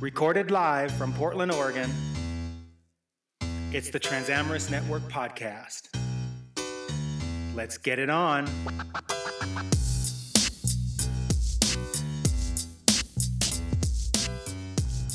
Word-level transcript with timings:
Recorded 0.00 0.50
live 0.50 0.90
from 0.92 1.12
Portland, 1.12 1.52
Oregon. 1.52 1.90
It's 3.72 3.90
the 3.90 4.00
Transamorous 4.00 4.70
Network 4.70 5.02
podcast. 5.10 5.88
Let's 7.54 7.76
get 7.78 7.98
it 7.98 8.08
on. 8.10 8.46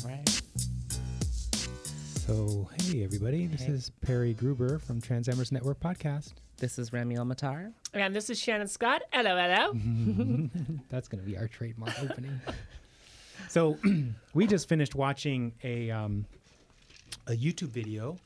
Right. 0.04 0.28
So, 2.26 2.68
hey 2.80 3.04
everybody, 3.04 3.46
this 3.46 3.62
Hey. 3.62 3.72
is 3.72 3.90
Perry 4.00 4.34
Gruber 4.34 4.78
from 4.78 5.00
Transamorous 5.00 5.52
Network 5.52 5.80
Podcast. 5.80 6.34
This 6.58 6.78
is 6.78 6.92
Remy 6.92 7.16
Matar. 7.16 7.72
And 7.92 8.14
this 8.14 8.30
is 8.30 8.38
Shannon 8.38 8.66
Scott. 8.68 9.02
Hello, 9.12 9.36
hello. 9.36 9.72
That's 10.88 11.08
going 11.08 11.22
to 11.22 11.28
be 11.28 11.36
our 11.36 11.48
trademark 11.48 12.00
opening. 12.02 12.40
So, 13.48 13.78
we 14.34 14.46
just 14.46 14.68
finished 14.68 14.94
watching 14.94 15.54
a 15.62 15.90
um, 15.90 16.26
a 17.26 17.32
YouTube 17.32 17.68
video, 17.68 18.18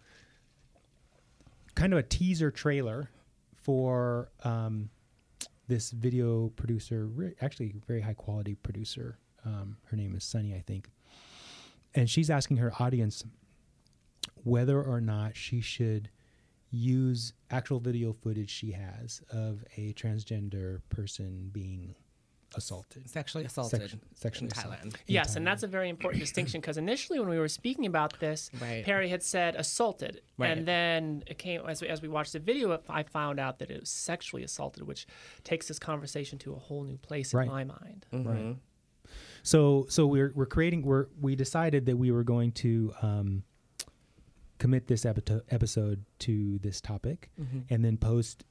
kind 1.74 1.92
of 1.92 1.98
a 1.98 2.02
teaser 2.02 2.50
trailer 2.50 3.10
for 3.54 4.30
um, 4.44 4.90
this 5.68 5.90
video 5.90 6.48
producer, 6.56 7.06
re- 7.06 7.34
actually 7.40 7.74
very 7.86 8.00
high 8.00 8.14
quality 8.14 8.54
producer. 8.54 9.18
Um, 9.44 9.76
her 9.84 9.96
name 9.96 10.14
is 10.14 10.24
Sunny, 10.24 10.54
I 10.54 10.60
think, 10.66 10.90
and 11.94 12.08
she's 12.08 12.30
asking 12.30 12.58
her 12.58 12.72
audience 12.78 13.24
whether 14.44 14.82
or 14.82 15.00
not 15.00 15.36
she 15.36 15.60
should 15.60 16.10
use 16.70 17.32
actual 17.50 17.80
video 17.80 18.12
footage 18.12 18.50
she 18.50 18.72
has 18.72 19.22
of 19.30 19.64
a 19.76 19.92
transgender 19.94 20.80
person 20.88 21.50
being 21.52 21.94
assaulted. 22.56 23.08
Sexually 23.08 23.44
assaulted 23.44 23.80
Section- 23.80 24.00
sexually 24.14 24.46
in 24.46 24.50
Thailand. 24.52 24.78
assaulted. 24.88 25.00
Yes, 25.06 25.36
and 25.36 25.46
that's 25.46 25.62
a 25.62 25.66
very 25.66 25.88
important 25.88 26.20
distinction 26.20 26.60
because 26.60 26.76
initially 26.76 27.18
when 27.20 27.28
we 27.28 27.38
were 27.38 27.48
speaking 27.48 27.86
about 27.86 28.18
this, 28.20 28.50
Right. 28.60 28.84
Perry 28.84 29.08
had 29.08 29.22
said 29.22 29.54
assaulted, 29.56 30.20
Right. 30.38 30.56
and 30.56 30.66
then 30.66 31.22
it 31.26 31.38
came 31.38 31.60
as 31.66 31.80
we, 31.82 31.88
as 31.88 32.02
we 32.02 32.08
watched 32.08 32.32
the 32.32 32.38
video, 32.40 32.80
I 32.88 33.02
found 33.04 33.38
out 33.40 33.58
that 33.60 33.70
it 33.70 33.80
was 33.80 33.90
sexually 33.90 34.42
assaulted, 34.42 34.86
which 34.86 35.06
takes 35.44 35.68
this 35.68 35.78
conversation 35.78 36.38
to 36.40 36.52
a 36.54 36.58
whole 36.58 36.84
new 36.84 36.98
place 36.98 37.32
Right. 37.34 37.46
in 37.46 37.52
my 37.52 37.64
mind. 37.64 38.06
Right. 38.12 38.56
So 39.42 39.86
so 39.88 40.06
we're 40.06 40.32
we're 40.34 40.46
creating 40.46 40.82
we're 40.82 41.06
we 41.20 41.34
decided 41.34 41.86
that 41.86 41.96
we 41.96 42.10
were 42.10 42.24
going 42.24 42.52
to 42.52 42.92
um, 43.02 43.42
commit 44.58 44.86
this 44.86 45.06
epi- 45.06 45.40
episode 45.48 46.04
to 46.20 46.58
this 46.58 46.80
topic 46.80 47.30
and 47.70 47.82
then 47.84 47.96
post 47.96 48.44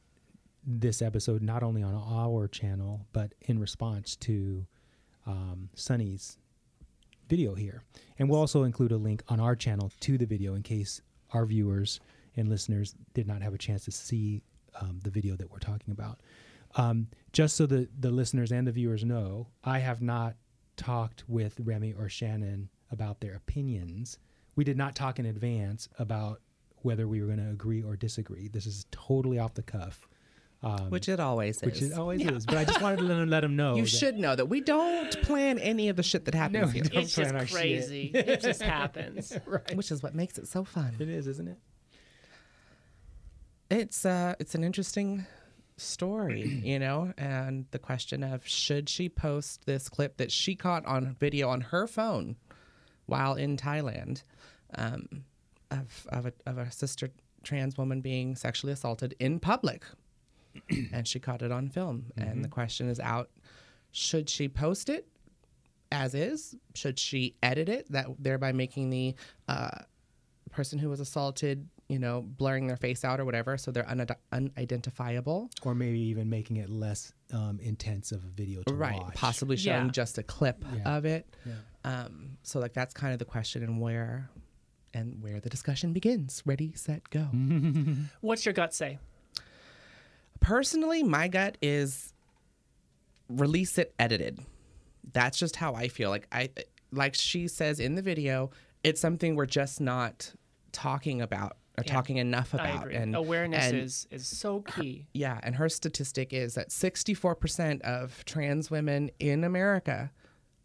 this 0.66 1.02
episode 1.02 1.42
not 1.42 1.64
only 1.64 1.82
on 1.84 1.96
our 1.96 2.48
channel 2.48 3.06
but 3.14 3.34
in 3.42 3.60
response 3.60 4.16
to 4.18 4.66
um, 5.26 5.70
Sunny's 5.76 6.38
video 7.28 7.54
here. 7.54 7.84
And 8.18 8.30
we'll 8.30 8.40
also 8.40 8.64
include 8.64 8.92
a 8.92 8.98
link 8.98 9.24
on 9.28 9.40
our 9.40 9.56
channel 9.56 9.92
to 10.02 10.18
the 10.18 10.26
video 10.26 10.56
in 10.56 10.64
case 10.64 11.02
our 11.32 11.46
viewers 11.46 12.00
and 12.36 12.50
listeners 12.50 12.96
did 13.14 13.28
not 13.28 13.42
have 13.42 13.54
a 13.54 13.58
chance 13.58 13.86
to 13.86 13.92
see 13.92 14.42
um, 14.82 15.00
the 15.04 15.10
video 15.10 15.36
that 15.36 15.52
we're 15.52 15.60
talking 15.60 15.92
about. 15.92 16.20
Um, 16.76 17.08
just 17.34 17.56
so 17.56 17.66
the, 17.66 17.88
the 18.00 18.12
listeners 18.12 18.52
and 18.52 18.68
the 18.68 18.72
viewers 18.72 19.04
know, 19.04 19.48
I 19.64 19.80
have 19.80 20.02
not 20.02 20.36
talked 20.78 21.24
with 21.28 21.60
Remy 21.60 21.94
or 21.94 22.10
Shannon 22.10 22.70
about 22.92 23.22
their 23.22 23.36
opinions. 23.36 24.18
We 24.56 24.64
did 24.64 24.78
not 24.78 24.96
talk 24.96 25.20
in 25.20 25.26
advance 25.26 25.90
about 26.00 26.42
whether 26.82 27.08
we 27.08 27.22
were 27.22 27.28
going 27.28 27.46
to 27.46 27.52
agree 27.52 27.84
or 27.84 27.96
disagree. 27.96 28.48
This 28.48 28.66
is 28.66 28.86
totally 28.92 29.38
off 29.38 29.54
the 29.54 29.64
cuff, 29.64 30.08
um, 30.62 30.90
Which 30.90 31.08
it 31.08 31.20
always 31.22 31.62
which 31.62 31.76
is. 31.76 31.82
Which 31.84 31.92
it 31.92 31.98
always 31.98 32.26
is. 32.26 32.46
But 32.46 32.58
I 32.58 32.66
just 32.66 32.82
wanted 32.82 32.98
to 32.98 33.04
let, 33.04 33.28
let 33.28 33.40
them 33.42 33.56
know. 33.56 33.76
you 33.76 33.84
that- 33.84 33.88
should 33.90 34.18
know 34.18 34.36
that 34.36 34.48
we 34.48 34.60
don't 34.60 35.10
plan 35.22 35.58
any 35.60 35.88
of 35.90 35.96
the 35.96 36.04
shit 36.04 36.26
that 36.26 36.36
happens 36.36 36.66
No, 36.66 36.68
here, 36.68 36.84
we 36.84 36.90
don't. 36.90 37.04
It's 37.04 37.16
just 37.16 37.30
plan 37.30 37.40
our 37.40 37.48
shit. 37.48 37.56
crazy. 37.58 38.12
it 38.14 38.42
just 38.42 38.62
happens. 38.62 39.38
right. 39.46 39.76
which 39.76 39.90
is 39.92 40.04
what 40.04 40.14
makes 40.16 40.38
it 40.38 40.48
so 40.48 40.64
fun. 40.66 40.96
It 41.00 41.08
is, 41.10 41.28
isn't 41.28 41.48
it? 41.48 41.58
It's 43.70 44.06
uh, 44.06 44.36
it's 44.40 44.56
an 44.56 44.64
interesting 44.64 45.26
story, 45.78 46.42
you 46.64 46.80
know, 46.80 47.14
and 47.18 47.66
the 47.72 47.80
question 47.80 48.24
of 48.24 48.48
should 48.48 48.90
she 48.90 49.10
post 49.10 49.66
this 49.66 49.88
clip 49.90 50.18
that 50.18 50.32
she 50.32 50.56
caught 50.56 50.86
on 50.86 51.16
video 51.20 51.50
on 51.50 51.62
her 51.62 51.88
phone 51.88 52.36
while 53.06 53.36
in 53.36 53.58
Thailand 53.58 54.24
um, 54.76 55.08
of 55.72 56.08
of 56.10 56.26
a, 56.26 56.34
of 56.46 56.58
a 56.58 56.72
sister 56.72 57.10
trans 57.44 57.78
woman 57.78 58.02
being 58.02 58.36
sexually 58.36 58.74
assaulted 58.74 59.16
in 59.20 59.40
public, 59.40 59.84
and 60.94 61.08
she 61.08 61.20
caught 61.20 61.42
it 61.42 61.52
on 61.52 61.70
film. 61.70 62.06
And 62.18 62.44
the 62.44 62.50
question 62.50 62.90
is 62.90 63.00
out: 63.00 63.30
should 63.92 64.30
she 64.30 64.48
post 64.48 64.90
it 64.90 65.08
as 65.92 66.14
is? 66.14 66.56
Should 66.76 67.00
she 67.00 67.36
edit 67.44 67.70
it 67.70 67.92
that 67.92 68.08
thereby 68.20 68.52
making 68.52 68.90
the 68.90 69.16
uh, 69.48 69.70
person 70.52 70.80
who 70.80 70.90
was 70.90 71.00
assaulted, 71.00 71.68
you 71.88 72.00
know, 72.00 72.22
blurring 72.22 72.68
their 72.68 72.78
face 72.78 73.04
out 73.04 73.20
or 73.20 73.26
whatever, 73.26 73.58
so 73.58 73.72
they're 73.72 73.88
unid- 73.90 74.16
unidentifiable. 74.32 75.50
Or 75.64 75.74
maybe 75.76 76.00
even 76.00 76.30
making 76.30 76.58
it 76.58 76.70
less 76.70 77.14
um, 77.34 77.60
intense 77.62 78.12
of 78.12 78.24
a 78.24 78.28
video 78.28 78.62
to 78.64 78.74
right. 78.74 79.00
watch. 79.02 79.16
Possibly 79.16 79.58
showing 79.58 79.86
Yeah. 79.86 79.92
just 79.92 80.18
a 80.18 80.24
clip 80.24 80.64
Yeah. 80.76 80.98
of 80.98 81.06
it. 81.06 81.28
Yeah. 81.46 81.54
Um, 81.86 82.38
so 82.44 82.60
like 82.60 82.74
that's 82.74 82.94
kind 82.94 83.14
of 83.14 83.20
the 83.20 83.26
question 83.26 83.64
and 83.64 83.80
where 83.80 84.30
and 84.94 85.22
where 85.22 85.40
the 85.40 85.50
discussion 85.50 85.94
begins. 85.94 86.42
Ready, 86.46 86.74
set, 86.76 87.10
go. 87.10 87.22
What's 88.22 88.46
your 88.46 88.54
gut 88.54 88.74
say? 88.74 88.98
Personally, 90.50 91.04
my 91.04 91.28
gut 91.28 91.60
is 91.62 92.12
release 93.28 93.78
it 93.78 93.94
edited. 94.00 94.40
That's 95.14 95.38
just 95.38 95.56
how 95.56 95.76
I 95.76 95.90
feel. 95.90 96.10
Like 96.10 96.26
I 96.32 96.50
like 96.92 97.14
she 97.14 97.48
says 97.48 97.80
in 97.80 97.94
the 97.94 98.02
video, 98.02 98.50
it's 98.84 99.00
something 99.00 99.36
we're 99.36 99.46
just 99.46 99.80
not 99.80 100.34
talking 100.72 101.22
about 101.22 101.58
or 101.78 101.84
Yeah. 101.86 101.94
talking 101.94 102.18
enough 102.18 102.56
about. 102.56 102.92
And 102.92 103.16
Awareness 103.16 103.68
and- 103.68 103.78
is 103.78 104.08
is 104.10 104.26
so 104.28 104.62
key. 104.62 105.06
Yeah, 105.14 105.40
and 105.44 105.54
her 105.58 105.70
statistic 105.70 106.34
is 106.34 106.56
that 106.56 106.72
64% 106.72 107.84
of 107.84 108.26
trans 108.26 108.72
women 108.72 109.12
in 109.20 109.44
America 109.44 110.12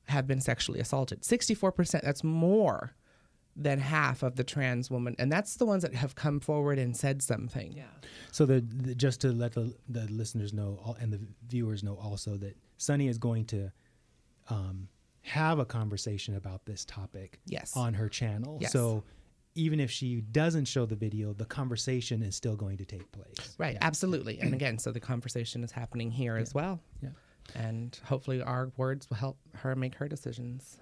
have 0.05 0.27
been 0.27 0.41
sexually 0.41 0.81
assaulted. 0.81 1.25
64%, 1.25 2.05
that's 2.05 2.25
more 2.25 2.95
than 3.57 3.79
half 3.79 4.23
of 4.23 4.37
the 4.37 4.45
trans 4.45 4.91
women. 4.91 5.15
And 5.19 5.31
that's 5.31 5.57
the 5.57 5.65
ones 5.67 5.83
that 5.83 5.95
have 5.95 6.15
come 6.15 6.41
forward 6.41 6.79
and 6.79 6.97
said 6.97 7.23
something. 7.23 7.73
Yeah. 7.73 7.85
So 8.33 8.47
the, 8.47 8.61
the 8.61 8.95
just 8.95 9.21
to 9.21 9.33
let 9.33 9.53
the, 9.53 9.75
the 9.89 10.07
listeners 10.11 10.53
know 10.53 10.81
all, 10.85 10.97
and 11.01 11.13
the 11.13 11.21
viewers 11.49 11.83
know 11.85 11.95
also 11.95 12.37
that 12.39 12.57
Sunny 12.79 13.07
is 13.09 13.19
going 13.19 13.45
to 13.47 13.71
um, 14.51 14.89
have 15.23 15.59
a 15.59 15.65
conversation 15.65 16.35
about 16.37 16.67
this 16.67 16.85
topic 16.85 17.39
Yes. 17.47 17.77
on 17.77 17.95
her 17.95 18.09
channel. 18.09 18.59
Yes. 18.61 18.73
So 18.73 19.05
even 19.55 19.79
if 19.79 19.91
she 19.91 20.21
doesn't 20.21 20.65
show 20.65 20.85
the 20.85 20.97
video, 20.97 21.33
the 21.33 21.45
conversation 21.45 22.23
is 22.23 22.35
still 22.35 22.57
going 22.57 22.77
to 22.79 22.85
take 22.85 23.11
place. 23.13 23.55
Right, 23.57 23.79
absolutely. 23.81 24.41
And 24.41 24.53
again, 24.53 24.79
so 24.79 24.91
the 24.91 24.99
conversation 25.01 25.63
is 25.63 25.71
happening 25.71 26.11
here 26.11 26.37
as 26.37 26.53
well. 26.53 26.81
Yeah. 27.01 27.11
And 27.55 27.97
hopefully 28.05 28.43
our 28.43 28.73
words 28.77 29.09
will 29.09 29.17
help 29.17 29.39
her 29.55 29.77
make 29.77 29.95
her 29.95 30.09
decisions. 30.09 30.79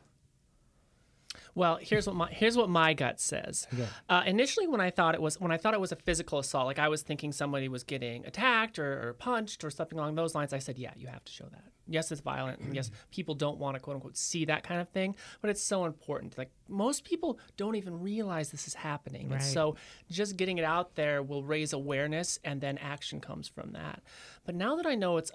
Well, 1.54 1.78
here's 1.80 2.06
what 2.06 2.16
my 2.16 2.28
here's 2.30 2.56
what 2.56 2.68
my 2.68 2.94
gut 2.94 3.20
says. 3.20 3.66
Okay. 3.72 3.86
Uh, 4.08 4.22
initially, 4.26 4.66
when 4.66 4.80
I 4.80 4.90
thought 4.90 5.14
it 5.14 5.22
was 5.22 5.40
when 5.40 5.52
I 5.52 5.56
thought 5.56 5.74
it 5.74 5.80
was 5.80 5.92
a 5.92 5.96
physical 5.96 6.38
assault, 6.38 6.66
like 6.66 6.78
I 6.78 6.88
was 6.88 7.02
thinking 7.02 7.32
somebody 7.32 7.68
was 7.68 7.84
getting 7.84 8.24
attacked 8.26 8.78
or, 8.78 9.08
or 9.08 9.12
punched 9.14 9.64
or 9.64 9.70
something 9.70 9.98
along 9.98 10.14
those 10.14 10.34
lines, 10.34 10.52
I 10.52 10.58
said, 10.58 10.78
yeah, 10.78 10.92
you 10.96 11.06
have 11.08 11.24
to 11.24 11.32
show 11.32 11.44
that. 11.50 11.64
Yes, 11.88 12.12
it's 12.12 12.20
violent, 12.20 12.60
and 12.60 12.74
yes, 12.76 12.90
people 13.10 13.34
don't 13.34 13.58
want 13.58 13.74
to 13.74 13.80
quote 13.80 13.96
unquote 13.96 14.16
see 14.16 14.44
that 14.44 14.62
kind 14.62 14.80
of 14.80 14.88
thing, 14.90 15.16
but 15.40 15.50
it's 15.50 15.62
so 15.62 15.84
important. 15.84 16.38
Like 16.38 16.50
most 16.68 17.04
people 17.04 17.38
don't 17.56 17.74
even 17.74 18.00
realize 18.00 18.50
this 18.50 18.68
is 18.68 18.74
happening, 18.74 19.30
and 19.32 19.42
so 19.42 19.76
just 20.08 20.36
getting 20.36 20.58
it 20.58 20.64
out 20.64 20.94
there 20.94 21.22
will 21.22 21.42
raise 21.42 21.72
awareness, 21.72 22.38
and 22.44 22.60
then 22.60 22.78
action 22.78 23.20
comes 23.20 23.48
from 23.48 23.72
that. 23.72 24.00
But 24.44 24.54
now 24.54 24.76
that 24.76 24.86
I 24.86 24.94
know 24.94 25.16
it's 25.16 25.32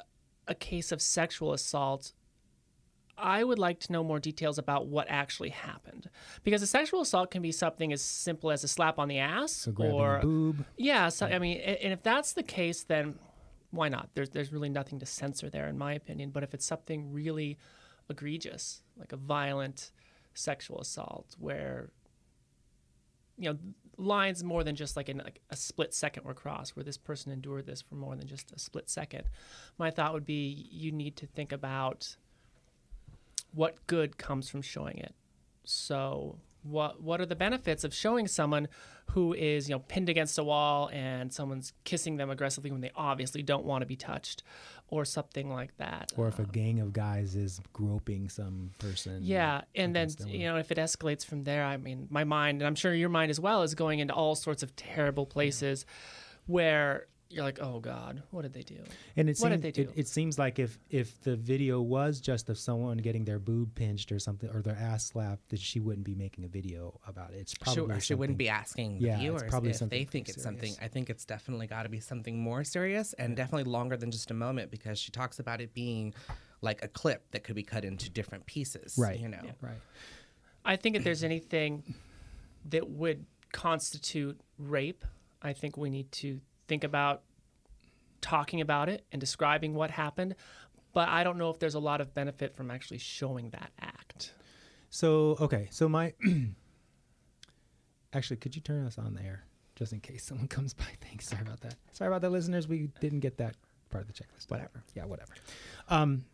a 0.47 0.55
case 0.55 0.93
of 0.93 1.01
sexual 1.01 1.51
assault, 1.51 2.13
I 3.17 3.43
would 3.43 3.59
like 3.59 3.79
to 3.81 3.91
know 3.91 4.03
more 4.03 4.19
details 4.19 4.57
about 4.57 4.87
what 4.87 5.07
actually 5.09 5.49
happened. 5.49 6.09
Because 6.43 6.61
a 6.61 6.67
sexual 6.67 7.01
assault 7.01 7.31
can 7.31 7.41
be 7.41 7.51
something 7.51 7.91
as 7.91 8.01
simple 8.01 8.51
as 8.51 8.63
a 8.63 8.67
slap 8.67 8.99
on 8.99 9.07
the 9.07 9.19
ass 9.19 9.67
or 9.77 10.17
a 10.17 10.21
boob. 10.21 10.65
yeah, 10.77 11.09
so 11.09 11.25
I 11.25 11.39
mean, 11.39 11.57
and 11.57 11.93
if 11.93 12.03
that's 12.03 12.33
the 12.33 12.43
case 12.43 12.83
then 12.83 13.15
why 13.71 13.89
not? 13.89 14.09
There's 14.13 14.29
there's 14.29 14.53
really 14.53 14.69
nothing 14.69 14.99
to 14.99 15.05
censor 15.05 15.49
there 15.49 15.67
in 15.67 15.77
my 15.77 15.93
opinion, 15.93 16.29
but 16.29 16.43
if 16.43 16.53
it's 16.53 16.65
something 16.65 17.11
really 17.11 17.57
egregious, 18.09 18.81
like 18.97 19.11
a 19.11 19.17
violent 19.17 19.91
sexual 20.33 20.79
assault 20.79 21.35
where 21.39 21.89
you 23.37 23.51
know, 23.51 23.57
lines 23.97 24.43
more 24.43 24.63
than 24.63 24.75
just 24.75 24.95
like, 24.95 25.09
in, 25.09 25.17
like 25.17 25.41
a 25.49 25.55
split 25.55 25.93
second 25.93 26.23
were 26.25 26.33
crossed 26.33 26.75
where 26.75 26.83
this 26.83 26.97
person 26.97 27.31
endured 27.31 27.65
this 27.65 27.81
for 27.81 27.95
more 27.95 28.15
than 28.15 28.27
just 28.27 28.51
a 28.51 28.59
split 28.59 28.89
second. 28.89 29.29
My 29.77 29.91
thought 29.91 30.13
would 30.13 30.25
be 30.25 30.67
you 30.71 30.91
need 30.91 31.15
to 31.17 31.27
think 31.27 31.51
about 31.51 32.17
what 33.57 33.87
good 33.87 34.17
comes 34.17 34.49
from 34.49 34.61
showing 34.61 34.97
it. 34.99 35.13
So 35.63 36.39
what 36.63 37.01
what 37.01 37.19
are 37.21 37.25
the 37.25 37.35
benefits 37.35 37.83
of 37.83 37.93
showing 37.93 38.27
someone 38.27 38.67
who 39.11 39.33
is 39.33 39.69
you 39.69 39.75
know 39.75 39.79
pinned 39.87 40.09
against 40.09 40.37
a 40.37 40.43
wall 40.43 40.89
and 40.91 41.31
someone's 41.31 41.71
kissing 41.85 42.17
them 42.17 42.29
aggressively 42.29 42.71
when 42.71 42.81
they 42.81 42.91
obviously 42.95 43.41
don't 43.41 43.63
want 43.63 43.81
to 43.81 43.85
be 43.85 43.95
touched 43.95 44.43
or 44.89 45.05
something 45.05 45.49
like 45.49 45.75
that 45.77 46.11
Or 46.17 46.27
if 46.27 46.39
a 46.39 46.43
um, 46.43 46.49
gang 46.51 46.79
of 46.81 46.91
guys 46.91 47.35
is 47.35 47.61
groping 47.71 48.27
some 48.27 48.71
person. 48.79 49.19
yeah 49.21 49.61
and 49.75 49.95
then 49.95 50.09
you 50.27 50.45
know 50.47 50.57
if 50.57 50.71
it 50.71 50.77
escalates 50.77 51.25
from 51.25 51.43
there 51.45 51.63
i 51.63 51.77
mean 51.77 52.07
my 52.09 52.25
mind 52.25 52.61
and 52.61 52.67
i'm 52.67 52.75
sure 52.75 52.93
your 52.93 53.07
mind 53.09 53.29
as 53.31 53.39
well 53.39 53.61
is 53.63 53.73
going 53.73 53.99
into 53.99 54.13
all 54.13 54.35
sorts 54.35 54.61
of 54.61 54.75
terrible 54.75 55.25
places 55.25 55.85
where 56.47 57.07
you're 57.29 57.43
like 57.43 57.59
oh 57.61 57.79
god 57.79 58.23
what 58.31 58.43
did 58.43 58.53
they 58.53 58.61
do 58.61 58.77
And 59.17 59.29
it 59.29 59.37
What 59.39 59.49
did 59.49 59.61
seems 59.61 59.61
they 59.61 59.71
do? 59.83 59.91
it 59.95 60.07
seems 60.07 60.39
like 60.39 60.59
if 60.59 60.79
if 60.89 61.19
the 61.21 61.35
video 61.35 61.81
was 61.81 62.21
just 62.21 62.49
of 62.49 62.57
someone 62.57 62.97
getting 62.97 63.25
their 63.25 63.39
boob 63.39 63.75
pinched 63.75 64.11
or 64.11 64.19
something 64.19 64.49
or 64.49 64.61
their 64.61 64.77
ass 64.77 65.05
slapped, 65.07 65.49
that 65.49 65.59
she 65.59 65.79
wouldn't 65.79 66.05
be 66.05 66.15
making 66.15 66.45
a 66.45 66.47
video 66.47 66.99
about 67.05 67.33
it. 67.33 67.37
It's 67.39 67.51
She, 67.51 67.57
probably 67.59 67.99
she 67.99 68.13
wouldn't 68.13 68.37
be 68.37 68.47
asking 68.49 68.97
Yeah, 68.99 68.99
the 68.99 69.11
it's 69.13 69.19
viewers 69.21 69.43
probably 69.49 69.71
if 69.71 69.79
they 69.79 70.05
think 70.05 70.29
it's 70.29 70.41
something. 70.41 70.73
I 70.81 70.87
think 70.87 71.09
it's 71.09 71.25
definitely 71.25 71.67
got 71.67 71.83
to 71.83 71.89
be 71.89 71.99
something 71.99 72.39
more 72.39 72.63
serious 72.63 73.13
and 73.13 73.35
definitely 73.35 73.69
longer 73.69 73.97
than 73.97 74.09
just 74.11 74.31
a 74.31 74.33
moment 74.33 74.71
because 74.71 74.97
she 74.97 75.11
talks 75.11 75.39
about 75.39 75.59
it 75.59 75.73
being 75.73 76.13
like 76.61 76.81
a 76.83 76.87
clip 76.87 77.29
that 77.31 77.43
could 77.43 77.55
be 77.55 77.63
cut 77.63 77.83
into 77.83 78.09
different 78.09 78.45
pieces. 78.45 78.95
Right. 78.97 79.19
You 79.19 79.27
know. 79.29 79.43
right. 79.61 79.81
I 80.63 80.75
think 80.77 80.95
if 80.95 81.03
there's 81.03 81.23
anything 81.23 81.83
that 82.69 82.89
would 82.89 83.25
constitute 83.51 84.39
rape, 84.57 85.03
I 85.41 85.53
think 85.53 85.77
we 85.77 85.89
need 85.89 86.11
to 86.13 86.39
think 86.67 86.83
about 86.83 87.23
talking 88.21 88.61
about 88.61 88.89
it 88.89 89.05
and 89.11 89.19
describing 89.19 89.73
what 89.73 89.91
happened. 89.91 90.35
But 90.93 91.09
I 91.09 91.23
don't 91.23 91.37
know 91.37 91.49
if 91.49 91.59
there's 91.59 91.75
a 91.75 91.79
lot 91.79 92.01
of 92.01 92.13
benefit 92.13 92.55
from 92.55 92.71
actually 92.71 92.97
showing 92.97 93.49
that 93.51 93.71
act. 93.79 94.33
So 94.89 95.37
okay, 95.39 95.67
so 95.71 95.87
my 95.87 96.13
actually, 98.13 98.37
could 98.37 98.55
you 98.55 98.61
turn 98.61 98.85
us 98.85 98.97
on 98.97 99.13
the 99.13 99.21
air 99.21 99.43
just 99.75 99.93
in 99.93 99.99
case 99.99 100.25
someone 100.25 100.47
comes 100.57 100.73
by? 100.73 100.85
Thanks. 101.01 101.27
Sorry 101.27 101.41
about 101.41 101.61
that. 101.61 101.75
Sorry 101.91 102.07
about 102.07 102.21
that, 102.21 102.31
listeners. 102.31 102.67
We 102.67 102.89
didn't 102.99 103.19
get 103.19 103.37
that 103.37 103.55
part 103.89 104.03
of 104.03 104.07
the 104.07 104.13
checklist. 104.13 104.49
Whatever. 104.49 104.83
Yeah, 104.95 105.05
whatever. 105.05 105.33
Um, 105.89 106.25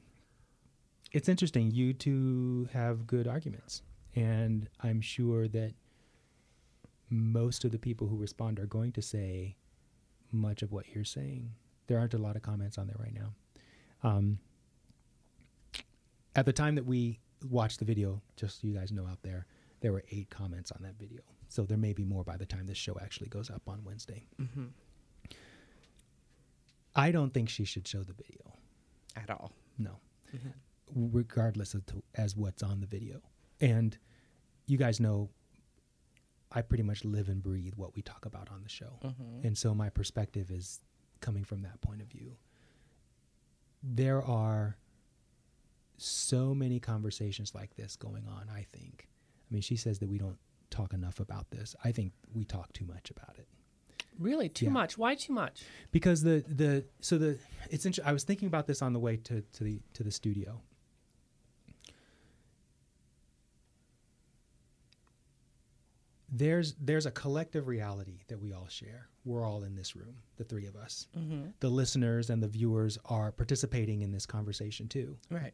it's 1.12 1.29
interesting. 1.29 1.71
You 1.71 1.94
two 1.94 2.69
have 2.74 3.06
good 3.06 3.27
arguments, 3.27 3.81
and 4.15 4.69
I'm 4.81 5.01
sure 5.01 5.47
that 5.50 5.74
most 7.09 7.63
of 7.65 7.71
the 7.71 7.77
people 7.77 8.07
who 8.07 8.15
respond 8.15 8.59
are 8.59 8.65
going 8.65 8.91
to 8.94 9.01
say 9.01 9.56
much 10.33 10.62
of 10.62 10.71
what 10.71 10.85
you're 10.94 11.03
saying. 11.03 11.51
There 11.88 12.00
aren't 12.00 12.13
a 12.13 12.18
lot 12.18 12.35
of 12.35 12.41
comments 12.41 12.77
on 12.77 12.88
there 12.88 12.95
right 13.00 13.13
now. 13.13 13.33
Um, 14.07 14.39
at 16.35 16.45
the 16.45 16.53
time 16.53 16.75
that 16.75 16.85
we 16.85 17.19
watched 17.50 17.80
the 17.80 17.85
video, 17.85 18.21
just 18.35 18.62
so 18.62 18.68
you 18.68 18.74
guys 18.74 18.91
know 18.91 19.06
out 19.06 19.21
there, 19.21 19.45
there 19.81 19.91
were 19.91 20.03
eight 20.12 20.30
comments 20.30 20.71
on 20.71 20.81
that 20.83 20.95
video. 20.97 21.21
So 21.50 21.63
there 21.63 21.77
may 21.77 21.94
be 21.94 22.03
more 22.03 22.24
by 22.24 22.38
the 22.38 22.45
time 22.45 22.65
this 22.65 22.77
show 22.77 22.97
actually 23.01 23.27
goes 23.30 23.50
up 23.50 23.62
on 23.68 23.83
Wednesday. 23.83 24.25
hmm 24.38 24.65
I 26.95 27.12
don't 27.12 27.33
think 27.33 27.50
she 27.50 27.65
should 27.65 27.88
show 27.88 28.03
the 28.03 28.13
video. 28.13 28.53
At 29.15 29.29
all. 29.31 29.51
No, 29.79 30.00
regardless 30.95 31.74
of 31.74 31.86
to, 31.88 32.03
as 32.15 32.36
what's 32.36 32.62
on 32.62 32.81
the 32.81 32.88
video. 32.88 33.21
And 33.59 33.97
you 34.68 34.77
guys 34.77 35.00
know, 35.00 35.29
I 36.53 36.61
pretty 36.61 36.83
much 36.83 37.03
live 37.03 37.29
and 37.29 37.41
breathe 37.41 37.73
what 37.75 37.95
we 37.95 38.01
talk 38.01 38.25
about 38.25 38.50
on 38.51 38.61
the 38.63 38.69
show, 38.69 39.00
Mhm. 39.03 39.44
and 39.45 39.57
so 39.57 39.73
my 39.73 39.89
perspective 39.89 40.51
is 40.51 40.79
coming 41.19 41.44
from 41.44 41.61
that 41.63 41.81
point 41.81 42.01
of 42.01 42.07
view. 42.07 42.38
There 43.81 44.21
are 44.23 44.77
so 45.97 46.53
many 46.55 46.79
conversations 46.79 47.53
like 47.53 47.75
this 47.75 47.95
going 47.95 48.27
on. 48.27 48.50
I 48.50 48.63
think. 48.71 49.09
I 49.50 49.53
mean, 49.53 49.61
she 49.61 49.75
says 49.75 50.00
that 50.00 50.09
we 50.09 50.17
don't 50.17 50.39
talk 50.69 50.94
enough 50.94 51.19
about 51.19 51.51
this. 51.51 51.75
I 51.83 51.91
think 51.91 52.13
we 52.33 52.44
talk 52.45 52.73
too 52.73 52.85
much 52.85 53.11
about 53.11 53.38
it 53.38 53.47
Really, 54.19 54.47
too 54.50 54.65
Yeah. 54.65 54.71
much. 54.71 54.97
Why 54.97 55.15
too 55.15 55.33
much? 55.33 55.63
because 55.91 56.21
the 56.21 56.44
the 56.47 56.85
so 57.00 57.17
the 57.17 57.39
it's 57.71 57.85
inter- 57.85 58.03
I 58.05 58.13
was 58.13 58.23
thinking 58.23 58.47
about 58.47 58.67
this 58.67 58.81
on 58.81 58.94
the 58.94 59.00
way 59.00 59.17
to 59.17 59.41
to 59.41 59.63
the 59.63 59.81
to 59.94 60.03
the 60.03 60.11
studio. 60.11 60.61
There's 66.35 66.74
there's 66.81 67.06
a 67.06 67.12
collective 67.12 67.68
reality 67.68 68.21
that 68.27 68.39
we 68.39 68.53
all 68.53 68.68
share. 68.68 69.07
We're 69.24 69.45
all 69.45 69.63
in 69.63 69.75
this 69.75 69.95
room, 69.95 70.15
the 70.38 70.44
three 70.44 70.65
of 70.65 70.75
us. 70.75 71.07
Mm-hmm. 71.15 71.50
The 71.59 71.69
listeners 71.69 72.31
and 72.31 72.41
the 72.41 72.47
viewers 72.47 72.97
are 73.06 73.31
participating 73.31 74.01
in 74.01 74.12
this 74.12 74.25
conversation 74.25 74.88
too. 74.88 75.15
Right. 75.30 75.53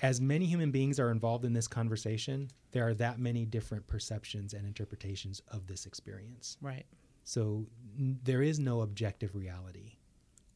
As 0.00 0.20
many 0.20 0.46
human 0.46 0.70
beings 0.70 1.00
are 1.00 1.10
involved 1.10 1.44
in 1.44 1.52
this 1.52 1.66
conversation, 1.66 2.48
there 2.70 2.86
are 2.86 2.94
that 2.94 3.18
many 3.18 3.44
different 3.44 3.86
perceptions 3.88 4.54
and 4.54 4.64
interpretations 4.64 5.42
of 5.48 5.66
this 5.66 5.86
experience. 5.86 6.56
Right. 6.62 6.86
So 7.24 7.66
n- 7.98 8.20
there 8.22 8.42
is 8.42 8.60
no 8.60 8.80
objective 8.82 9.34
reality. 9.34 9.96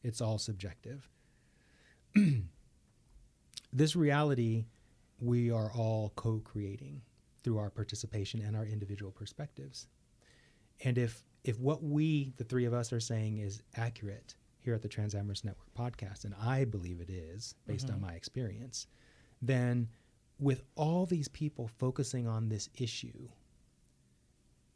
It's 0.01 0.21
all 0.21 0.37
subjective. 0.37 1.09
this 3.73 3.95
reality 3.97 4.65
we 5.19 5.51
are 5.51 5.71
all 5.75 6.13
co 6.15 6.39
creating 6.39 7.01
through 7.45 7.59
our 7.59 7.69
participation 7.69 8.41
and 8.41 8.55
our 8.55 8.65
individual 8.65 9.11
perspectives. 9.11 9.85
And 10.83 10.97
if, 10.97 11.23
if 11.43 11.59
what 11.59 11.83
we, 11.83 12.33
the 12.37 12.43
three 12.43 12.65
of 12.65 12.73
us, 12.73 12.91
are 12.91 12.99
saying 12.99 13.37
is 13.37 13.61
accurate 13.75 14.33
here 14.57 14.73
at 14.73 14.81
the 14.81 14.89
Trans 14.89 15.13
Transamorous 15.13 15.45
Network 15.45 15.71
podcast, 15.77 16.25
and 16.25 16.33
I 16.41 16.65
believe 16.65 16.99
it 16.99 17.11
is 17.11 17.53
based 17.67 17.89
on 17.89 17.97
mm-hmm. 17.97 18.07
my 18.07 18.13
experience, 18.13 18.87
then 19.43 19.87
with 20.39 20.63
all 20.75 21.05
these 21.05 21.27
people 21.27 21.67
focusing 21.77 22.27
on 22.27 22.49
this 22.49 22.67
issue, 22.79 23.29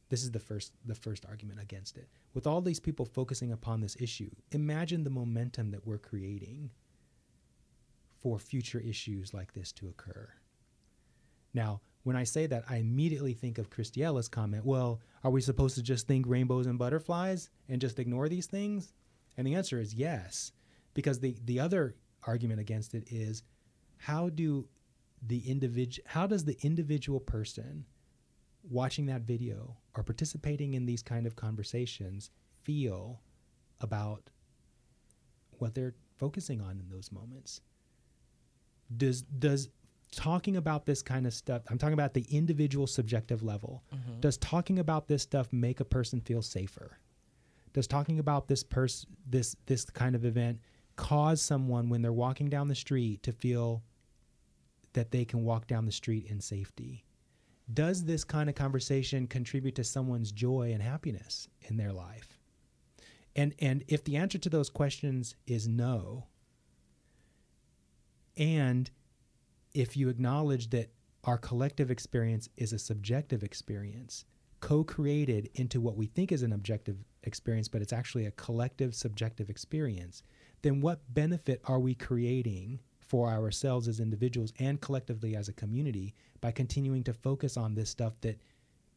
this 0.10 0.22
is 0.22 0.30
the 0.30 0.40
first 0.40 0.74
the 0.86 0.96
first 0.96 1.26
argument 1.26 1.60
against 1.60 1.98
it. 1.98 2.08
With 2.36 2.46
all 2.46 2.62
these 2.62 2.80
people 2.80 3.06
focusing 3.06 3.52
upon 3.52 3.82
this 3.82 3.98
issue, 4.00 4.30
imagine 4.52 5.04
the 5.04 5.10
momentum 5.10 5.72
that 5.72 5.88
we're 5.88 5.98
creating 5.98 6.70
for 8.22 8.38
future 8.38 8.80
issues 8.80 9.34
like 9.34 9.54
this 9.54 9.72
to 9.72 9.88
occur. 9.88 10.30
Now, 11.54 11.82
when 12.04 12.16
I 12.16 12.24
say 12.24 12.48
that, 12.48 12.64
I 12.70 12.78
immediately 12.78 13.34
think 13.34 13.58
of 13.58 13.70
Christiella's 13.70 14.28
comment, 14.28 14.66
well, 14.66 15.02
are 15.24 15.32
we 15.32 15.42
supposed 15.42 15.76
to 15.76 15.84
just 15.84 16.08
think 16.08 16.26
rainbows 16.28 16.66
and 16.66 16.80
butterflies 16.80 17.50
and 17.68 17.82
just 17.82 18.00
ignore 18.00 18.30
these 18.30 18.48
things? 18.48 18.94
And 19.38 19.46
the 19.46 19.56
answer 19.56 19.80
is 19.80 19.94
yes, 19.94 20.52
because 20.94 21.20
the 21.20 21.36
the 21.46 21.60
other 21.60 21.96
argument 22.26 22.60
against 22.60 22.94
it 22.94 23.06
is 23.12 23.44
how 23.98 24.30
do 24.30 24.68
the 25.26 25.40
individual 25.50 26.08
how 26.10 26.28
does 26.28 26.46
the 26.46 26.58
individual 26.62 27.20
person 27.20 27.86
watching 28.70 29.06
that 29.06 29.22
video 29.22 29.78
or 29.96 30.04
participating 30.04 30.74
in 30.74 30.86
these 30.86 31.02
kind 31.02 31.26
of 31.26 31.36
conversations 31.36 32.32
feel 32.62 33.22
about 33.82 34.30
what 35.58 35.76
they're 35.76 35.96
focusing 36.18 36.62
on 36.62 36.72
in 36.72 36.90
those 36.90 37.12
moments 37.12 37.62
does 38.96 39.22
does 39.22 39.70
talking 40.12 40.58
about 40.58 40.86
this 40.86 41.02
kind 41.02 41.28
of 41.28 41.34
stuff 41.34 41.62
i'm 41.70 41.78
talking 41.78 41.94
about 41.94 42.14
the 42.14 42.26
individual 42.30 42.88
subjective 42.88 43.44
level. 43.44 43.84
Mm-hmm. 43.94 44.20
Does 44.22 44.38
talking 44.38 44.80
about 44.80 45.08
this 45.08 45.24
stuff 45.24 45.52
make 45.52 45.80
a 45.80 45.86
person 45.86 46.22
feel 46.22 46.42
safer? 46.42 46.98
Does 47.74 47.88
talking 47.88 48.20
about 48.20 48.48
this 48.48 48.64
person 48.64 49.10
this 49.28 49.56
this 49.66 49.86
kind 49.86 50.16
of 50.16 50.26
event 50.26 50.60
cause 50.96 51.42
someone 51.42 51.90
when 51.90 52.02
they're 52.02 52.12
walking 52.12 52.50
down 52.50 52.68
the 52.68 52.76
street 52.76 53.24
to 53.24 53.32
feel 53.32 53.84
that 54.94 55.12
they 55.12 55.24
can 55.24 55.46
walk 55.46 55.68
down 55.68 55.86
the 55.86 55.92
street 55.92 56.26
in 56.26 56.42
safety? 56.42 57.06
Does 57.72 58.04
this 58.04 58.24
kind 58.24 58.50
of 58.50 58.56
conversation 58.56 59.28
contribute 59.28 59.76
to 59.76 59.84
someone's 59.84 60.32
joy 60.32 60.72
and 60.74 60.82
happiness 60.82 61.48
in 61.62 61.78
their 61.78 61.94
life? 61.94 62.40
And 63.36 63.54
and 63.60 63.84
if 63.88 64.04
the 64.04 64.18
answer 64.18 64.40
to 64.40 64.50
those 64.50 64.70
questions 64.70 65.36
is 65.46 65.68
no 65.68 66.26
and 68.36 68.90
if 69.74 69.96
you 69.96 70.10
acknowledge 70.10 70.70
that 70.70 70.92
our 71.26 71.38
collective 71.38 71.92
experience 71.92 72.50
is 72.58 72.74
a 72.74 72.80
subjective 72.80 73.44
experience 73.44 74.26
co-created 74.60 75.50
into 75.56 75.80
what 75.80 75.96
we 75.96 76.06
think 76.06 76.32
is 76.32 76.44
an 76.44 76.54
objective 76.54 76.98
experience 77.24 77.68
but 77.68 77.82
it's 77.82 77.94
actually 77.94 78.26
a 78.26 78.32
collective 78.32 78.94
subjective 78.94 79.50
experience 79.50 80.24
then 80.62 80.82
what 80.82 81.02
benefit 81.14 81.62
are 81.66 81.80
we 81.80 81.96
creating 81.96 82.80
for 83.00 83.30
ourselves 83.30 83.88
as 83.88 84.00
individuals 84.00 84.54
and 84.60 84.82
collectively 84.82 85.36
as 85.36 85.48
a 85.48 85.54
community 85.54 86.14
by 86.42 86.52
continuing 86.52 87.04
to 87.04 87.14
focus 87.14 87.58
on 87.58 87.74
this 87.74 87.90
stuff 87.90 88.14
that 88.22 88.40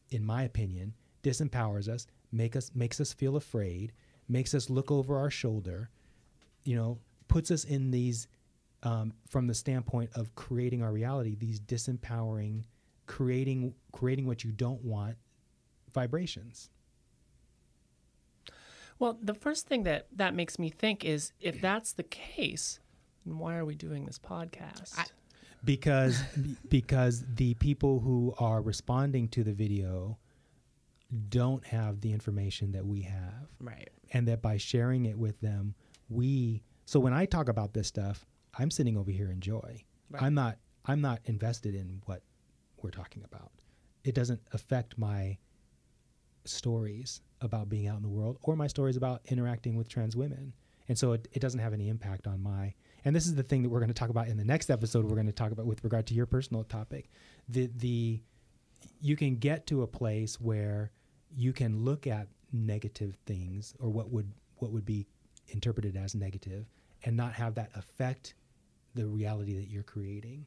in 0.09 0.23
my 0.23 0.43
opinion 0.43 0.93
disempowers 1.23 1.87
us 1.87 2.07
make 2.31 2.55
us 2.55 2.71
makes 2.75 2.99
us 2.99 3.13
feel 3.13 3.35
afraid 3.35 3.91
makes 4.27 4.53
us 4.53 4.69
look 4.69 4.91
over 4.91 5.17
our 5.17 5.29
shoulder 5.29 5.89
you 6.63 6.75
know 6.75 6.97
puts 7.27 7.51
us 7.51 7.63
in 7.63 7.91
these 7.91 8.27
um, 8.83 9.13
from 9.27 9.47
the 9.47 9.53
standpoint 9.53 10.09
of 10.15 10.33
creating 10.35 10.81
our 10.83 10.91
reality 10.91 11.35
these 11.35 11.59
disempowering 11.59 12.63
creating 13.07 13.73
creating 13.91 14.25
what 14.27 14.43
you 14.43 14.51
don't 14.51 14.83
want 14.83 15.15
vibrations 15.93 16.69
Well, 18.99 19.17
the 19.21 19.33
first 19.33 19.67
thing 19.67 19.83
that 19.83 20.07
that 20.15 20.33
makes 20.35 20.57
me 20.59 20.69
think 20.69 21.03
is 21.03 21.33
if 21.41 21.59
that's 21.59 21.93
the 21.93 22.03
case, 22.03 22.79
then 23.25 23.37
why 23.39 23.55
are 23.57 23.65
we 23.65 23.75
doing 23.75 24.05
this 24.05 24.19
podcast? 24.19 24.97
I- 24.97 25.05
because 25.65 26.21
because 26.69 27.23
the 27.35 27.53
people 27.55 27.99
who 28.01 28.33
are 28.37 28.61
responding 28.61 29.29
to 29.29 29.43
the 29.43 29.53
video 29.53 30.17
don't 31.29 31.65
have 31.65 32.01
the 32.01 32.11
information 32.11 32.71
that 32.73 32.85
we 32.85 33.01
have 33.03 33.47
Right. 33.61 33.89
and 34.11 34.27
that 34.27 34.41
by 34.41 34.57
sharing 34.57 35.05
it 35.05 35.17
with 35.17 35.39
them 35.39 35.75
we 36.09 36.63
so 36.85 36.99
when 36.99 37.13
i 37.13 37.25
talk 37.25 37.47
about 37.47 37.73
this 37.73 37.87
stuff 37.87 38.25
i'm 38.57 38.71
sitting 38.71 38.97
over 38.97 39.11
here 39.11 39.31
in 39.31 39.39
joy. 39.39 39.83
Right. 40.09 40.23
i'm 40.23 40.33
not 40.33 40.57
i'm 40.85 41.01
not 41.01 41.19
invested 41.25 41.75
in 41.75 42.01
what 42.05 42.21
we're 42.83 42.91
talking 42.91 43.23
about. 43.23 43.51
It 44.03 44.13
doesn't 44.13 44.41
affect 44.51 44.97
my 44.97 45.37
stories 46.45 47.21
about 47.41 47.69
being 47.69 47.87
out 47.87 47.95
in 47.95 48.03
the 48.03 48.09
world 48.09 48.37
or 48.41 48.55
my 48.55 48.67
stories 48.67 48.97
about 48.97 49.21
interacting 49.25 49.75
with 49.75 49.87
trans 49.87 50.15
women. 50.15 50.53
And 50.89 50.99
so 50.99 51.13
it, 51.13 51.29
it 51.31 51.39
doesn't 51.39 51.61
have 51.61 51.73
any 51.73 51.87
impact 51.87 52.27
on 52.27 52.43
my 52.43 52.73
and 53.05 53.15
this 53.15 53.25
is 53.25 53.35
the 53.35 53.43
thing 53.43 53.63
that 53.63 53.69
we're 53.69 53.79
going 53.79 53.89
to 53.89 53.93
talk 53.93 54.09
about 54.09 54.27
in 54.27 54.37
the 54.37 54.45
next 54.45 54.69
episode 54.69 55.05
we're 55.05 55.15
going 55.15 55.25
to 55.25 55.33
talk 55.33 55.51
about 55.51 55.65
with 55.65 55.83
regard 55.83 56.05
to 56.07 56.13
your 56.13 56.25
personal 56.25 56.63
topic. 56.65 57.09
The 57.47 57.69
the 57.77 58.21
you 59.01 59.15
can 59.15 59.37
get 59.37 59.65
to 59.67 59.81
a 59.83 59.87
place 59.87 60.39
where 60.39 60.91
you 61.35 61.53
can 61.53 61.83
look 61.83 62.05
at 62.05 62.27
negative 62.51 63.17
things 63.25 63.73
or 63.79 63.89
what 63.89 64.09
would 64.11 64.31
what 64.57 64.71
would 64.71 64.85
be 64.85 65.07
interpreted 65.47 65.97
as 65.97 66.15
negative 66.15 66.65
and 67.03 67.17
not 67.17 67.33
have 67.33 67.55
that 67.55 67.69
affect 67.75 68.35
the 68.95 69.05
reality 69.07 69.53
that 69.55 69.69
you're 69.69 69.83
creating 69.83 70.45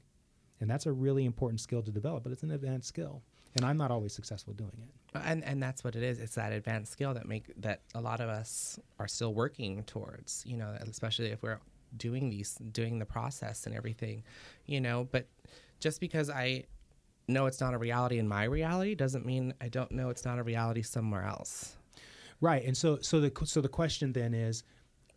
and 0.60 0.70
that's 0.70 0.86
a 0.86 0.92
really 0.92 1.24
important 1.24 1.60
skill 1.60 1.82
to 1.82 1.90
develop 1.90 2.22
but 2.22 2.32
it's 2.32 2.42
an 2.42 2.50
advanced 2.52 2.88
skill 2.88 3.22
and 3.56 3.64
i'm 3.64 3.76
not 3.76 3.90
always 3.90 4.12
successful 4.12 4.52
doing 4.54 4.78
it 4.82 4.90
And 5.24 5.42
and 5.44 5.62
that's 5.62 5.82
what 5.82 5.96
it 5.96 6.02
is. 6.02 6.18
It's 6.18 6.34
that 6.34 6.52
advanced 6.52 6.92
skill 6.92 7.14
that 7.14 7.26
make 7.26 7.44
that 7.62 7.80
a 7.94 8.00
lot 8.00 8.20
of 8.20 8.28
us 8.28 8.78
are 8.98 9.08
still 9.08 9.32
working 9.32 9.82
towards. 9.84 10.44
You 10.46 10.58
know, 10.58 10.76
especially 10.82 11.30
if 11.30 11.42
we're 11.42 11.60
doing 11.96 12.28
these, 12.28 12.54
doing 12.72 12.98
the 12.98 13.06
process 13.06 13.64
and 13.66 13.74
everything. 13.74 14.24
You 14.66 14.82
know, 14.82 15.08
but 15.10 15.26
just 15.80 16.00
because 16.00 16.28
I 16.28 16.64
know 17.28 17.46
it's 17.46 17.60
not 17.62 17.72
a 17.72 17.78
reality 17.78 18.18
in 18.18 18.28
my 18.28 18.44
reality 18.44 18.94
doesn't 18.94 19.24
mean 19.24 19.54
I 19.58 19.68
don't 19.68 19.90
know 19.90 20.10
it's 20.10 20.24
not 20.26 20.38
a 20.38 20.42
reality 20.42 20.82
somewhere 20.82 21.24
else. 21.24 21.76
right 22.42 22.62
and 22.68 22.76
so 22.76 22.98
so 23.00 23.18
the 23.20 23.32
so 23.46 23.60
the 23.62 23.68
question 23.80 24.12
then 24.12 24.34
is 24.34 24.64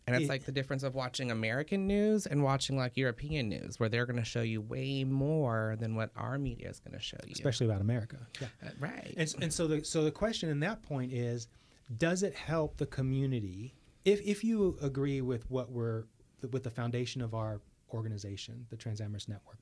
And 0.06 0.16
it's 0.16 0.24
It- 0.24 0.28
like 0.28 0.44
the 0.44 0.52
difference 0.52 0.82
of 0.82 0.94
watching 0.94 1.30
American 1.30 1.86
news 1.86 2.26
and 2.26 2.42
watching 2.42 2.76
like 2.76 2.96
European 2.96 3.48
news, 3.48 3.78
where 3.78 3.88
they're 3.88 4.06
going 4.06 4.18
to 4.18 4.24
show 4.24 4.42
you 4.42 4.60
way 4.60 5.04
more 5.04 5.76
than 5.78 5.94
what 5.94 6.10
our 6.16 6.38
media 6.38 6.68
is 6.70 6.80
going 6.80 6.94
to 6.94 7.02
show 7.02 7.18
you. 7.26 7.32
especially 7.32 7.66
about 7.66 7.80
america 7.80 8.26
yeah 8.40 8.48
Uh, 8.62 8.70
right. 8.78 9.14
And, 9.16 9.34
and 9.42 9.52
so 9.52 9.66
the 9.68 9.84
so 9.84 10.02
the 10.04 10.10
question 10.10 10.48
in 10.48 10.60
that 10.60 10.82
point 10.82 11.12
is, 11.12 11.48
does 11.96 12.22
it 12.22 12.34
help 12.34 12.76
the 12.78 12.86
community 12.86 13.74
if 14.04 14.20
if 14.22 14.42
you 14.42 14.78
agree 14.80 15.20
with 15.20 15.48
what 15.50 15.70
we're 15.70 16.04
with 16.52 16.62
the 16.64 16.70
foundation 16.70 17.20
of 17.20 17.34
our 17.34 17.60
organization, 17.92 18.66
the 18.70 18.76
Transamorous 18.76 19.28
Network? 19.28 19.58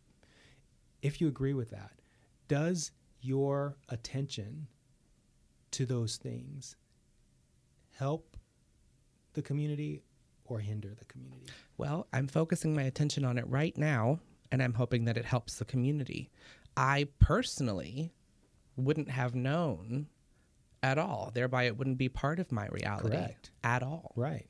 If 1.02 1.20
you 1.20 1.26
agree 1.28 1.54
with 1.54 1.70
that, 1.70 1.92
does 2.46 2.92
your 3.20 3.76
attention 3.88 4.68
to 5.72 5.84
those 5.84 6.16
things 6.16 6.76
help 7.96 8.36
the 9.34 9.42
community 9.42 10.02
or 10.50 10.60
hinder 10.60 10.94
the 10.98 11.04
community? 11.04 11.46
Well, 11.76 12.06
I'm 12.12 12.26
focusing 12.26 12.74
my 12.74 12.82
attention 12.82 13.24
on 13.24 13.38
it 13.38 13.46
right 13.48 13.76
now, 13.76 14.20
and 14.50 14.62
I'm 14.62 14.74
hoping 14.74 15.04
that 15.04 15.16
it 15.16 15.24
helps 15.24 15.56
the 15.56 15.64
community. 15.64 16.30
I 16.76 17.08
personally 17.18 18.12
wouldn't 18.76 19.10
have 19.10 19.34
known 19.34 20.08
at 20.82 20.98
all. 20.98 21.30
Thereby, 21.34 21.64
it 21.64 21.76
wouldn't 21.76 21.98
be 21.98 22.08
part 22.08 22.38
of 22.38 22.52
my 22.52 22.66
reality 22.68 23.08
Correct. 23.08 23.50
at 23.64 23.82
all. 23.82 24.12
Right. 24.16 24.48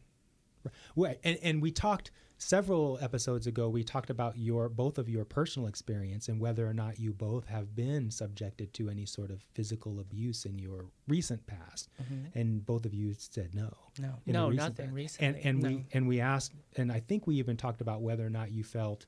Right. 0.96 1.18
And, 1.24 1.38
and 1.42 1.62
we 1.62 1.70
talked 1.70 2.10
several 2.38 2.98
episodes 3.02 3.46
ago, 3.46 3.68
we 3.68 3.82
talked 3.82 4.10
about 4.10 4.38
your 4.38 4.68
both 4.68 4.96
of 4.98 5.08
your 5.08 5.24
personal 5.24 5.68
experience 5.68 6.28
and 6.28 6.40
whether 6.40 6.66
or 6.66 6.72
not 6.72 6.98
you 6.98 7.12
both 7.12 7.46
have 7.48 7.74
been 7.74 8.10
subjected 8.10 8.72
to 8.74 8.88
any 8.88 9.04
sort 9.04 9.30
of 9.30 9.42
physical 9.54 9.98
abuse 10.00 10.44
in 10.44 10.58
your 10.58 10.86
recent 11.08 11.46
past. 11.46 11.88
Mm-hmm. 12.02 12.38
And 12.38 12.64
both 12.64 12.86
of 12.86 12.94
you 12.94 13.12
said 13.18 13.54
no. 13.54 13.72
No. 13.98 14.14
No, 14.24 14.48
recent 14.48 14.56
nothing 14.56 14.86
past. 14.86 14.94
recently. 14.94 15.26
And 15.42 15.46
and 15.46 15.62
No. 15.62 15.68
we 15.68 15.86
and 15.92 16.08
we 16.08 16.20
asked 16.20 16.52
and 16.76 16.92
I 16.92 17.00
think 17.00 17.26
we 17.26 17.36
even 17.36 17.56
talked 17.56 17.80
about 17.80 18.02
whether 18.02 18.24
or 18.24 18.30
not 18.30 18.52
you 18.52 18.62
felt 18.64 19.06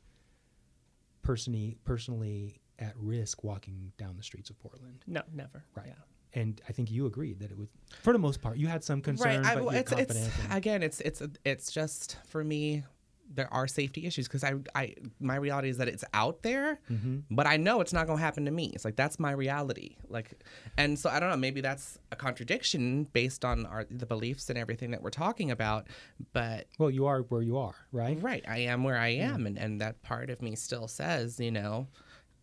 personally 1.23 1.77
personally 1.85 2.61
at 2.79 2.95
risk 2.97 3.45
walking 3.45 3.93
down 3.99 4.17
the 4.17 4.23
streets 4.23 4.51
of 4.51 4.59
Portland. 4.59 5.05
No, 5.07 5.23
never. 5.33 5.65
Right. 5.77 5.87
Yeah. 5.89 5.95
And 6.33 6.61
I 6.69 6.73
think 6.73 6.91
you 6.91 7.07
agreed 7.07 7.41
that 7.41 7.51
it 7.51 7.59
was 7.59 7.69
for 8.03 8.13
the 8.13 8.19
most 8.19 8.41
part. 8.41 8.57
You 8.57 8.69
had 8.69 8.83
some 8.85 9.01
concerns, 9.03 9.47
I- 9.47 9.57
but 9.57 9.75
it's, 9.75 9.93
it's 9.93 10.31
again, 10.51 10.83
it's 10.83 11.01
it's 11.01 11.23
it's 11.45 11.71
just 11.73 12.17
for 12.27 12.43
me. 12.45 12.85
There 13.33 13.53
are 13.55 13.69
safety 13.69 14.07
issues 14.07 14.27
because 14.27 14.43
I, 14.43 14.55
I, 14.75 14.95
my 15.21 15.37
reality 15.37 15.69
is 15.69 15.77
that 15.79 15.87
it's 15.89 16.05
out 16.13 16.43
there, 16.43 16.81
Mm-hmm. 16.91 17.19
but 17.31 17.47
I 17.47 17.57
know 17.57 17.81
it's 17.81 17.93
not 17.93 18.07
going 18.07 18.19
to 18.19 18.25
happen 18.25 18.45
to 18.47 18.51
me. 18.51 18.73
It's 18.75 18.85
like 18.85 18.97
that's 18.97 19.21
my 19.21 19.31
reality. 19.31 19.97
Like, 20.09 20.43
and 20.77 20.99
so 20.99 21.09
I 21.11 21.21
don't 21.21 21.31
know. 21.31 21.37
Maybe 21.37 21.61
that's 21.61 21.99
a 22.11 22.17
contradiction 22.17 23.05
based 23.13 23.45
on 23.45 23.67
our 23.67 23.87
the 23.91 24.07
beliefs 24.07 24.51
and 24.51 24.59
everything 24.59 24.91
that 24.91 25.03
we're 25.03 25.11
talking 25.11 25.51
about. 25.51 25.87
But 26.33 26.67
well, 26.79 26.91
you 26.91 27.07
are 27.07 27.21
where 27.23 27.43
you 27.43 27.57
are, 27.59 27.75
right? 27.93 28.21
right, 28.21 28.45
I 28.49 28.59
am 28.59 28.83
where 28.85 28.99
I 28.99 29.09
am, 29.09 29.47
and 29.47 29.57
and 29.59 29.81
that 29.81 30.03
part 30.03 30.29
of 30.31 30.43
me 30.43 30.57
still 30.57 30.89
says, 30.89 31.39
you 31.39 31.51
know, 31.53 31.87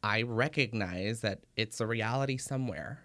I 0.03 0.21
recognize 0.21 1.21
that 1.21 1.39
it's 1.55 1.81
a 1.81 1.87
reality 1.87 2.37
somewhere. 2.37 2.99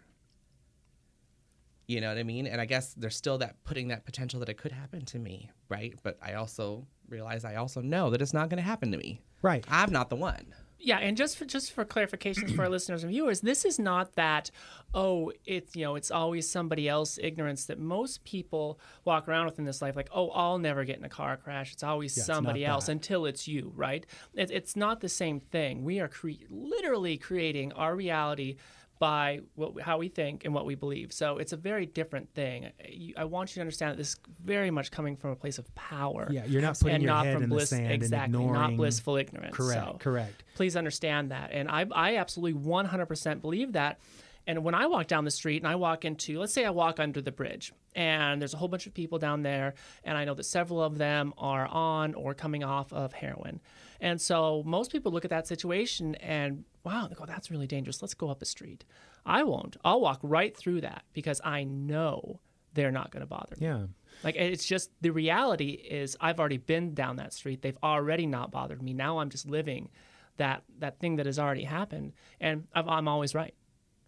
You 1.92 2.00
know 2.00 2.08
what 2.08 2.18
I 2.18 2.22
mean? 2.22 2.46
And 2.46 2.60
I 2.60 2.64
guess 2.64 2.94
there's 2.94 3.16
still 3.16 3.38
that 3.38 3.62
putting 3.64 3.88
that 3.88 4.04
potential 4.04 4.40
that 4.40 4.48
it 4.48 4.56
could 4.56 4.72
happen 4.72 5.04
to 5.06 5.18
me, 5.18 5.50
right? 5.68 5.94
But 6.02 6.16
I 6.22 6.34
also 6.34 6.86
realize 7.08 7.44
I 7.44 7.56
also 7.56 7.80
know 7.82 8.08
that 8.10 8.22
it's 8.22 8.32
not 8.32 8.48
going 8.48 8.56
to 8.56 8.62
happen 8.62 8.90
to 8.92 8.98
me. 8.98 9.20
Right. 9.42 9.64
I'm 9.70 9.92
not 9.92 10.08
the 10.08 10.16
one. 10.16 10.54
Yeah, 10.84 10.98
and 10.98 11.16
just 11.16 11.36
for 11.38 11.44
just 11.44 11.70
for 11.70 11.84
clarifications 11.84 12.56
for 12.56 12.62
our 12.62 12.68
listeners 12.76 13.04
and 13.04 13.12
viewers, 13.12 13.40
this 13.40 13.64
is 13.64 13.78
not 13.78 14.16
that 14.16 14.50
oh, 14.94 15.32
it's 15.46 15.76
you 15.76 15.84
know, 15.84 15.94
it's 15.94 16.10
always 16.10 16.50
somebody 16.50 16.88
else 16.88 17.18
ignorance 17.22 17.66
that 17.66 17.78
most 17.78 18.24
people 18.24 18.80
walk 19.04 19.28
around 19.28 19.44
with 19.46 19.58
in 19.60 19.64
this 19.64 19.80
life 19.80 19.94
like, 19.94 20.08
"Oh, 20.12 20.30
I'll 20.30 20.58
never 20.58 20.84
get 20.84 20.98
in 20.98 21.04
a 21.04 21.08
car 21.08 21.36
crash. 21.36 21.72
It's 21.72 21.84
always 21.84 22.16
Yeah, 22.16 22.22
it's 22.22 22.26
somebody 22.26 22.64
else 22.64 22.86
that. 22.86 22.92
until 22.92 23.26
it's 23.26 23.46
you," 23.46 23.72
right? 23.76 24.04
It, 24.34 24.50
it's 24.50 24.74
not 24.74 25.00
the 25.00 25.08
same 25.08 25.38
thing. 25.38 25.84
We 25.84 26.00
are 26.00 26.08
cre- 26.08 26.46
literally 26.50 27.16
creating 27.16 27.72
our 27.74 27.94
reality 27.94 28.56
by 29.02 29.40
what, 29.56 29.80
how 29.80 29.98
we 29.98 30.06
think 30.06 30.44
and 30.44 30.54
what 30.54 30.64
we 30.64 30.76
believe. 30.76 31.12
So 31.12 31.38
it's 31.38 31.52
a 31.52 31.56
very 31.56 31.86
different 31.86 32.32
thing. 32.34 32.70
I 33.16 33.24
want 33.24 33.50
you 33.50 33.54
to 33.54 33.60
understand 33.62 33.90
that 33.90 33.96
this 33.96 34.10
is 34.10 34.16
very 34.44 34.70
much 34.70 34.92
coming 34.92 35.16
from 35.16 35.30
a 35.30 35.36
place 35.36 35.58
of 35.58 35.74
power. 35.74 36.28
Yeah, 36.30 36.44
you're 36.44 36.62
not 36.62 36.78
putting 36.78 36.94
and 36.94 37.02
your 37.02 37.12
not 37.12 37.24
head 37.24 37.34
from 37.34 37.42
in 37.42 37.48
the 37.48 37.56
bliss, 37.56 37.70
sand 37.70 37.86
and 37.86 37.92
exactly, 37.92 38.44
not 38.44 38.76
blissful 38.76 39.16
ignorance. 39.16 39.56
Correct. 39.56 39.84
So 39.84 39.96
Correct. 39.98 40.44
please 40.54 40.76
understand 40.76 41.30
that 41.30 41.50
and 41.52 41.68
i, 41.68 41.86
I 41.92 42.16
absolutely 42.16 42.60
100% 42.60 43.40
believe 43.40 43.72
that 43.72 43.98
and 44.46 44.62
when 44.64 44.74
i 44.74 44.86
walk 44.86 45.06
down 45.06 45.24
the 45.24 45.30
street 45.30 45.62
and 45.62 45.68
i 45.68 45.74
walk 45.74 46.04
into 46.04 46.38
let's 46.38 46.52
say 46.52 46.64
i 46.64 46.70
walk 46.70 47.00
under 47.00 47.20
the 47.20 47.32
bridge 47.32 47.72
and 47.94 48.40
there's 48.40 48.54
a 48.54 48.56
whole 48.56 48.68
bunch 48.68 48.86
of 48.86 48.94
people 48.94 49.18
down 49.18 49.42
there 49.42 49.74
and 50.04 50.16
i 50.16 50.24
know 50.24 50.34
that 50.34 50.44
several 50.44 50.82
of 50.82 50.98
them 50.98 51.32
are 51.38 51.66
on 51.66 52.14
or 52.14 52.34
coming 52.34 52.64
off 52.64 52.92
of 52.92 53.12
heroin 53.12 53.60
and 54.02 54.20
so 54.20 54.62
most 54.66 54.92
people 54.92 55.10
look 55.12 55.24
at 55.24 55.30
that 55.30 55.46
situation 55.46 56.14
and 56.16 56.64
wow 56.84 57.06
they 57.08 57.14
go 57.14 57.24
that's 57.24 57.50
really 57.50 57.66
dangerous 57.66 58.02
let's 58.02 58.12
go 58.14 58.28
up 58.28 58.42
a 58.42 58.44
street 58.44 58.84
i 59.24 59.42
won't 59.42 59.76
i'll 59.84 60.00
walk 60.02 60.18
right 60.22 60.54
through 60.56 60.80
that 60.82 61.02
because 61.14 61.40
i 61.44 61.64
know 61.64 62.40
they're 62.74 62.90
not 62.90 63.10
going 63.10 63.20
to 63.22 63.26
bother 63.26 63.54
me 63.58 63.66
Yeah. 63.66 63.84
like 64.24 64.36
it's 64.36 64.66
just 64.66 64.90
the 65.00 65.10
reality 65.10 65.70
is 65.70 66.16
I've 66.20 66.38
already 66.40 66.56
been 66.56 66.94
down 66.94 67.16
that 67.16 67.32
street. 67.34 67.60
They've 67.62 67.76
already 67.82 68.26
not 68.26 68.50
bothered 68.50 68.80
me. 68.82 68.94
Now 68.94 69.18
I'm 69.18 69.28
just 69.28 69.46
living 69.46 69.90
that 70.38 70.62
that 70.78 70.98
thing 70.98 71.16
that 71.16 71.26
has 71.26 71.38
already 71.38 71.64
happened, 71.64 72.14
and 72.40 72.66
I've, 72.74 72.88
I'm 72.88 73.08
always 73.08 73.34
right. 73.34 73.54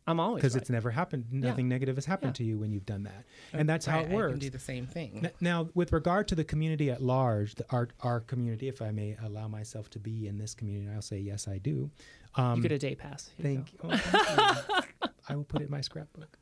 I'm 0.07 0.21
always 0.21 0.41
Because 0.43 0.55
right. 0.55 0.61
it's 0.63 0.71
never 0.71 0.91
happened. 0.91 1.27
Nothing 1.33 1.69
negative 1.69 1.97
has 1.97 2.05
happened 2.05 2.31
Yeah. 2.31 2.35
to 2.39 2.45
you 2.45 2.59
when 2.59 2.73
you've 2.73 2.85
done 2.85 3.05
that, 3.05 3.25
and 3.53 3.69
that's 3.69 3.87
how 3.87 4.01
it 4.01 4.11
works. 4.11 4.31
I 4.31 4.33
can 4.33 4.39
do 4.41 4.51
the 4.51 4.59
same 4.59 4.87
thing. 4.87 5.29
Now, 5.41 5.69
with 5.75 5.93
regard 5.93 6.29
to 6.29 6.35
the 6.35 6.45
community 6.45 6.91
at 6.91 7.03
large, 7.03 7.55
the 7.55 7.65
our 7.71 7.89
our 8.01 8.21
community, 8.21 8.69
if 8.69 8.83
I 8.83 8.91
may 8.91 9.17
allow 9.23 9.49
myself 9.49 9.89
to 9.91 9.99
be 9.99 10.27
in 10.29 10.37
this 10.39 10.55
community, 10.55 10.91
I'll 10.95 11.01
say 11.03 11.19
yes, 11.19 11.49
I 11.49 11.59
do. 11.59 11.91
Um, 12.37 12.57
you 12.57 12.63
get 12.63 12.73
a 12.73 12.79
day 12.79 12.95
pass. 12.95 13.31
Here 13.39 13.51
you 13.51 13.57
Thank, 13.57 13.73
oh, 13.83 13.97
thank 13.97 14.69
you. 15.05 15.09
I 15.29 15.37
will 15.37 15.45
put 15.45 15.63
it 15.63 15.67
in 15.67 15.71
my 15.71 15.81
scrapbook. 15.81 16.37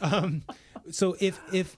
Um, 0.00 0.42
so 0.90 1.16
if 1.20 1.38
if 1.52 1.76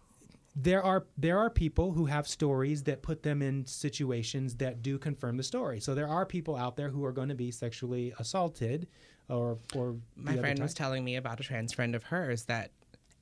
there 0.54 0.83
are 0.83 1.06
there 1.18 1.38
are 1.38 1.50
people 1.50 1.92
who 1.92 2.06
have 2.06 2.26
stories 2.28 2.85
that 2.85 3.02
put 3.02 3.23
them 3.23 3.42
in 3.42 3.66
situations 3.66 4.56
that 4.56 4.80
do 4.83 4.97
confirm 4.99 5.37
the 5.37 5.42
story. 5.42 5.80
So 5.80 5.95
there 5.95 6.09
are 6.09 6.25
people 6.25 6.56
out 6.56 6.76
there 6.76 6.88
who 6.90 7.04
are 7.04 7.12
going 7.12 7.28
to 7.28 7.35
be 7.35 7.50
sexually 7.50 8.14
assaulted, 8.18 8.87
or 9.28 9.59
or 9.75 9.97
My 10.16 10.33
the 10.33 10.38
other 10.38 10.40
friend 10.40 10.59
was 10.61 10.75
telling 10.75 11.04
me 11.04 11.16
about 11.16 11.40
a 11.40 11.42
trans 11.42 11.73
friend 11.73 11.95
of 11.95 12.04
hers 12.04 12.45
that 12.45 12.71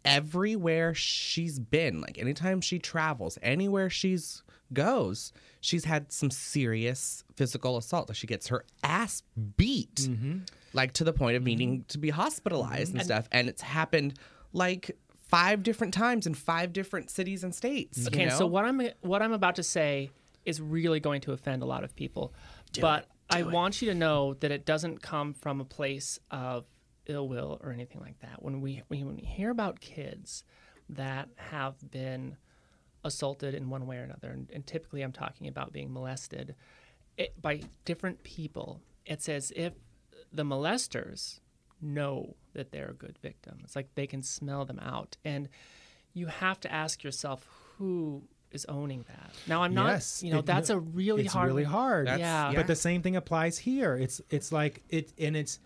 everywhere 0.05 0.95
she's 0.95 1.59
been, 1.59 2.01
like 2.01 2.19
anytime 2.19 2.61
she 2.61 2.79
travels, 2.79 3.39
anywhere 3.43 3.89
she's 3.89 4.43
goes, 4.73 5.33
she's 5.61 5.85
had 5.85 6.13
some 6.13 6.31
serious 6.31 7.25
physical 7.37 7.77
assault. 7.77 8.09
Like 8.09 8.17
she 8.17 8.27
gets 8.27 8.49
her 8.49 8.65
ass 8.83 9.23
beat, 9.57 9.95
Mm-hmm. 9.95 10.39
like 10.73 10.93
to 10.95 11.05
the 11.05 11.13
point 11.13 11.37
of 11.37 11.41
mm-hmm. 11.41 11.47
needing 11.47 11.85
to 11.89 11.99
be 11.99 12.11
hospitalized 12.11 12.91
mm-hmm. 12.91 12.99
and, 12.99 13.07
stuff. 13.07 13.29
And 13.33 13.49
it's 13.49 13.63
happened 13.63 14.15
like 14.53 14.97
five 15.29 15.63
different 15.63 15.95
times 15.95 16.27
in 16.27 16.35
five 16.35 16.73
different 16.73 17.11
cities 17.11 17.45
and 17.45 17.55
states. 17.55 18.01
Mm-hmm. 18.01 18.21
you 18.21 18.27
Okay, 18.27 18.37
so 18.37 18.47
what 18.47 18.65
I'm 18.65 18.81
what 19.01 19.23
I'm 19.23 19.33
about 19.33 19.57
to 19.57 19.63
say 19.63 20.11
is 20.45 20.61
really 20.61 21.01
going 21.01 21.23
to 21.23 21.33
offend 21.33 21.63
a 21.63 21.67
lot 21.67 21.85
of 21.85 21.97
people, 21.97 22.35
but 22.81 23.07
I 23.35 23.43
want 23.43 23.83
you 23.83 23.89
to 23.89 23.95
know 23.95 24.35
that 24.35 24.51
it 24.51 24.65
doesn't 24.65 25.03
come 25.03 25.35
from 25.35 25.61
a 25.61 25.65
place 25.65 26.19
of 26.31 26.67
ill 27.07 27.29
will 27.29 27.59
or 27.63 27.73
anything 27.73 28.01
like 28.01 28.19
that. 28.21 28.43
When 28.43 28.61
we 28.61 28.83
when 28.89 29.17
we 29.17 29.23
hear 29.23 29.51
about 29.51 29.81
kids 29.81 30.45
that 30.89 31.29
have 31.37 31.91
been 31.91 32.37
assaulted 33.05 33.55
in 33.55 33.69
one 33.69 33.87
way 33.87 33.99
or 33.99 34.03
another, 34.03 34.31
and, 34.31 34.51
and 34.51 34.67
typically 34.67 35.03
I'm 35.03 35.13
talking 35.13 35.47
about 35.47 35.73
being 35.73 35.93
molested 35.93 36.55
it, 37.17 37.41
by 37.41 37.63
different 37.85 38.23
people, 38.23 38.81
it's 39.07 39.29
as 39.29 39.53
if 39.55 39.75
the 40.33 40.45
molesters 40.45 41.41
know 41.81 42.35
that 42.55 42.73
they're 42.73 42.91
a 42.91 42.95
good 42.95 43.19
victim. 43.23 43.61
It's 43.63 43.77
like 43.77 43.95
they 43.95 44.07
can 44.07 44.23
smell 44.23 44.65
them 44.65 44.81
out, 44.81 45.17
and 45.25 45.49
you 46.13 46.27
have 46.27 46.61
to 46.61 46.73
ask 46.73 47.05
yourself 47.05 47.47
who 47.77 48.23
is 48.55 48.65
owning 48.67 49.05
that. 49.09 49.31
Now 49.47 49.63
I'm 49.63 49.75
not, 49.75 49.89
Yes, 49.89 50.23
you 50.23 50.33
know, 50.33 50.39
it- 50.39 50.47
that's 50.47 50.71
a 50.71 50.79
really 50.79 51.25
it's 51.25 51.33
hard. 51.33 51.49
really 51.49 51.65
hard. 51.65 52.07
That's- 52.07 52.21
Yeah. 52.21 52.53
But 52.55 52.67
the 52.67 52.77
same 52.77 53.03
thing 53.03 53.17
applies 53.17 53.59
here. 53.59 53.97
It's 53.97 54.21
it's 54.31 54.53
like 54.53 54.83
it 54.89 55.13
and 55.19 55.37
it's 55.37 55.59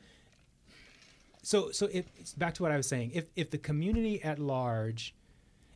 so 1.42 1.70
so 1.70 1.86
it, 1.86 2.08
it's 2.16 2.34
back 2.34 2.54
to 2.54 2.62
what 2.62 2.72
I 2.72 2.76
was 2.76 2.86
saying. 2.86 3.12
If 3.14 3.26
if 3.36 3.50
the 3.50 3.58
community 3.58 4.22
at 4.22 4.38
large, 4.38 5.14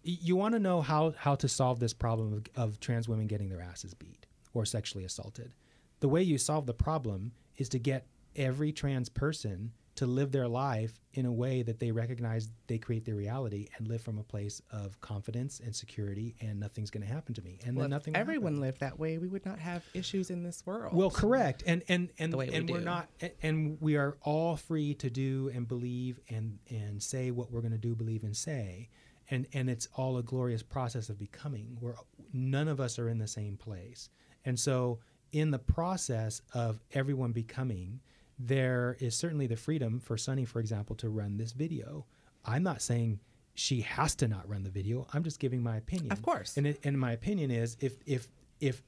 you 0.02 0.36
want 0.36 0.54
to 0.54 0.58
know 0.58 0.80
how 0.80 1.12
how 1.16 1.34
to 1.36 1.48
solve 1.48 1.78
this 1.80 1.92
problem 1.92 2.32
of, 2.32 2.46
of 2.56 2.80
trans 2.80 3.08
women 3.08 3.26
getting 3.26 3.48
their 3.48 3.60
asses 3.62 3.94
beat 3.94 4.26
or 4.54 4.64
sexually 4.64 5.04
assaulted. 5.04 5.54
The 6.00 6.08
way 6.08 6.22
you 6.22 6.36
solve 6.38 6.66
the 6.66 6.74
problem 6.74 7.32
is 7.56 7.68
to 7.70 7.78
get 7.78 8.06
every 8.34 8.72
trans 8.72 9.08
person 9.08 9.72
to 9.94 10.06
live 10.06 10.32
their 10.32 10.48
life 10.48 10.98
in 11.12 11.26
a 11.26 11.32
way 11.32 11.62
that 11.62 11.78
they 11.78 11.90
recognize 11.90 12.48
they 12.66 12.78
create 12.78 13.04
their 13.04 13.14
reality 13.14 13.68
and 13.76 13.86
live 13.88 14.00
from 14.00 14.18
a 14.18 14.22
place 14.22 14.62
of 14.70 14.98
confidence 15.02 15.60
and 15.60 15.76
security 15.76 16.34
and 16.40 16.58
nothing's 16.58 16.90
going 16.90 17.06
to 17.06 17.12
happen 17.12 17.34
to 17.34 17.42
me 17.42 17.58
and 17.66 17.76
Well, 17.76 17.84
then 17.84 17.92
if 17.92 17.96
nothing 17.96 18.12
will 18.14 18.20
everyone 18.20 18.60
lived 18.60 18.80
that 18.80 18.98
way, 18.98 19.18
we 19.18 19.28
would 19.28 19.44
not 19.44 19.58
have 19.58 19.84
issues 19.92 20.30
in 20.30 20.42
this 20.42 20.64
world. 20.64 20.94
Well, 20.94 21.10
correct, 21.10 21.62
and 21.66 21.82
and 21.88 22.08
and 22.18 22.34
we 22.34 22.48
and 22.48 22.70
we're 22.70 22.78
do. 22.78 22.84
not, 22.84 23.08
and 23.42 23.76
we 23.80 23.96
are 23.96 24.16
all 24.22 24.56
free 24.56 24.94
to 24.94 25.10
do 25.10 25.50
and 25.54 25.68
believe 25.68 26.18
and 26.30 26.58
and 26.70 27.02
say 27.02 27.30
what 27.30 27.50
we're 27.50 27.60
going 27.60 27.72
to 27.72 27.78
do, 27.78 27.94
believe 27.94 28.24
and 28.24 28.36
say, 28.36 28.88
and 29.30 29.46
and 29.52 29.68
it's 29.68 29.88
all 29.94 30.16
a 30.16 30.22
glorious 30.22 30.62
process 30.62 31.10
of 31.10 31.18
becoming. 31.18 31.76
Where 31.80 31.96
none 32.32 32.68
of 32.68 32.80
us 32.80 32.98
are 32.98 33.08
in 33.10 33.18
the 33.18 33.28
same 33.28 33.56
place, 33.58 34.08
and 34.44 34.58
so 34.58 35.00
in 35.32 35.50
the 35.50 35.58
process 35.58 36.40
of 36.54 36.80
everyone 36.92 37.32
becoming, 37.32 38.00
there 38.46 38.96
is 38.98 39.14
certainly 39.14 39.46
the 39.46 39.56
freedom 39.56 40.00
for 40.00 40.16
Sunny, 40.16 40.44
for 40.44 40.60
example, 40.60 40.96
to 40.96 41.08
run 41.08 41.36
this 41.36 41.52
video. 41.52 42.06
I'm 42.44 42.62
not 42.62 42.82
saying 42.82 43.20
she 43.54 43.82
has 43.82 44.14
to 44.16 44.28
not 44.28 44.48
run 44.48 44.64
the 44.64 44.70
video. 44.70 45.06
I'm 45.12 45.22
just 45.22 45.38
giving 45.38 45.62
my 45.62 45.76
opinion. 45.76 46.10
Of 46.12 46.22
course. 46.22 46.56
And 46.56 46.66
it, 46.66 46.80
and 46.84 46.98
my 46.98 47.12
opinion 47.12 47.50
is 47.50 47.76
if 47.80 47.96
if 48.06 48.28
if 48.60 48.82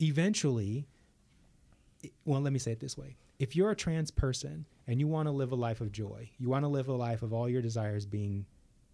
eventually 0.00 0.86
well, 2.24 2.40
let 2.40 2.52
me 2.52 2.58
say 2.58 2.72
it 2.72 2.80
this 2.80 2.96
way. 2.96 3.16
If 3.38 3.56
you're 3.56 3.70
a 3.70 3.76
trans 3.76 4.10
person 4.10 4.66
and 4.86 5.00
you 5.00 5.06
want 5.06 5.26
to 5.26 5.32
live 5.32 5.52
a 5.52 5.56
life 5.56 5.80
of 5.80 5.92
joy, 5.92 6.30
you 6.38 6.48
want 6.48 6.64
to 6.64 6.68
live 6.68 6.88
a 6.88 6.92
life 6.92 7.22
of 7.22 7.32
all 7.32 7.48
your 7.48 7.62
desires 7.62 8.06
being 8.06 8.46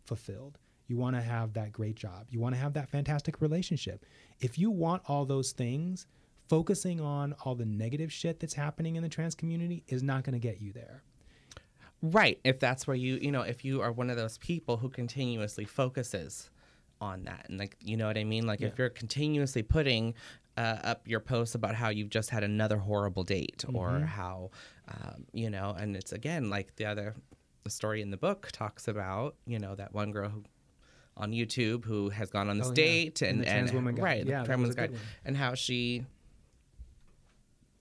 fulfilled, 0.04 0.58
you 0.86 0.96
want 0.96 1.16
to 1.16 1.22
have 1.22 1.52
that 1.54 1.72
great 1.72 1.96
job, 1.96 2.26
you 2.30 2.40
want 2.40 2.54
to 2.54 2.60
have 2.60 2.72
that 2.74 2.88
fantastic 2.88 3.40
relationship. 3.40 4.04
If 4.40 4.58
you 4.58 4.70
want 4.70 5.02
all 5.06 5.24
those 5.24 5.52
things, 5.52 6.06
focusing 6.48 7.00
on 7.00 7.34
all 7.44 7.54
the 7.54 7.64
negative 7.66 8.12
shit 8.12 8.40
that's 8.40 8.54
happening 8.54 8.96
in 8.96 9.02
the 9.02 9.08
trans 9.08 9.34
community 9.34 9.82
is 9.88 10.02
not 10.02 10.24
going 10.24 10.34
to 10.34 10.38
get 10.38 10.60
you 10.60 10.72
there. 10.72 11.02
Right. 12.02 12.38
If 12.44 12.60
that's 12.60 12.86
where 12.86 12.96
you, 12.96 13.16
you 13.16 13.32
know, 13.32 13.42
if 13.42 13.64
you 13.64 13.80
are 13.80 13.90
one 13.90 14.10
of 14.10 14.16
those 14.16 14.36
people 14.38 14.76
who 14.76 14.88
continuously 14.90 15.64
focuses 15.64 16.50
on 17.00 17.24
that. 17.24 17.46
And, 17.48 17.58
like, 17.58 17.76
you 17.80 17.96
know 17.96 18.06
what 18.06 18.18
I 18.18 18.24
mean? 18.24 18.46
Like, 18.46 18.60
if 18.60 18.78
you're 18.78 18.90
continuously 18.90 19.62
putting 19.62 20.14
uh, 20.56 20.78
up 20.84 21.08
your 21.08 21.20
posts 21.20 21.54
about 21.54 21.74
how 21.74 21.88
you've 21.88 22.10
just 22.10 22.30
had 22.30 22.44
another 22.44 22.76
horrible 22.76 23.24
date 23.24 23.64
or 23.72 24.00
how, 24.00 24.50
um, 24.88 25.24
you 25.32 25.50
know, 25.50 25.74
and 25.78 25.96
it's 25.96 26.12
again 26.12 26.50
like 26.50 26.76
the 26.76 26.84
other, 26.84 27.14
the 27.64 27.70
story 27.70 28.02
in 28.02 28.10
the 28.10 28.16
book 28.16 28.50
talks 28.52 28.86
about, 28.86 29.34
you 29.46 29.58
know, 29.58 29.74
that 29.74 29.92
one 29.94 30.12
girl 30.12 30.28
who, 30.28 30.44
on 31.16 31.32
YouTube 31.32 31.84
who 31.84 32.10
has 32.10 32.30
gone 32.30 32.48
on 32.50 32.58
this 32.58 32.66
Oh, 32.68 32.70
yeah. 32.70 32.74
date 32.74 33.22
And 33.22 33.30
and, 33.30 33.40
the 33.40 33.44
trans 33.46 33.70
and 33.70 33.78
woman 33.78 33.94
guy. 33.94 34.02
right, 34.02 34.26
Yeah, 34.26 34.40
the 34.40 34.46
trans 34.46 34.60
was 34.68 34.68
woman's 34.68 34.74
a 34.74 34.76
good 34.76 34.90
guide, 34.90 34.90
one. 34.92 35.00
and 35.24 35.36
how 35.36 35.54
she 35.54 36.04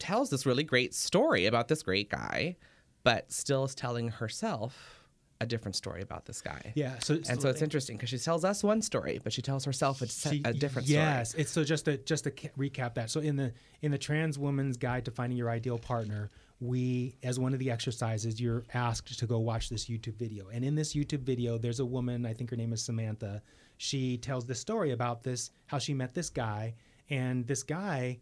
tells 0.04 0.30
this 0.30 0.46
really 0.46 0.64
great 0.64 0.94
story 0.94 1.46
about 1.46 1.68
this 1.68 1.82
great 1.84 2.10
guy, 2.10 2.56
but 3.04 3.32
still 3.32 3.64
is 3.64 3.74
telling 3.76 4.10
herself 4.10 5.00
a 5.42 5.46
different 5.46 5.76
story 5.76 6.02
about 6.02 6.26
this 6.26 6.42
guy. 6.42 6.72
Yeah. 6.76 7.00
So 7.00 7.16
And 7.30 7.42
so 7.42 7.50
it's 7.50 7.62
interesting 7.62 7.98
because 7.98 8.10
she 8.10 8.18
tells 8.18 8.46
us 8.46 8.64
one 8.64 8.82
story, 8.82 9.20
but 9.24 9.34
she 9.34 9.42
tells 9.42 9.66
herself 9.66 10.02
a, 10.02 10.08
She- 10.08 10.42
a 10.46 10.54
different 10.54 10.88
yes, 10.88 11.30
story. 11.32 11.42
it's 11.42 11.52
so 11.52 11.64
just 11.64 11.86
to 11.86 11.98
just 11.98 12.24
to 12.26 12.32
recap 12.58 12.94
that. 12.96 13.10
So 13.10 13.20
in 13.20 13.36
the 13.36 13.52
in 13.82 13.92
the 13.92 13.98
trans 13.98 14.38
woman's 14.40 14.78
guide 14.78 15.04
to 15.06 15.12
finding 15.12 15.38
your 15.38 15.50
ideal 15.50 15.78
partner, 15.80 16.30
we 16.62 17.18
as 17.24 17.40
one 17.40 17.52
of 17.54 17.60
the 17.60 17.70
exercises, 17.72 18.40
you're 18.40 18.64
asked 18.74 19.20
to 19.20 19.26
go 19.28 19.40
watch 19.40 19.68
this 19.70 19.86
YouTube 19.88 20.18
video. 20.18 20.48
And 20.54 20.64
in 20.64 20.76
this 20.76 20.94
YouTube 20.94 21.24
video, 21.24 21.58
there's 21.58 21.82
a 21.82 21.86
woman, 21.86 22.26
I 22.26 22.34
think 22.34 22.50
her 22.52 22.56
name 22.58 22.72
is 22.72 22.82
Samantha. 22.82 23.42
She 23.78 24.18
tells 24.18 24.46
this 24.46 24.60
story 24.62 24.92
about 24.92 25.24
this 25.24 25.52
how 25.66 25.80
she 25.80 25.94
met 25.94 26.14
this 26.14 26.30
guy, 26.30 26.76
and 27.10 27.46
this 27.48 27.64
guy 27.64 28.20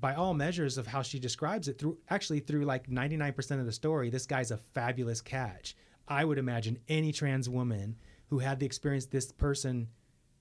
by 0.00 0.14
all 0.14 0.34
measures 0.34 0.78
of 0.78 0.86
how 0.86 1.02
she 1.02 1.18
describes 1.18 1.68
it 1.68 1.78
through 1.78 1.98
actually 2.08 2.40
through 2.40 2.64
like 2.64 2.88
99% 2.88 3.60
of 3.60 3.66
the 3.66 3.72
story 3.72 4.10
this 4.10 4.26
guy's 4.26 4.50
a 4.50 4.56
fabulous 4.56 5.20
catch 5.20 5.76
i 6.08 6.24
would 6.24 6.38
imagine 6.38 6.78
any 6.88 7.12
trans 7.12 7.48
woman 7.48 7.96
who 8.28 8.38
had 8.38 8.58
the 8.58 8.66
experience 8.66 9.06
this 9.06 9.30
person 9.32 9.88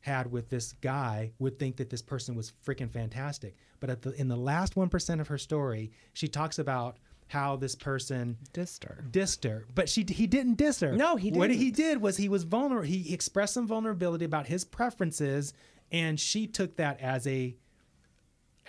had 0.02 0.32
with 0.32 0.50
this 0.50 0.74
guy 0.82 1.32
would 1.39 1.60
think 1.60 1.76
that 1.76 1.89
this 1.89 2.02
person 2.02 2.36
was 2.36 2.54
freaking 2.65 2.89
fantastic 2.89 3.56
but 3.80 3.89
at 3.89 4.02
the 4.02 4.12
in 4.13 4.28
the 4.28 4.36
last 4.38 4.76
1% 4.76 5.19
of 5.19 5.28
her 5.28 5.38
story 5.38 5.91
she 6.13 6.28
talks 6.28 6.58
about 6.60 6.98
how 7.28 7.56
this 7.56 7.76
person 7.76 8.38
Dissed 8.54 8.84
her. 8.86 9.06
dissed 9.12 9.43
her, 9.48 9.67
but 9.76 9.88
she 9.88 10.04
he 10.10 10.26
didn't 10.26 10.56
diss 10.56 10.80
her. 10.80 10.93
No, 10.93 11.15
he 11.15 11.30
didn't. 11.30 11.38
What 11.39 11.52
he 11.52 11.69
did 11.69 12.02
was 12.02 12.17
he 12.17 12.28
was 12.28 12.43
vulnerable. 12.43 12.88
He 12.88 13.13
expressed 13.13 13.54
some 13.54 13.67
vulnerability 13.67 14.26
about 14.26 14.48
his 14.48 14.65
preferences, 14.65 15.54
and 15.91 16.19
she 16.19 16.48
took 16.48 16.78
that 16.78 17.00
as 17.00 17.28
a 17.28 17.56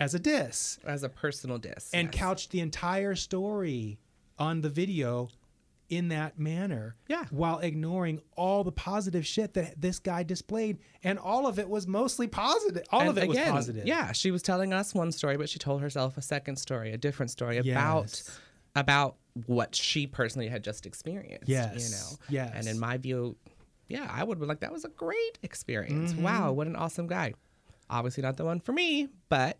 as 0.01 0.13
a 0.15 0.19
diss 0.19 0.79
As 0.85 1.03
a 1.03 1.09
personal 1.09 1.57
diss. 1.57 1.89
and 1.93 2.07
yes. 2.11 2.15
couched 2.19 2.51
the 2.51 2.59
entire 2.59 3.15
story 3.15 3.99
on 4.39 4.61
the 4.61 4.69
video 4.69 5.29
in 5.89 6.07
that 6.07 6.39
manner. 6.39 6.95
Yeah. 7.09 7.25
While 7.31 7.59
ignoring 7.59 8.21
all 8.37 8.63
the 8.63 8.71
positive 8.71 9.25
shit 9.27 9.53
that 9.55 9.79
this 9.81 9.99
guy 9.99 10.23
displayed, 10.23 10.77
and 11.03 11.19
all 11.19 11.45
of 11.47 11.59
it 11.59 11.69
was 11.69 11.85
mostly 11.85 12.27
positive. 12.27 12.83
All 12.91 13.01
And 13.01 13.09
of 13.09 13.17
it 13.17 13.25
again, 13.29 13.53
was 13.53 13.65
positive. 13.65 13.85
Yeah, 13.85 14.13
she 14.13 14.31
was 14.31 14.41
telling 14.41 14.71
us 14.73 14.93
one 14.95 15.11
story, 15.11 15.35
but 15.37 15.49
she 15.49 15.59
told 15.59 15.81
herself 15.81 16.17
a 16.17 16.21
second 16.21 16.55
story, 16.55 16.93
a 16.93 16.97
different 16.97 17.29
story 17.29 17.57
about 17.57 18.03
Yes. 18.03 18.39
about 18.75 19.17
what 19.45 19.75
she 19.75 20.07
personally 20.07 20.47
had 20.47 20.63
just 20.63 20.85
experienced. 20.85 21.49
Yes, 21.49 21.75
You 21.83 21.95
know. 21.95 22.17
yes. 22.29 22.51
And 22.55 22.67
in 22.67 22.79
my 22.79 22.97
view, 22.97 23.35
yeah, 23.89 24.07
I 24.09 24.23
would 24.23 24.39
be 24.39 24.45
like, 24.45 24.61
that 24.61 24.71
was 24.71 24.85
a 24.85 24.89
great 24.89 25.39
experience. 25.43 26.13
Mm-hmm. 26.13 26.23
Wow, 26.23 26.53
what 26.53 26.67
an 26.67 26.77
awesome 26.77 27.07
guy. 27.07 27.33
Obviously 27.89 28.23
not 28.23 28.37
the 28.37 28.45
one 28.45 28.61
for 28.61 28.71
me, 28.71 29.09
but 29.27 29.57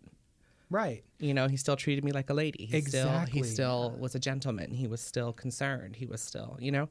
Right. 0.72 1.04
you 1.18 1.34
know, 1.34 1.46
he 1.48 1.56
still 1.56 1.76
treated 1.76 2.02
me 2.04 2.12
like 2.12 2.30
a 2.30 2.34
lady. 2.34 2.66
He 2.66 2.80
still 2.80 3.06
Exactly. 3.08 3.40
he 3.40 3.44
still 3.44 3.94
was 3.98 4.14
a 4.14 4.18
gentleman. 4.18 4.72
He 4.72 4.88
was 4.88 5.00
still 5.00 5.32
concerned. 5.32 5.96
He 5.96 6.06
was 6.06 6.20
still, 6.20 6.56
you 6.60 6.72
know. 6.72 6.88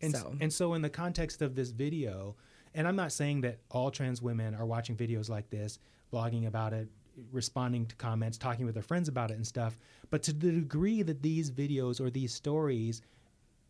And 0.00 0.14
so 0.14 0.36
and 0.40 0.52
so 0.52 0.74
in 0.74 0.82
the 0.82 0.90
context 0.90 1.42
of 1.42 1.54
this 1.54 1.70
video, 1.70 2.36
and 2.74 2.86
I'm 2.86 2.96
not 2.96 3.12
saying 3.12 3.40
that 3.42 3.58
all 3.70 3.90
trans 3.90 4.22
women 4.22 4.54
are 4.54 4.64
watching 4.66 4.96
videos 4.96 5.28
like 5.28 5.50
this, 5.50 5.78
blogging 6.12 6.46
about 6.46 6.72
it, 6.72 6.88
responding 7.32 7.86
to 7.86 7.96
comments, 7.96 8.38
talking 8.38 8.64
with 8.66 8.74
their 8.74 8.82
friends 8.82 9.08
about 9.08 9.30
it 9.30 9.34
and 9.34 9.46
stuff, 9.46 9.76
but 10.10 10.22
to 10.24 10.32
the 10.32 10.52
degree 10.52 11.02
that 11.02 11.22
these 11.22 11.50
videos 11.50 12.00
or 12.00 12.10
these 12.10 12.32
stories 12.32 13.02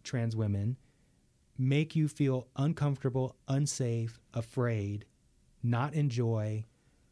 trans 0.02 0.36
women 0.36 0.76
make 1.58 1.96
you 1.96 2.08
feel 2.08 2.46
uncomfortable, 2.56 3.36
unsafe, 3.48 4.18
afraid, 4.34 5.04
not 5.62 5.94
enjoy, 5.94 6.64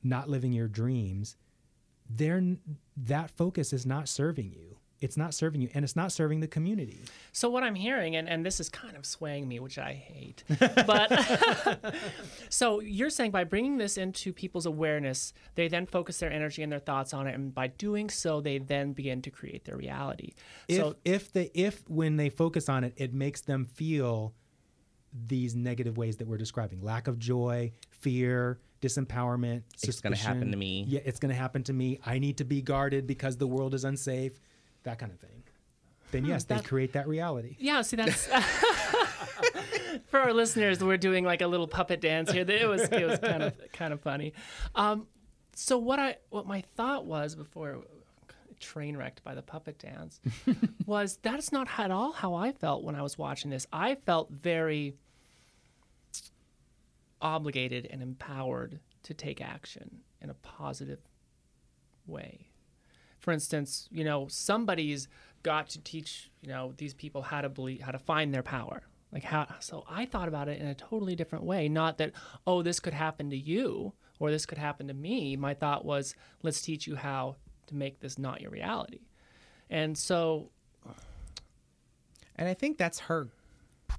not 0.02 0.28
living 0.28 0.52
your 0.52 0.68
dreams, 0.68 1.36
they're 2.08 2.42
that 2.96 3.30
focus 3.30 3.72
is 3.72 3.86
not 3.86 4.08
serving 4.08 4.52
you. 4.52 4.78
It's 5.00 5.18
not 5.18 5.34
serving 5.34 5.60
you 5.60 5.68
and 5.74 5.84
it's 5.84 5.96
not 5.96 6.12
serving 6.12 6.40
the 6.40 6.46
community. 6.46 7.02
So 7.30 7.50
what 7.50 7.62
I'm 7.62 7.74
hearing, 7.74 8.16
and, 8.16 8.26
and 8.26 8.46
this 8.46 8.58
is 8.58 8.70
kind 8.70 8.96
of 8.96 9.04
swaying 9.04 9.46
me, 9.46 9.60
which 9.60 9.76
I 9.76 9.92
hate, 9.92 10.44
but 10.86 11.94
so 12.48 12.80
you're 12.80 13.10
saying 13.10 13.30
by 13.30 13.44
bringing 13.44 13.76
this 13.76 13.98
into 13.98 14.32
people's 14.32 14.64
awareness, 14.64 15.34
they 15.56 15.68
then 15.68 15.84
focus 15.84 16.18
their 16.18 16.32
energy 16.32 16.62
and 16.62 16.72
their 16.72 16.78
thoughts 16.78 17.12
on 17.12 17.26
it, 17.26 17.34
and 17.34 17.54
by 17.54 17.66
doing 17.66 18.08
so, 18.08 18.40
they 18.40 18.56
then 18.56 18.92
begin 18.94 19.20
to 19.22 19.30
create 19.30 19.64
their 19.64 19.76
reality. 19.76 20.32
if 20.68 20.76
so 20.76 20.96
if 21.04 21.32
they 21.32 21.50
if 21.52 21.82
when 21.88 22.16
they 22.16 22.30
focus 22.30 22.68
on 22.70 22.84
it 22.84 22.94
it 22.96 23.12
makes 23.12 23.42
them 23.42 23.66
feel 23.66 24.32
these 25.26 25.54
negative 25.54 25.96
ways 25.96 26.16
that 26.16 26.26
we're 26.26 26.36
describing 26.38 26.82
lack 26.82 27.06
of 27.06 27.18
joy 27.18 27.70
fear 27.90 28.58
disempowerment 28.82 29.62
Suspicion. 29.76 29.88
It's 29.88 30.00
gonna 30.00 30.16
happen 30.16 30.50
to 30.50 30.56
me. 30.56 30.84
yeah 30.88 31.00
it's 31.04 31.18
going 31.20 31.30
to 31.32 31.38
happen 31.40 31.62
to 31.64 31.72
me 31.72 31.98
i 32.04 32.18
need 32.18 32.38
to 32.38 32.44
be 32.44 32.60
guarded 32.60 33.06
because 33.06 33.36
the 33.36 33.46
world 33.46 33.74
is 33.74 33.84
unsafe 33.84 34.32
that 34.82 34.98
kind 34.98 35.12
of 35.12 35.18
thing 35.20 35.42
then 36.10 36.24
yes 36.24 36.44
they 36.44 36.56
that- 36.56 36.64
create 36.64 36.92
that 36.94 37.06
reality 37.08 37.56
yeah, 37.58 37.80
see 37.82 37.96
that's 37.96 38.26
for 40.06 40.20
our 40.20 40.32
listeners, 40.32 40.82
we're 40.82 40.96
doing 40.96 41.24
like 41.24 41.40
a 41.40 41.46
little 41.46 41.66
puppet 41.66 42.00
dance 42.00 42.30
here. 42.30 42.44
It 42.48 42.68
was 42.68 42.82
it 42.82 43.06
was 43.06 43.18
kind 43.18 43.42
of 43.42 43.54
kind 43.72 43.92
of 43.92 44.00
funny. 44.00 44.32
Um, 44.74 45.06
so 45.54 45.78
what 45.78 45.98
I 45.98 46.16
what 46.30 46.46
my 46.46 46.62
thought 46.76 47.06
was 47.06 47.34
before 47.34 47.82
train 48.60 48.96
wrecked 48.96 49.22
by 49.24 49.34
the 49.34 49.42
puppet 49.42 49.78
dance 49.78 50.20
was 50.86 51.18
that's 51.22 51.52
not 51.52 51.68
at 51.78 51.90
all 51.90 52.12
how 52.12 52.34
I 52.34 52.52
felt 52.52 52.82
when 52.84 52.94
I 52.94 53.02
was 53.02 53.18
watching 53.18 53.50
this. 53.50 53.66
I 53.72 53.96
felt 53.96 54.30
very 54.30 54.94
obligated 57.24 57.88
and 57.90 58.02
empowered 58.02 58.78
to 59.02 59.14
take 59.14 59.40
action 59.40 60.02
in 60.20 60.30
a 60.30 60.34
positive 60.34 61.00
way. 62.06 62.50
For 63.18 63.32
instance, 63.32 63.88
you 63.90 64.04
know, 64.04 64.28
somebody's 64.28 65.08
got 65.42 65.70
to 65.70 65.80
teach, 65.80 66.30
you 66.42 66.48
know, 66.48 66.74
these 66.76 66.94
people 66.94 67.22
how 67.22 67.40
to 67.40 67.48
believe, 67.48 67.80
how 67.80 67.92
to 67.92 67.98
find 67.98 68.32
their 68.32 68.42
power. 68.42 68.82
Like 69.10 69.24
how 69.24 69.46
so 69.60 69.84
I 69.88 70.06
thought 70.06 70.28
about 70.28 70.48
it 70.48 70.60
in 70.60 70.66
a 70.66 70.74
totally 70.74 71.16
different 71.16 71.44
way, 71.44 71.68
not 71.68 71.98
that 71.98 72.12
oh 72.46 72.62
this 72.62 72.80
could 72.80 72.94
happen 72.94 73.30
to 73.30 73.36
you 73.36 73.92
or 74.18 74.30
this 74.30 74.44
could 74.44 74.58
happen 74.58 74.88
to 74.88 74.94
me. 74.94 75.36
My 75.36 75.54
thought 75.54 75.84
was 75.84 76.14
let's 76.42 76.60
teach 76.60 76.86
you 76.86 76.96
how 76.96 77.36
to 77.68 77.74
make 77.76 78.00
this 78.00 78.18
not 78.18 78.40
your 78.40 78.50
reality. 78.50 79.06
And 79.70 79.96
so 79.96 80.50
And 82.36 82.48
I 82.48 82.54
think 82.54 82.76
that's 82.76 82.98
her 83.00 83.28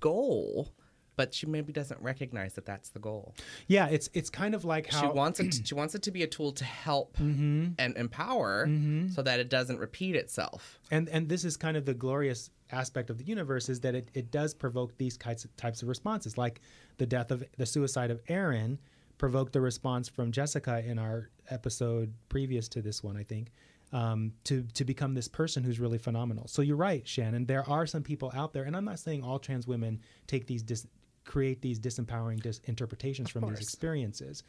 goal, 0.02 0.74
but 1.16 1.34
she 1.34 1.46
maybe 1.46 1.72
doesn't 1.74 2.02
recognize 2.02 2.54
that 2.54 2.66
that's 2.66 2.90
the 2.90 3.00
goal. 3.00 3.34
Yeah, 3.68 3.88
it's 3.88 4.10
it's 4.14 4.30
kind 4.30 4.54
of 4.56 4.66
like 4.66 4.92
how 4.92 5.02
she 5.02 5.08
wants 5.08 5.40
it. 5.40 5.52
To, 5.54 5.66
she 5.70 5.74
wants 5.76 5.96
it 5.96 6.02
to 6.04 6.12
be 6.12 6.24
a 6.24 6.28
tool 6.28 6.52
to 6.54 6.66
help 6.66 7.16
Mm-hmm. 7.18 7.74
and 7.80 7.96
empower, 7.98 8.68
so 9.14 9.22
that 9.22 9.40
it 9.40 9.50
doesn't 9.50 9.78
repeat 9.80 10.16
itself. 10.16 10.80
and 10.92 11.08
and 11.10 11.30
this 11.30 11.44
is 11.46 11.56
kind 11.58 11.78
of 11.78 11.86
the 11.86 11.94
glorious 11.94 12.50
aspect 12.72 13.10
of 13.10 13.18
the 13.20 13.24
universe 13.24 13.70
is 13.70 13.80
that 13.82 13.94
it, 13.96 14.10
it 14.16 14.32
does 14.32 14.54
provoke 14.54 14.98
these 14.98 15.16
types 15.18 15.46
of, 15.46 15.56
types 15.56 15.84
of 15.84 15.88
responses 15.88 16.36
like 16.36 16.62
the 16.98 17.06
death 17.06 17.30
of 17.30 17.44
the 17.58 17.66
suicide 17.66 18.10
of 18.10 18.20
aaron 18.28 18.80
provoked 19.20 19.54
the 19.54 19.62
response 19.62 20.10
from 20.10 20.32
jessica 20.32 20.84
in 20.84 20.98
our 20.98 21.30
episode 21.52 22.12
previous 22.28 22.68
to 22.68 22.82
this 22.82 23.04
one 23.04 23.16
i 23.16 23.22
think 23.24 23.52
um, 23.94 24.34
to 24.46 24.64
to 24.74 24.84
become 24.84 25.14
this 25.14 25.28
person 25.28 25.64
who's 25.64 25.80
really 25.80 26.00
phenomenal 26.00 26.48
so 26.48 26.64
you're 26.64 26.76
right 26.76 27.08
shannon 27.08 27.46
there 27.46 27.68
are 27.70 27.86
some 27.86 28.02
people 28.02 28.32
out 28.36 28.52
there 28.52 28.64
and 28.64 28.76
i'm 28.76 28.84
not 28.86 28.98
saying 28.98 29.24
all 29.24 29.38
trans 29.38 29.68
women 29.68 30.02
take 30.26 30.48
these 30.48 30.64
dis- 30.64 30.88
create 31.26 31.62
these 31.62 31.80
disempowering 31.80 32.42
dis- 32.42 32.62
interpretations 32.66 33.30
from 33.30 33.50
these 33.50 33.60
experiences 33.60 34.44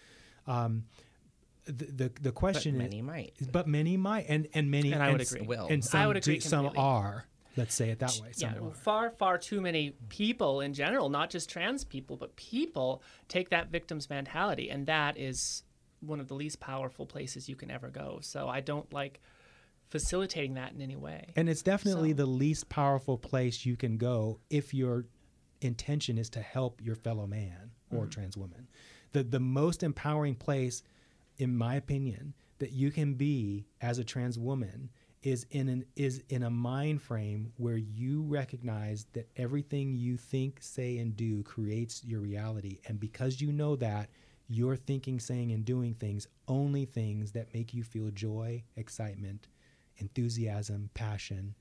um, 0.46 0.84
the, 1.64 1.72
the 1.86 2.12
the 2.20 2.32
question 2.32 2.78
many 2.78 2.98
is, 2.98 3.02
might. 3.02 3.32
but 3.50 3.66
many 3.66 3.96
might 3.96 4.26
and 4.28 4.46
and 4.54 4.70
many 4.70 4.92
And 4.92 5.02
I 5.02 5.10
would 5.10 5.20
s- 5.20 5.32
agree. 5.32 5.46
Will. 5.46 5.66
and 5.68 5.84
some 5.84 6.06
would 6.06 6.16
agree 6.16 6.34
do, 6.36 6.40
some 6.40 6.70
are 6.76 7.26
let's 7.56 7.74
say 7.74 7.90
it 7.90 7.98
that 8.00 8.20
way 8.22 8.28
some 8.32 8.52
yeah, 8.54 8.60
are. 8.68 8.70
far, 8.70 9.10
far 9.10 9.38
too 9.38 9.60
many 9.60 9.96
people 10.10 10.60
in 10.60 10.74
general, 10.74 11.08
not 11.08 11.30
just 11.30 11.48
trans 11.50 11.82
people, 11.84 12.16
but 12.16 12.36
people 12.36 13.02
take 13.28 13.48
that 13.50 13.70
victim's 13.70 14.08
mentality, 14.10 14.68
and 14.70 14.86
that 14.86 15.16
is 15.18 15.62
one 16.00 16.20
of 16.20 16.28
the 16.28 16.34
least 16.34 16.60
powerful 16.60 17.06
places 17.06 17.48
you 17.48 17.56
can 17.56 17.70
ever 17.70 17.88
go. 17.88 18.18
So 18.20 18.46
I 18.48 18.60
don't 18.60 18.92
like 18.92 19.20
facilitating 19.88 20.54
that 20.54 20.72
in 20.72 20.80
any 20.82 20.96
way. 20.96 21.32
and 21.36 21.48
it's 21.48 21.62
definitely 21.62 22.10
So- 22.10 22.16
the 22.16 22.26
least 22.26 22.68
powerful 22.68 23.16
place 23.18 23.64
you 23.64 23.76
can 23.76 23.96
go 23.96 24.38
if 24.50 24.74
your 24.74 25.06
intention 25.60 26.18
is 26.18 26.28
to 26.30 26.40
help 26.40 26.80
your 26.82 26.94
fellow 26.96 27.26
man 27.26 27.70
or 27.90 28.02
Mm-hmm. 28.02 28.08
trans 28.10 28.36
woman 28.36 28.68
the 29.12 29.22
the 29.22 29.40
most 29.40 29.82
empowering 29.82 30.34
place 30.34 30.82
in 31.38 31.56
my 31.56 31.76
opinion 31.76 32.34
that 32.58 32.72
you 32.72 32.90
can 32.90 33.14
be 33.14 33.66
as 33.80 33.98
a 33.98 34.04
trans 34.04 34.38
woman 34.38 34.90
is 35.22 35.46
in 35.50 35.68
an 35.68 35.84
is 35.96 36.22
in 36.28 36.42
a 36.42 36.50
mind 36.50 37.00
frame 37.02 37.52
where 37.56 37.76
you 37.76 38.22
recognize 38.22 39.06
that 39.12 39.28
everything 39.36 39.94
you 39.96 40.16
think 40.16 40.58
say 40.60 40.98
and 40.98 41.16
do 41.16 41.42
creates 41.42 42.04
your 42.04 42.20
reality 42.20 42.78
and 42.86 43.00
because 43.00 43.40
you 43.40 43.52
know 43.52 43.76
that 43.76 44.08
you're 44.48 44.76
thinking 44.76 45.18
saying 45.18 45.50
and 45.52 45.64
doing 45.64 45.94
things 45.94 46.28
only 46.46 46.84
things 46.84 47.32
that 47.32 47.52
make 47.54 47.72
you 47.74 47.82
feel 47.82 48.10
joy 48.10 48.62
excitement 48.76 49.48
enthusiasm 49.98 50.90
passion 50.94 51.54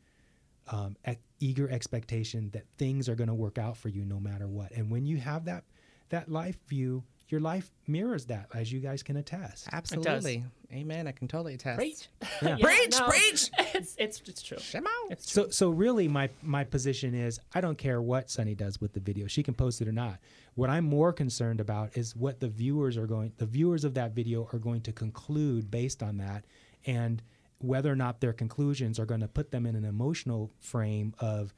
um, 0.72 0.96
e- 1.10 1.14
eager 1.40 1.70
expectation 1.70 2.50
that 2.54 2.64
things 2.78 3.08
are 3.08 3.16
going 3.16 3.28
to 3.28 3.34
work 3.34 3.58
out 3.58 3.78
for 3.78 3.90
you 3.90 4.04
no 4.06 4.20
matter 4.20 4.48
what 4.48 4.72
and 4.72 4.90
when 4.90 5.06
you 5.06 5.18
have 5.18 5.46
that 5.46 5.64
that 6.10 6.30
life 6.30 6.58
view 6.68 7.04
your 7.30 7.42
life 7.42 7.72
mirrors 7.88 8.26
that 8.26 8.48
as 8.54 8.72
you 8.72 8.80
guys 8.80 9.02
can 9.02 9.18
attest 9.18 9.68
Absolutely, 9.72 10.44
amen. 10.72 11.08
I 11.08 11.12
can 11.12 11.28
totally 11.28 11.56
attest. 11.56 11.78
Preach, 11.78 12.08
Yeah. 12.42 12.58
Preach, 12.62 12.96
preach. 13.08 13.50
It's 13.74 13.96
it's 13.98 14.22
it's 14.28 14.42
true. 14.44 14.58
Come. 14.72 14.86
It's 15.10 15.32
true. 15.32 15.44
So 15.46 15.50
so 15.50 15.70
really 15.72 16.08
my 16.08 16.30
my 16.44 16.64
position 16.64 17.16
is 17.16 17.40
I 17.56 17.62
don't 17.62 17.78
care 17.80 18.00
what 18.02 18.30
Sunny 18.30 18.54
does 18.54 18.80
with 18.80 18.94
the 18.94 19.00
video. 19.00 19.26
She 19.26 19.42
can 19.42 19.56
post 19.56 19.82
it 19.82 19.88
or 19.88 19.92
not. 19.92 20.20
What 20.54 20.70
I'm 20.70 20.86
more 20.86 21.12
concerned 21.12 21.60
about 21.60 21.98
is 21.98 22.16
what 22.16 22.40
the 22.40 22.48
viewers 22.48 22.96
are 22.96 23.08
going 23.08 23.34
the 23.38 23.48
viewers 23.48 23.84
of 23.84 23.96
that 23.96 24.12
video 24.14 24.48
are 24.54 24.60
going 24.60 24.82
to 24.82 24.92
conclude 24.92 25.72
based 25.72 26.04
on 26.04 26.18
that 26.18 26.46
and 26.86 27.24
whether 27.60 27.92
or 27.92 27.96
not 27.96 28.22
their 28.22 28.34
conclusions 28.34 29.00
are 29.00 29.06
going 29.06 29.22
to 29.22 29.28
put 29.28 29.52
them 29.52 29.66
in 29.66 29.76
an 29.76 29.86
emotional 29.86 30.52
frame 30.60 31.14
of 31.20 31.54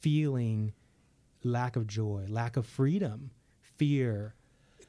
feeling 0.00 0.72
lack 1.44 1.76
of 1.76 1.86
joy, 1.86 2.24
lack 2.28 2.56
of 2.56 2.66
freedom, 2.66 3.30
fear, 3.76 4.34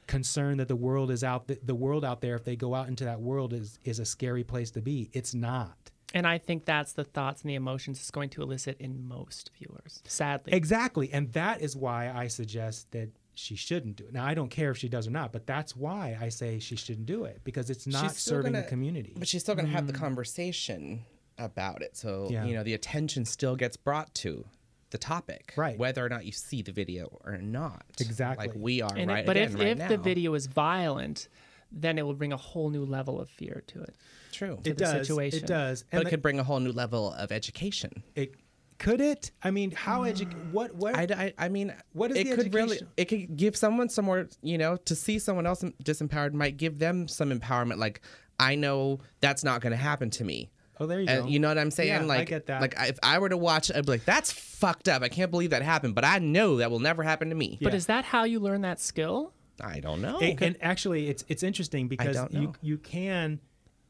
concern 0.06 0.58
that 0.58 0.68
the 0.68 0.76
world 0.76 1.10
is 1.10 1.24
out 1.24 1.46
the, 1.46 1.58
the 1.62 1.74
world 1.74 2.04
out 2.04 2.20
there 2.20 2.34
if 2.34 2.44
they 2.44 2.56
go 2.56 2.74
out 2.74 2.88
into 2.88 3.04
that 3.04 3.20
world 3.20 3.52
is 3.52 3.78
is 3.84 3.98
a 3.98 4.04
scary 4.04 4.44
place 4.44 4.70
to 4.72 4.82
be. 4.82 5.10
It's 5.12 5.34
not. 5.34 5.90
And 6.12 6.26
I 6.28 6.38
think 6.38 6.64
that's 6.64 6.92
the 6.92 7.04
thoughts 7.04 7.42
and 7.42 7.50
the 7.50 7.56
emotions 7.56 7.98
it's 7.98 8.10
going 8.10 8.30
to 8.30 8.42
elicit 8.42 8.76
in 8.78 9.06
most 9.06 9.50
viewers. 9.58 10.00
Sadly, 10.06 10.52
Exactly. 10.52 11.12
And 11.12 11.32
that 11.32 11.60
is 11.60 11.74
why 11.74 12.12
I 12.14 12.28
suggest 12.28 12.92
that 12.92 13.10
she 13.34 13.56
shouldn't 13.56 13.96
do 13.96 14.04
it. 14.04 14.12
Now, 14.12 14.24
I 14.24 14.34
don't 14.34 14.48
care 14.50 14.70
if 14.70 14.78
she 14.78 14.88
does 14.88 15.06
or 15.06 15.10
not, 15.10 15.32
but 15.32 15.46
that's 15.46 15.74
why 15.76 16.16
I 16.20 16.28
say 16.28 16.58
she 16.58 16.76
shouldn't 16.76 17.06
do 17.06 17.24
it 17.24 17.40
because 17.44 17.70
it's 17.70 17.86
not 17.86 18.12
serving 18.12 18.52
gonna- 18.52 18.62
the 18.64 18.68
community. 18.68 19.14
But 19.16 19.28
she's 19.28 19.42
still 19.42 19.54
going 19.54 19.66
to 19.66 19.72
have 19.72 19.86
the 19.86 19.92
mm. 19.92 19.98
conversation 19.98 21.04
about 21.38 21.82
it. 21.82 21.96
So, 21.96 22.28
Yeah. 22.30 22.44
you 22.44 22.54
know, 22.54 22.62
the 22.62 22.74
attention 22.74 23.24
still 23.24 23.56
gets 23.56 23.76
brought 23.76 24.14
to 24.16 24.44
the 24.90 24.98
topic. 24.98 25.52
Right. 25.56 25.76
Whether 25.76 26.04
or 26.04 26.08
not 26.08 26.24
you 26.24 26.32
see 26.32 26.62
the 26.62 26.70
video 26.72 27.18
or 27.24 27.36
not. 27.38 27.84
Exactly. 28.00 28.46
Like 28.46 28.56
we 28.56 28.80
are 28.82 28.92
And 28.96 29.10
it- 29.10 29.14
right 29.14 29.26
but 29.26 29.36
again, 29.36 29.48
if 29.48 29.58
right 29.58 29.78
if 29.80 29.88
the 29.88 29.98
video 29.98 30.34
is 30.34 30.46
violent, 30.46 31.28
then 31.72 31.98
it 31.98 32.02
will 32.02 32.14
bring 32.14 32.32
a 32.32 32.36
whole 32.36 32.70
new 32.70 32.84
level 32.84 33.20
of 33.20 33.28
fear 33.28 33.64
to 33.68 33.82
it. 33.82 33.96
True. 34.30 34.54
it 34.64 34.64
the 34.64 34.84
does. 34.84 35.06
situation. 35.06 35.44
It 35.44 35.46
does. 35.46 35.84
but 35.90 35.98
And 35.98 36.06
it 36.08 36.10
could 36.10 36.22
bring 36.22 36.38
a 36.40 36.44
whole 36.44 36.58
new 36.60 36.72
level 36.72 37.12
of 37.12 37.30
education. 37.32 38.02
it, 38.14 38.34
could 38.78 39.00
it? 39.00 39.30
I 39.42 39.50
mean, 39.50 39.70
how 39.70 40.02
edu- 40.02 40.30
mm. 40.32 40.52
what 40.52 40.74
what 40.74 40.96
I, 40.96 41.02
I, 41.02 41.34
I 41.46 41.48
mean, 41.48 41.74
What 41.92 42.10
is 42.10 42.18
it 42.18 42.30
the 42.30 42.36
could 42.36 42.54
really 42.54 42.80
it 42.96 43.06
could 43.06 43.36
give 43.36 43.56
someone 43.56 43.88
some 43.88 44.04
more, 44.04 44.28
you 44.42 44.58
know, 44.58 44.76
to 44.76 44.94
see 44.94 45.18
someone 45.18 45.46
else 45.46 45.62
disempowered 45.82 46.32
might 46.32 46.56
give 46.56 46.78
them 46.78 47.08
some 47.08 47.30
empowerment. 47.30 47.78
Like 47.78 48.00
I 48.38 48.54
know 48.54 49.00
that's 49.20 49.44
not 49.44 49.60
going 49.60 49.70
to 49.72 49.76
happen 49.76 50.10
to 50.10 50.24
me. 50.24 50.50
Oh, 50.80 50.86
there 50.86 51.00
you 51.00 51.06
And 51.08 51.22
go. 51.24 51.28
you 51.28 51.38
know 51.38 51.48
what 51.48 51.58
I'm 51.58 51.70
saying? 51.70 51.88
Yeah, 51.90 52.00
I 52.00 52.04
like, 52.04 52.28
get 52.28 52.46
that. 52.46 52.60
Like, 52.60 52.74
if 52.78 52.98
I 53.00 53.20
were 53.20 53.28
to 53.28 53.36
watch, 53.36 53.70
I'd 53.72 53.86
be 53.86 53.92
like, 53.92 54.04
"That's 54.04 54.32
fucked 54.32 54.88
up. 54.88 55.02
I 55.02 55.08
can't 55.08 55.30
believe 55.30 55.50
that 55.50 55.62
happened." 55.62 55.94
But 55.94 56.04
I 56.04 56.18
know 56.18 56.56
that 56.56 56.68
will 56.70 56.80
never 56.80 57.04
happen 57.04 57.28
to 57.28 57.34
me. 57.36 57.58
But 57.62 57.74
is 57.74 57.86
that 57.86 58.04
how 58.04 58.24
you 58.24 58.40
learn 58.40 58.62
that 58.62 58.80
skill? 58.80 59.32
I 59.60 59.78
don't 59.78 60.02
know. 60.02 60.18
And- 60.18 60.42
and 60.42 60.56
actually 60.60 61.08
it's 61.08 61.24
it's 61.28 61.44
interesting 61.44 61.86
because 61.86 62.18
you 62.32 62.54
you 62.60 62.78
can 62.78 63.38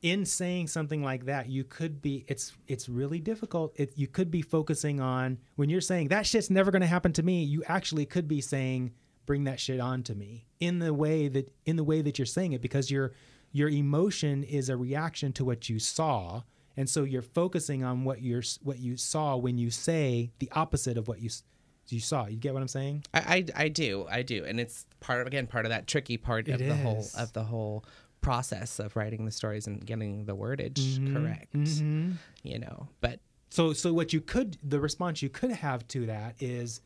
in 0.04 0.26
saying 0.26 0.68
something 0.68 1.02
like 1.02 1.24
that 1.24 1.48
you 1.48 1.64
could 1.64 2.02
be 2.02 2.26
it's 2.28 2.52
it's 2.68 2.90
really 2.90 3.18
difficult. 3.18 3.72
It, 3.74 3.94
you 3.96 4.06
could 4.06 4.30
be 4.30 4.42
focusing 4.42 5.00
on 5.00 5.38
when 5.56 5.70
you're 5.70 5.80
saying 5.80 6.08
that 6.08 6.26
shit's 6.26 6.50
never 6.50 6.70
going 6.70 6.82
to 6.82 6.86
happen 6.86 7.12
to 7.14 7.22
me 7.22 7.42
you 7.42 7.64
actually 7.66 8.04
could 8.04 8.28
be 8.28 8.42
saying 8.42 8.92
bring 9.24 9.44
that 9.44 9.58
shit 9.58 9.80
on 9.80 10.02
to 10.02 10.14
me 10.14 10.46
in 10.60 10.78
the 10.78 10.92
way 10.92 11.28
that 11.28 11.50
in 11.64 11.76
the 11.76 11.84
way 11.84 12.02
that 12.02 12.18
you're 12.18 12.26
saying 12.26 12.52
it 12.52 12.60
because 12.60 12.90
your 12.90 13.12
your 13.50 13.70
emotion 13.70 14.42
is 14.42 14.68
a 14.68 14.76
reaction 14.76 15.32
to 15.32 15.44
what 15.44 15.70
you 15.70 15.78
saw. 15.78 16.42
And 16.76 16.90
so 16.90 17.04
you're 17.04 17.22
focusing 17.22 17.82
on 17.82 18.04
what 18.04 18.20
you're 18.20 18.42
what 18.62 18.80
you 18.80 18.98
saw 18.98 19.36
when 19.36 19.56
you 19.56 19.70
say 19.70 20.32
the 20.38 20.50
opposite 20.52 20.98
of 20.98 21.08
what 21.08 21.20
you 21.22 21.30
you 21.88 22.00
saw. 22.00 22.26
You 22.26 22.36
get 22.36 22.52
what 22.52 22.62
i'm 22.62 22.68
saying? 22.68 23.04
I, 23.14 23.18
I, 23.18 23.64
I 23.64 23.68
do, 23.68 24.06
I 24.10 24.22
do, 24.22 24.44
and 24.44 24.58
it's 24.58 24.86
part 25.00 25.20
of 25.20 25.26
again 25.26 25.46
part 25.46 25.64
of 25.66 25.70
that 25.70 25.86
tricky 25.86 26.16
part 26.16 26.48
of 26.48 26.60
It 26.60 26.68
the 26.68 26.76
whole 26.76 27.06
of 27.16 27.32
the 27.32 27.44
whole 27.44 27.84
process 28.24 28.78
of 28.78 28.96
writing 28.96 29.24
the 29.24 29.30
stories 29.30 29.66
and 29.66 29.84
getting 29.84 30.24
the 30.24 30.34
wordage 30.34 30.98
Mm-hmm. 30.98 31.14
correct. 31.14 31.54
You 32.42 32.58
know, 32.58 32.88
but 33.00 33.20
So 33.50 33.72
so 33.72 33.92
what 33.92 34.12
you 34.12 34.20
could 34.20 34.58
the 34.62 34.80
response 34.80 35.22
you 35.22 35.28
could 35.28 35.52
have 35.52 35.86
to 35.88 36.06
that 36.06 36.36
is 36.40 36.80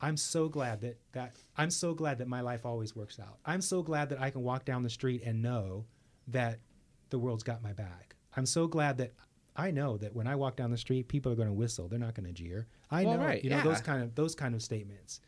I'm 0.00 0.16
so 0.16 0.48
glad 0.48 0.80
that 0.82 0.96
that 1.12 1.36
I'm 1.56 1.70
so 1.70 1.92
glad 1.94 2.18
that 2.18 2.28
my 2.28 2.40
life 2.40 2.64
always 2.64 2.94
works 2.96 3.18
out. 3.20 3.38
I'm 3.44 3.60
so 3.60 3.82
glad 3.82 4.08
that 4.10 4.20
I 4.20 4.30
can 4.30 4.42
walk 4.42 4.64
down 4.64 4.82
the 4.82 4.90
street 4.90 5.22
and 5.24 5.42
know 5.42 5.84
that 6.28 6.60
the 7.10 7.18
world's 7.18 7.42
got 7.42 7.62
my 7.62 7.72
back. 7.72 8.14
I'm 8.36 8.46
so 8.46 8.66
glad 8.68 8.98
that 8.98 9.12
I 9.56 9.70
know 9.72 9.96
that 9.96 10.14
when 10.14 10.28
I 10.28 10.36
walk 10.36 10.54
down 10.56 10.70
the 10.70 10.76
street, 10.78 11.08
people 11.08 11.32
are 11.32 11.34
going 11.34 11.48
to 11.48 11.54
whistle. 11.54 11.88
They're 11.88 11.98
not 11.98 12.14
going 12.14 12.26
to 12.26 12.32
jeer. 12.32 12.68
I 12.92 13.04
Well, 13.04 13.16
know, 13.18 13.24
right, 13.24 13.42
you 13.42 13.50
know, 13.50 13.60
those 13.62 13.80
kind 13.80 14.02
of 14.02 14.14
those 14.14 14.34
kind 14.36 14.54
of 14.54 14.62
statements. 14.62 15.20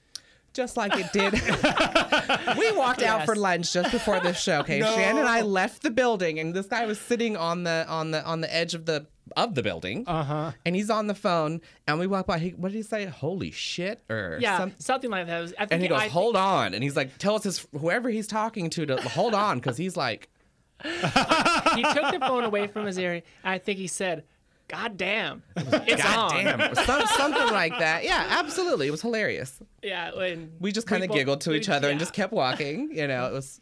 Just 0.53 0.77
like 0.77 0.93
it 0.97 1.13
did. 1.13 1.33
we 2.59 2.73
walked 2.73 3.03
out 3.03 3.25
for 3.25 3.35
lunch 3.37 3.73
just 3.73 3.91
before 3.93 4.21
this 4.21 4.41
show. 4.41 4.61
Okay, 4.61 4.81
Shannon 4.81 5.19
and 5.19 5.29
I 5.29 5.43
left 5.43 5.83
the 5.83 5.91
building, 5.91 6.39
and 6.39 6.55
this 6.55 6.67
guy 6.67 6.87
was 6.87 6.99
sitting 7.01 7.37
on 7.37 7.65
the 7.65 7.87
on 7.89 8.11
the 8.11 8.25
on 8.25 8.41
the 8.41 8.55
edge 8.55 8.75
of 8.75 8.87
the 8.87 9.07
of 9.37 9.55
the 9.55 9.63
building, 9.63 10.05
Uh 10.09 10.25
huh. 10.25 10.53
and 10.67 10.75
he's 10.75 10.91
on 10.91 11.07
the 11.07 11.15
phone. 11.15 11.61
And 11.87 11.99
we 12.01 12.07
walk 12.09 12.27
by. 12.27 12.39
He, 12.39 12.51
what 12.51 12.73
did 12.73 12.77
he 12.79 12.83
say? 12.83 13.05
Holy 13.07 13.51
shit! 13.53 14.03
Or 14.11 14.39
Yeah, 14.41 14.59
some- 14.59 14.73
something 14.79 15.11
like 15.11 15.27
that. 15.29 15.41
Was- 15.41 15.53
think 15.53 15.69
and 15.73 15.83
he 15.83 15.89
goes, 15.89 16.01
I, 16.01 16.09
"Hold 16.09 16.35
on!" 16.37 16.75
And 16.75 16.83
he's 16.83 16.97
like, 16.97 17.17
"Tell 17.19 17.37
us 17.37 17.45
his 17.45 17.67
whoever 17.79 18.09
he's 18.11 18.27
talking 18.27 18.71
to 18.71 18.87
to 18.87 18.97
hold 19.03 19.35
on," 19.35 19.59
because 19.59 19.77
he's 19.77 19.97
like, 19.97 20.29
he 20.83 20.91
took 20.91 22.11
the 22.13 22.19
phone 22.21 22.45
away 22.45 22.67
from 22.67 22.87
his 22.87 22.99
ear. 22.99 23.13
And 23.13 23.23
I 23.45 23.59
think 23.59 23.79
he 23.79 23.87
said, 23.87 24.25
God 24.71 24.97
damn, 24.97 25.43
it's 25.57 26.03
God 26.03 26.33
on. 26.33 26.45
damn. 26.45 26.75
Some, 26.77 27.07
something 27.07 27.47
like 27.53 27.77
that. 27.81 28.05
Yeah, 28.05 28.25
absolutely. 28.31 28.87
It 28.87 28.91
was 28.93 29.03
hilarious. 29.03 29.59
Yeah, 29.83 30.15
when 30.17 30.53
We 30.61 30.71
just 30.71 30.87
kind 30.87 31.03
of 31.03 31.11
giggled 31.11 31.41
to 31.43 31.53
each 31.55 31.69
other 31.69 31.91
and 31.91 31.99
just 31.99 32.13
kept 32.13 32.33
walking. 32.33 32.91
You 32.93 33.09
know, 33.09 33.27
it 33.27 33.33
was 33.33 33.61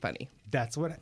funny. 0.00 0.28
That's 0.50 0.76
what 0.76 0.92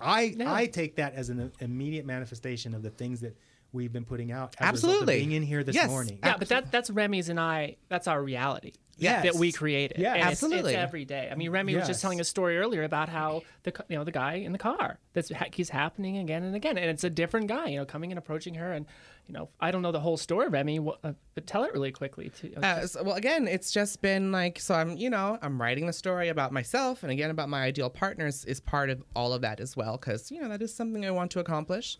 I 0.00 0.34
Yeah. 0.36 0.52
I 0.52 0.66
take 0.66 0.96
that 0.96 1.14
as 1.14 1.28
an 1.28 1.52
immediate 1.60 2.06
manifestation 2.06 2.74
of 2.74 2.82
the 2.82 2.90
things 2.90 3.20
that 3.20 3.36
we've 3.72 3.92
been 3.92 4.04
putting 4.04 4.32
out. 4.32 4.54
As 4.58 4.64
A 4.64 4.68
Absolutely. 4.68 5.14
of 5.14 5.18
being 5.20 5.32
in 5.32 5.42
here 5.42 5.62
this 5.64 5.74
Yes. 5.74 5.88
morning. 5.90 6.18
Yeah, 6.22 6.36
but 6.38 6.48
that 6.48 6.70
that's 6.72 6.88
Remy's 6.90 7.28
and 7.28 7.38
I. 7.38 7.76
That's 7.88 8.08
our 8.08 8.22
reality. 8.22 8.72
Yes. 8.98 9.24
that 9.24 9.34
we 9.34 9.50
created. 9.52 9.98
Yeah, 9.98 10.10
And 10.12 10.18
it's- 10.18 10.32
Absolutely. 10.32 10.74
it's, 10.74 10.78
every 10.82 11.04
day. 11.04 11.28
I 11.32 11.34
mean, 11.34 11.50
Remy 11.50 11.74
was 11.74 11.86
just 11.88 12.02
telling 12.02 12.20
a 12.20 12.24
story 12.24 12.58
earlier 12.58 12.84
about 12.84 13.08
how 13.08 13.42
the 13.64 13.72
you 13.88 13.96
know 13.96 14.04
the 14.04 14.12
guy 14.12 14.34
in 14.34 14.52
the 14.52 14.58
car 14.58 14.98
that's 15.14 15.32
ha- 15.32 15.46
he's 15.52 15.70
happening 15.70 16.18
again 16.18 16.42
and 16.44 16.54
again, 16.54 16.76
and 16.78 16.88
it's 16.90 17.02
a 17.02 17.10
different 17.10 17.46
guy. 17.48 17.66
You 17.68 17.78
know, 17.78 17.84
coming 17.86 18.12
and 18.12 18.18
approaching 18.18 18.54
her, 18.54 18.70
and 18.72 18.86
you 19.26 19.32
know, 19.34 19.48
I 19.60 19.70
don't 19.70 19.82
know 19.82 19.92
the 19.92 20.00
whole 20.00 20.16
story, 20.16 20.48
Remy, 20.48 20.78
uh, 21.04 21.12
but 21.34 21.46
tell 21.46 21.64
it 21.64 21.72
really 21.72 21.90
quickly. 21.92 22.30
To, 22.40 22.54
Uh, 22.64 22.86
so- 22.86 23.02
well, 23.02 23.14
again, 23.16 23.48
it's 23.48 23.70
just 23.72 24.02
been 24.02 24.30
like 24.30 24.60
so. 24.60 24.74
I'm, 24.74 24.96
you 24.96 25.08
know, 25.10 25.38
I'm 25.42 25.60
writing 25.60 25.86
the 25.86 25.92
story 25.92 26.28
about 26.28 26.52
myself, 26.52 27.02
and 27.02 27.10
again 27.10 27.30
about 27.30 27.48
my 27.48 27.62
ideal 27.62 27.88
partners 27.90 28.44
is 28.44 28.60
part 28.60 28.90
of 28.90 29.02
all 29.16 29.32
of 29.32 29.40
that 29.40 29.58
as 29.58 29.76
well, 29.76 29.96
because 29.96 30.30
you 30.30 30.40
know 30.40 30.48
that 30.48 30.60
is 30.62 30.72
something 30.74 31.04
I 31.06 31.10
want 31.12 31.30
to 31.32 31.40
accomplish, 31.40 31.96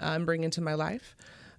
uh, 0.00 0.14
and 0.16 0.24
bring 0.26 0.42
into 0.42 0.60
my 0.62 0.74
life. 0.74 1.16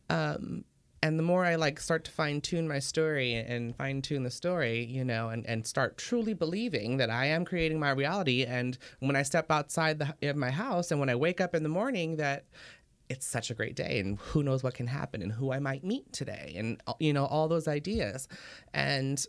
Um, 0.10 0.65
and 1.04 1.18
the 1.18 1.24
more 1.24 1.44
I 1.46 1.56
like 1.56 1.80
start 1.80 2.04
to 2.06 2.12
fine 2.12 2.42
tune 2.42 2.68
my 2.68 2.80
story 2.80 3.34
and 3.34 3.76
fine 3.76 4.02
tune 4.02 4.24
the 4.24 4.30
story, 4.30 4.86
you 4.86 5.04
know, 5.04 5.30
and, 5.30 5.46
and 5.48 5.66
start 5.66 5.98
truly 5.98 6.34
believing 6.34 6.98
that 6.98 7.10
I 7.10 7.26
am 7.26 7.44
creating 7.44 7.80
my 7.80 7.90
reality. 7.90 8.44
And 8.44 8.78
when 9.00 9.16
I 9.16 9.24
step 9.24 9.50
outside 9.50 9.98
the, 9.98 10.30
of 10.30 10.36
my 10.36 10.52
house 10.52 10.92
and 10.92 11.00
when 11.00 11.10
I 11.10 11.16
wake 11.16 11.42
up 11.42 11.56
in 11.56 11.64
the 11.64 11.70
morning, 11.70 12.18
that 12.18 12.46
it's 13.10 13.26
such 13.26 13.50
a 13.50 13.56
great 13.56 13.76
day 13.76 14.00
and 14.00 14.20
who 14.20 14.44
knows 14.44 14.62
what 14.64 14.76
can 14.76 14.88
happen 14.88 15.24
and 15.24 15.32
who 15.32 15.52
I 15.52 15.60
might 15.60 15.84
meet 15.84 16.14
today 16.14 16.54
and, 16.56 16.82
uh, 16.86 16.94
you 17.00 17.14
know, 17.14 17.26
all 17.26 17.48
those 17.48 17.68
ideas. 17.68 18.28
And 18.74 19.26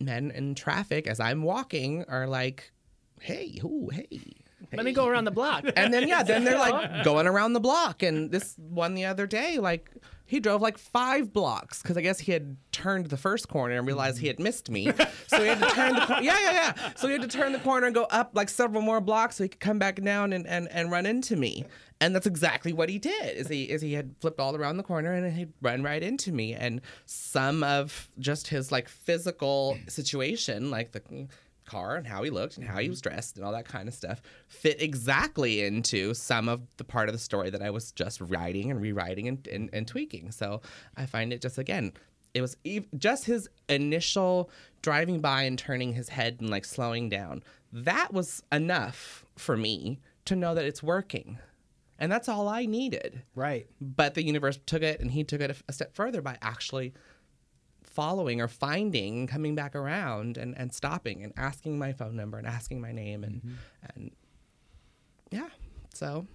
men 0.00 0.30
in 0.30 0.54
traffic 0.54 1.06
as 1.06 1.20
I'm 1.20 1.42
walking 1.42 2.04
are 2.08 2.26
like, 2.26 2.72
hey, 3.20 3.60
ooh, 3.62 3.90
hey. 3.92 4.36
Let 4.72 4.86
me 4.86 4.92
go 4.92 5.06
around 5.06 5.26
the 5.26 5.30
block. 5.30 5.64
And 5.76 5.92
then 5.92 6.08
yeah, 6.08 6.22
then 6.22 6.44
they're 6.44 6.58
like 6.70 7.04
going 7.04 7.26
around 7.26 7.52
the 7.52 7.60
block. 7.60 8.02
And 8.02 8.30
this 8.30 8.56
one 8.56 8.94
the 8.94 9.04
other 9.04 9.26
day, 9.26 9.58
like 9.58 9.90
he 10.26 10.40
drove 10.40 10.62
like 10.62 10.78
five 10.78 11.32
blocks 11.32 11.82
because 11.82 11.96
I 11.96 12.00
guess 12.00 12.18
he 12.18 12.32
had 12.32 12.56
turned 12.72 13.06
the 13.06 13.16
first 13.16 13.48
corner 13.48 13.76
and 13.76 13.86
realized 13.86 14.18
he 14.18 14.26
had 14.26 14.40
missed 14.40 14.70
me. 14.70 14.90
So 15.26 15.40
he 15.40 15.48
had 15.48 15.58
to 15.58 15.66
turn 15.70 15.94
the 15.94 16.00
corner. 16.00 16.22
Yeah, 16.22 16.38
yeah, 16.40 16.52
yeah. 16.52 16.92
So 16.96 17.08
he 17.08 17.12
had 17.12 17.22
to 17.22 17.28
turn 17.28 17.52
the 17.52 17.58
corner 17.58 17.86
and 17.86 17.94
go 17.94 18.04
up 18.04 18.30
like 18.34 18.48
several 18.48 18.82
more 18.82 19.00
blocks 19.00 19.36
so 19.36 19.44
he 19.44 19.48
could 19.48 19.60
come 19.60 19.78
back 19.78 20.02
down 20.02 20.32
and, 20.32 20.46
and, 20.46 20.68
and 20.70 20.90
run 20.90 21.06
into 21.06 21.36
me. 21.36 21.64
And 22.00 22.14
that's 22.14 22.26
exactly 22.26 22.72
what 22.72 22.88
he 22.88 22.98
did. 22.98 23.36
Is 23.36 23.48
he 23.48 23.64
is 23.64 23.80
he 23.80 23.92
had 23.92 24.14
flipped 24.20 24.40
all 24.40 24.56
around 24.56 24.78
the 24.78 24.82
corner 24.82 25.12
and 25.12 25.32
he'd 25.34 25.52
run 25.62 25.82
right 25.82 26.02
into 26.02 26.32
me. 26.32 26.54
And 26.54 26.80
some 27.06 27.62
of 27.62 28.10
just 28.18 28.48
his 28.48 28.72
like 28.72 28.88
physical 28.88 29.78
situation, 29.88 30.70
like 30.70 30.92
the 30.92 31.28
car 31.64 31.96
and 31.96 32.06
how 32.06 32.22
he 32.22 32.30
looked 32.30 32.56
and 32.56 32.66
how 32.66 32.78
he 32.78 32.88
was 32.88 33.00
mm-hmm. 33.00 33.10
dressed 33.10 33.36
and 33.36 33.44
all 33.44 33.52
that 33.52 33.66
kind 33.66 33.88
of 33.88 33.94
stuff 33.94 34.20
fit 34.48 34.80
exactly 34.80 35.64
into 35.64 36.14
some 36.14 36.48
of 36.48 36.62
the 36.76 36.84
part 36.84 37.08
of 37.08 37.14
the 37.14 37.18
story 37.18 37.50
that 37.50 37.62
I 37.62 37.70
was 37.70 37.92
just 37.92 38.20
writing 38.20 38.70
and 38.70 38.80
rewriting 38.80 39.28
and, 39.28 39.46
and, 39.48 39.70
and 39.72 39.86
tweaking. 39.86 40.30
So 40.30 40.60
I 40.96 41.06
find 41.06 41.32
it 41.32 41.40
just 41.40 41.58
again, 41.58 41.92
it 42.34 42.40
was 42.40 42.56
ev- 42.66 42.88
just 42.98 43.24
his 43.24 43.48
initial 43.68 44.50
driving 44.82 45.20
by 45.20 45.42
and 45.42 45.58
turning 45.58 45.94
his 45.94 46.10
head 46.10 46.38
and 46.40 46.50
like 46.50 46.64
slowing 46.64 47.08
down. 47.08 47.42
That 47.72 48.12
was 48.12 48.42
enough 48.52 49.24
for 49.36 49.56
me 49.56 50.00
to 50.26 50.36
know 50.36 50.54
that 50.54 50.64
it's 50.64 50.82
working. 50.82 51.38
And 51.98 52.10
that's 52.10 52.28
all 52.28 52.48
I 52.48 52.66
needed. 52.66 53.22
right. 53.34 53.66
But 53.80 54.14
the 54.14 54.24
universe 54.24 54.58
took 54.66 54.82
it 54.82 55.00
and 55.00 55.10
he 55.12 55.24
took 55.24 55.40
it 55.40 55.50
a, 55.50 55.56
a 55.68 55.72
step 55.72 55.94
further 55.94 56.20
by 56.20 56.36
actually 56.42 56.92
following 57.94 58.40
or 58.40 58.48
finding, 58.48 59.26
coming 59.26 59.54
back 59.54 59.74
around 59.74 60.36
and, 60.36 60.56
and 60.58 60.72
stopping 60.72 61.22
and 61.22 61.32
asking 61.36 61.78
my 61.78 61.92
phone 61.92 62.16
number 62.16 62.38
and 62.38 62.46
asking 62.46 62.80
my 62.80 62.92
name 62.92 63.24
and 63.24 63.36
mm-hmm. 63.36 63.54
and 63.94 64.10
yeah. 65.30 65.48
So 65.94 66.26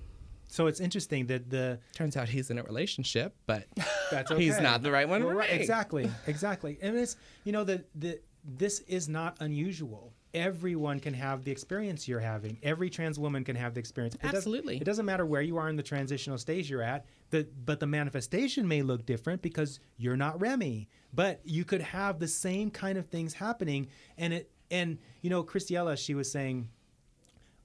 So 0.47 0.67
it's 0.67 0.79
interesting 0.79 1.27
that 1.27 1.49
the 1.49 1.79
turns 1.93 2.17
out 2.17 2.29
he's 2.29 2.49
in 2.49 2.57
a 2.57 2.63
relationship, 2.63 3.35
but 3.45 3.67
that's 4.11 4.31
he's 4.31 4.59
not 4.59 4.81
the 4.81 4.91
right 4.91 5.07
one 5.07 5.23
right. 5.23 5.51
Exactly, 5.51 6.09
exactly. 6.27 6.77
And 6.81 6.97
it's 6.97 7.17
you 7.43 7.51
know 7.51 7.63
the 7.63 7.83
the 7.95 8.19
this 8.43 8.79
is 8.81 9.09
not 9.09 9.37
unusual. 9.41 10.13
Everyone 10.33 10.99
can 10.99 11.13
have 11.15 11.43
the 11.43 11.51
experience 11.51 12.07
you're 12.07 12.19
having. 12.19 12.59
Every 12.61 12.89
trans 12.89 13.17
woman 13.17 13.43
can 13.43 13.55
have 13.55 13.73
the 13.73 13.79
experience. 13.79 14.15
It 14.15 14.21
doesn't- 14.21 14.37
Absolutely. 14.37 14.77
it 14.77 14.83
doesn't 14.83 15.05
matter 15.05 15.25
where 15.25 15.41
you 15.41 15.57
are 15.57 15.69
in 15.69 15.75
the 15.75 15.83
transitional 15.83 16.37
stage 16.37 16.69
you're 16.69 16.83
at. 16.83 17.05
The, 17.31 17.47
but 17.65 17.79
the 17.79 17.87
manifestation 17.87 18.67
may 18.67 18.81
look 18.83 19.05
different 19.05 19.41
because 19.41 19.79
you're 19.97 20.17
not 20.17 20.39
Remy. 20.39 20.87
But 21.13 21.41
you 21.43 21.65
could 21.65 21.81
have 21.81 22.19
the 22.19 22.27
same 22.27 22.69
kind 22.69 22.97
of 22.97 23.07
things 23.07 23.33
happening. 23.33 23.87
And 24.17 24.33
it 24.33 24.51
and 24.71 24.99
you 25.21 25.31
know, 25.31 25.43
Christiella, 25.43 25.97
she 25.97 26.13
was 26.13 26.31
saying 26.31 26.69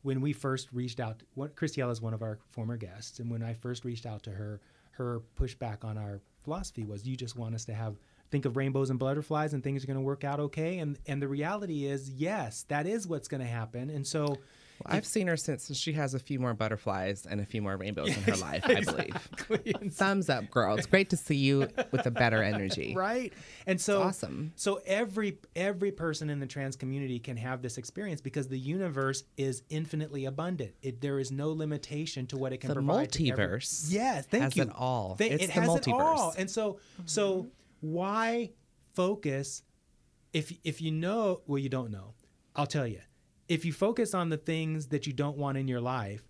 when 0.03 0.23
we 0.23 0.33
first 0.33 0.73
reached 0.73 1.01
out, 1.01 1.23
what 1.35 1.55
Christiella 1.57 1.91
is 1.93 2.01
one 2.01 2.15
of 2.15 2.23
our 2.23 2.39
former 2.51 2.77
guests, 2.79 3.21
and 3.21 3.31
when 3.31 3.43
I 3.43 3.53
first 3.55 3.85
reached 3.85 4.07
out 4.07 4.23
to 4.25 4.31
her, 4.31 4.61
her 4.93 5.21
pushback 5.39 5.85
on 5.85 5.99
our 5.99 6.21
philosophy 6.43 6.85
was, 6.85 7.07
"You 7.07 7.17
just 7.17 7.37
want 7.37 7.55
us 7.55 7.65
to 7.67 7.75
have 7.75 7.97
think 8.35 8.45
of 8.47 8.57
rainbows 8.57 8.91
and 8.91 8.99
butterflies, 8.99 9.55
and 9.55 9.63
things 9.63 9.85
are 9.85 9.87
going 9.87 9.97
to 9.99 10.03
work 10.05 10.25
out 10.25 10.41
okay." 10.41 10.79
And 10.81 10.99
and 11.07 11.23
the 11.23 11.29
reality 11.29 11.87
is, 11.87 12.11
yes, 12.11 12.65
that 12.69 12.87
is 12.87 13.07
what's 13.07 13.29
going 13.29 13.41
to 13.43 13.47
happen. 13.47 13.91
And 13.91 14.05
so, 14.07 14.27
Well, 14.27 14.39
I've 14.87 15.07
seen 15.07 15.29
her 15.29 15.37
since 15.37 15.75
she 15.77 15.93
has 15.93 16.15
a 16.15 16.19
few 16.19 16.41
more 16.41 16.53
butterflies 16.53 17.27
and 17.27 17.41
a 17.41 17.47
few 17.47 17.63
more 17.63 17.77
rainbows 17.77 18.09
in 18.09 18.23
her 18.25 18.37
life, 18.49 18.65
I 18.67 18.81
believe. 18.81 19.93
Thumbs 19.93 20.29
up, 20.29 20.51
girl. 20.51 20.77
It's 20.77 20.87
great 20.89 21.11
to 21.11 21.17
see 21.17 21.37
you 21.37 21.69
with 21.93 22.07
a 22.07 22.11
better 22.11 22.43
energy. 22.43 22.93
right? 22.97 23.33
And 23.69 23.81
so 23.81 24.03
awesome. 24.03 24.53
So 24.57 24.81
every 24.85 25.39
every 25.55 25.93
person 25.93 26.29
in 26.29 26.41
the 26.41 26.47
trans 26.47 26.75
community 26.75 27.21
can 27.21 27.37
have 27.37 27.63
this 27.63 27.79
experience 27.79 28.21
because 28.21 28.49
the 28.49 28.59
universe 28.59 29.23
is 29.37 29.63
infinitely 29.71 30.25
abundant. 30.25 30.73
It, 30.83 31.01
there 31.01 31.21
is 31.21 31.31
no 31.31 31.51
limitation 31.53 32.27
to 32.29 32.37
what 32.37 32.53
it 32.53 32.59
can 32.59 32.69
The 32.69 32.75
provide. 32.75 33.13
to 33.13 33.29
every- 33.31 33.45
multiverse 33.47 33.87
yes, 33.91 34.27
thank 34.27 34.43
has 34.43 34.57
you. 34.57 34.65
it 34.65 34.71
all. 34.75 35.15
Thank- 35.17 35.35
It's 35.35 35.45
it 35.45 35.47
the 35.49 35.53
has 35.61 35.75
it 35.77 35.89
all. 35.89 36.33
multiverse. 36.33 36.39
And 36.39 36.51
so 36.51 36.79
so 37.07 37.25
mm-hmm. 37.35 37.49
Why 37.85 38.53
focus 38.95 39.63
if 40.33 40.53
if 40.65 40.81
you 40.81 40.91
know 40.91 41.43
well 41.47 41.59
you 41.59 41.69
don't 41.69 41.91
know. 41.91 42.15
I'll 42.57 42.67
tell 42.67 42.87
you. 42.87 43.01
If 43.49 43.65
you 43.65 43.73
focus 43.73 44.15
on 44.15 44.31
the 44.31 44.37
things 44.37 44.87
that 44.87 45.07
you 45.07 45.13
don't 45.13 45.37
want 45.37 45.59
in 45.59 45.69
your 45.69 45.81
life, 45.81 46.23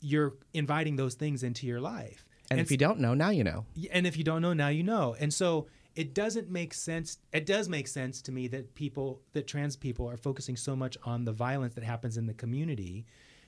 you're 0.00 0.34
inviting 0.54 0.94
those 0.96 1.14
things 1.14 1.42
into 1.42 1.66
your 1.66 1.80
life. 1.80 2.24
And 2.50 2.60
if 2.60 2.70
you 2.70 2.76
don't 2.76 3.00
know, 3.00 3.14
now 3.14 3.30
you 3.30 3.44
know. 3.44 3.66
And 3.90 4.06
if 4.06 4.16
you 4.16 4.24
don't 4.24 4.40
know 4.40 4.52
now 4.52 4.68
you 4.68 4.82
know 4.82 5.16
and 5.18 5.32
so 5.34 5.66
it 5.96 6.14
doesn't 6.14 6.48
make 6.48 6.72
sense 6.72 7.18
it 7.32 7.44
does 7.44 7.68
make 7.68 7.88
sense 7.88 8.22
to 8.22 8.32
me 8.32 8.46
that 8.48 8.74
people 8.74 9.20
that 9.32 9.48
trans 9.48 9.74
people 9.76 10.08
are 10.08 10.16
focusing 10.16 10.56
so 10.56 10.76
much 10.76 10.96
on 11.02 11.24
the 11.24 11.32
violence 11.32 11.74
that 11.74 11.82
happens 11.82 12.16
in 12.16 12.26
the 12.26 12.34
community 12.34 13.04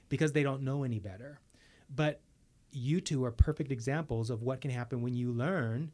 because 0.08 0.32
they 0.32 0.42
don't 0.42 0.62
know 0.62 0.82
any 0.82 0.98
better 0.98 1.38
but 1.94 2.20
you 2.72 3.00
two 3.00 3.24
are 3.24 3.30
perfect 3.30 3.70
examples 3.70 4.30
of 4.30 4.42
what 4.42 4.60
can 4.60 4.70
happen 4.70 5.00
when 5.00 5.14
you 5.14 5.30
learn 5.30 5.92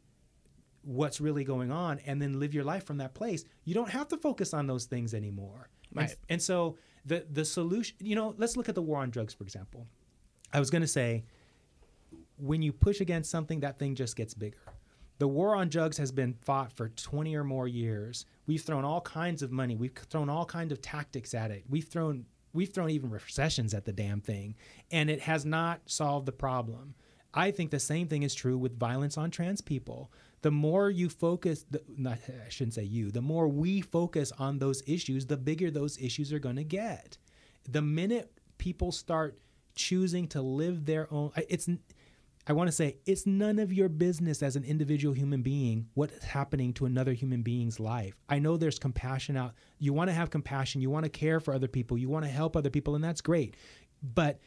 what's 0.83 1.19
really 1.19 1.43
going 1.43 1.71
on 1.71 1.99
and 2.05 2.21
then 2.21 2.39
live 2.39 2.53
your 2.53 2.63
life 2.63 2.85
from 2.85 2.97
that 2.97 3.13
place 3.13 3.43
you 3.65 3.73
don't 3.73 3.89
have 3.89 4.07
to 4.07 4.17
focus 4.17 4.53
on 4.53 4.67
those 4.67 4.85
things 4.85 5.13
anymore 5.13 5.69
And- 5.91 5.97
Right. 6.07 6.15
and 6.29 6.41
so 6.41 6.77
the 7.05 7.25
the 7.31 7.45
solution 7.45 7.95
you 7.99 8.15
know 8.15 8.33
let's 8.37 8.55
look 8.57 8.69
at 8.69 8.75
the 8.75 8.81
war 8.81 8.99
on 9.01 9.09
drugs 9.09 9.33
for 9.33 9.43
example 9.43 9.87
i 10.53 10.59
was 10.59 10.69
going 10.69 10.81
to 10.81 10.87
say 10.87 11.23
when 12.37 12.61
you 12.61 12.71
push 12.71 13.01
against 13.01 13.31
something, 13.31 13.61
that 13.61 13.79
thing 13.79 13.95
just 13.95 14.15
gets 14.15 14.33
bigger. 14.35 14.59
The 15.17 15.27
war 15.27 15.55
on 15.55 15.69
drugs 15.69 15.97
has 15.97 16.11
been 16.11 16.35
fought 16.35 16.71
for 16.71 16.89
20 16.89 17.35
or 17.35 17.43
more 17.43 17.67
years. 17.67 18.25
We've 18.45 18.61
thrown 18.61 18.85
all 18.85 19.01
kinds 19.01 19.41
of 19.41 19.51
money. 19.51 19.75
We've 19.75 19.93
thrown 20.11 20.29
all 20.29 20.45
kinds 20.45 20.71
of 20.71 20.79
tactics 20.79 21.33
at 21.33 21.49
it. 21.49 21.63
We've 21.67 21.87
thrown 21.87 22.25
we've 22.53 22.69
thrown 22.71 22.89
even 22.91 23.09
recessions 23.09 23.73
at 23.73 23.85
the 23.85 23.91
damn 23.91 24.21
thing, 24.21 24.55
and 24.91 25.09
it 25.09 25.21
has 25.21 25.45
not 25.45 25.81
solved 25.87 26.27
the 26.27 26.31
problem. 26.31 26.93
I 27.33 27.51
think 27.51 27.71
the 27.71 27.79
same 27.79 28.07
thing 28.07 28.23
is 28.23 28.33
true 28.33 28.57
with 28.57 28.79
violence 28.79 29.17
on 29.17 29.31
trans 29.31 29.61
people. 29.61 30.11
The 30.41 30.51
more 30.51 30.89
you 30.89 31.09
focus, 31.09 31.65
the, 31.69 31.81
not, 31.97 32.19
I 32.27 32.49
shouldn't 32.49 32.75
say 32.75 32.83
you, 32.83 33.11
the 33.11 33.21
more 33.21 33.47
we 33.47 33.81
focus 33.81 34.31
on 34.37 34.59
those 34.59 34.83
issues, 34.87 35.25
the 35.25 35.37
bigger 35.37 35.71
those 35.71 35.97
issues 35.99 36.31
are 36.31 36.39
going 36.39 36.55
to 36.55 36.63
get. 36.63 37.17
The 37.67 37.81
minute 37.81 38.31
people 38.57 38.91
start 38.91 39.39
choosing 39.75 40.27
to 40.29 40.41
live 40.41 40.85
their 40.85 41.11
own, 41.11 41.31
it's 41.49 41.69
I 42.49 42.53
want 42.53 42.69
to 42.69 42.71
say 42.71 42.95
it's 43.05 43.25
none 43.25 43.59
of 43.59 43.73
your 43.73 43.89
business 43.89 44.41
as 44.41 44.55
an 44.55 44.63
individual 44.63 45.13
human 45.13 45.41
being 45.41 45.89
what's 45.95 46.23
happening 46.23 46.71
to 46.73 46.85
another 46.85 47.11
human 47.11 47.41
being's 47.41 47.77
life. 47.77 48.15
I 48.29 48.39
know 48.39 48.55
there's 48.55 48.79
compassion 48.79 49.35
out. 49.35 49.53
You 49.79 49.91
want 49.91 50.09
to 50.09 50.13
have 50.13 50.29
compassion, 50.29 50.79
you 50.79 50.89
want 50.89 51.03
to 51.03 51.09
care 51.09 51.41
for 51.41 51.53
other 51.53 51.67
people, 51.67 51.97
you 51.97 52.07
want 52.07 52.23
to 52.23 52.31
help 52.31 52.55
other 52.55 52.69
people 52.69 52.95
and 52.95 53.03
that's 53.03 53.19
great. 53.19 53.55
But 54.01 54.39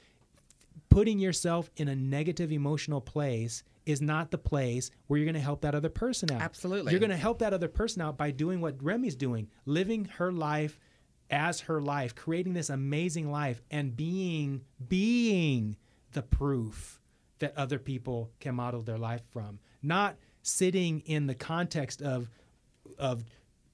putting 0.88 1.18
yourself 1.18 1.70
in 1.76 1.88
a 1.88 1.96
negative 1.96 2.52
emotional 2.52 3.00
place 3.00 3.62
is 3.86 4.00
not 4.00 4.30
the 4.30 4.38
place 4.38 4.90
where 5.06 5.18
you're 5.18 5.24
going 5.26 5.34
to 5.34 5.40
help 5.40 5.62
that 5.62 5.74
other 5.74 5.88
person 5.88 6.30
out. 6.32 6.42
Absolutely. 6.42 6.92
You're 6.92 7.00
going 7.00 7.10
to 7.10 7.16
help 7.16 7.38
that 7.40 7.52
other 7.52 7.68
person 7.68 8.02
out 8.02 8.16
by 8.16 8.30
doing 8.30 8.60
what 8.60 8.82
Remy's 8.82 9.16
doing, 9.16 9.48
living 9.66 10.06
her 10.16 10.32
life 10.32 10.78
as 11.30 11.60
her 11.60 11.80
life, 11.80 12.14
creating 12.14 12.54
this 12.54 12.70
amazing 12.70 13.30
life 13.30 13.62
and 13.70 13.96
being 13.96 14.62
being 14.88 15.76
the 16.12 16.22
proof 16.22 17.00
that 17.38 17.56
other 17.56 17.78
people 17.78 18.30
can 18.40 18.54
model 18.54 18.82
their 18.82 18.98
life 18.98 19.22
from. 19.30 19.60
Not 19.82 20.16
sitting 20.42 21.00
in 21.00 21.26
the 21.26 21.34
context 21.34 22.02
of 22.02 22.28
of 22.98 23.24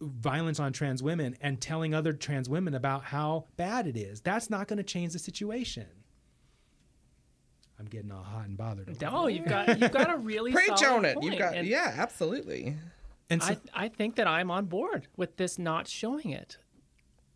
violence 0.01 0.61
on 0.61 0.73
trans 0.73 1.03
women 1.03 1.37
and 1.41 1.61
telling 1.61 1.95
other 1.95 2.13
trans 2.13 2.49
women 2.49 2.75
about 2.75 3.05
how 3.05 3.47
bad 3.57 3.87
it 3.87 3.97
is. 3.97 4.21
That's 4.21 4.51
not 4.51 4.69
going 4.69 4.77
to 4.77 4.83
change 4.83 5.15
the 5.15 5.19
situation. 5.19 5.87
I'm 7.79 7.87
getting 7.87 8.11
all 8.11 8.23
hot 8.23 8.47
and 8.47 8.57
bothered. 8.57 8.89
over 8.89 9.11
No, 9.11 9.27
you've 9.27 9.47
got 9.47 9.81
you've 9.81 9.93
got 9.93 10.13
a 10.13 10.17
really 10.17 10.53
Preach 10.55 10.79
solid 10.79 10.97
on 10.99 11.05
it. 11.05 11.15
point. 11.15 11.27
You've 11.27 11.39
got 11.39 11.57
And 11.57 11.67
yeah, 11.67 11.95
absolutely. 11.97 12.77
And 13.29 13.43
so, 13.43 13.57
I 13.75 13.85
I 13.85 13.89
think 13.89 14.17
that 14.17 14.27
I'm 14.27 14.51
on 14.51 14.67
board 14.67 15.09
with 15.17 15.37
this 15.37 15.59
not 15.59 15.89
showing 15.89 16.31
it. 16.31 16.59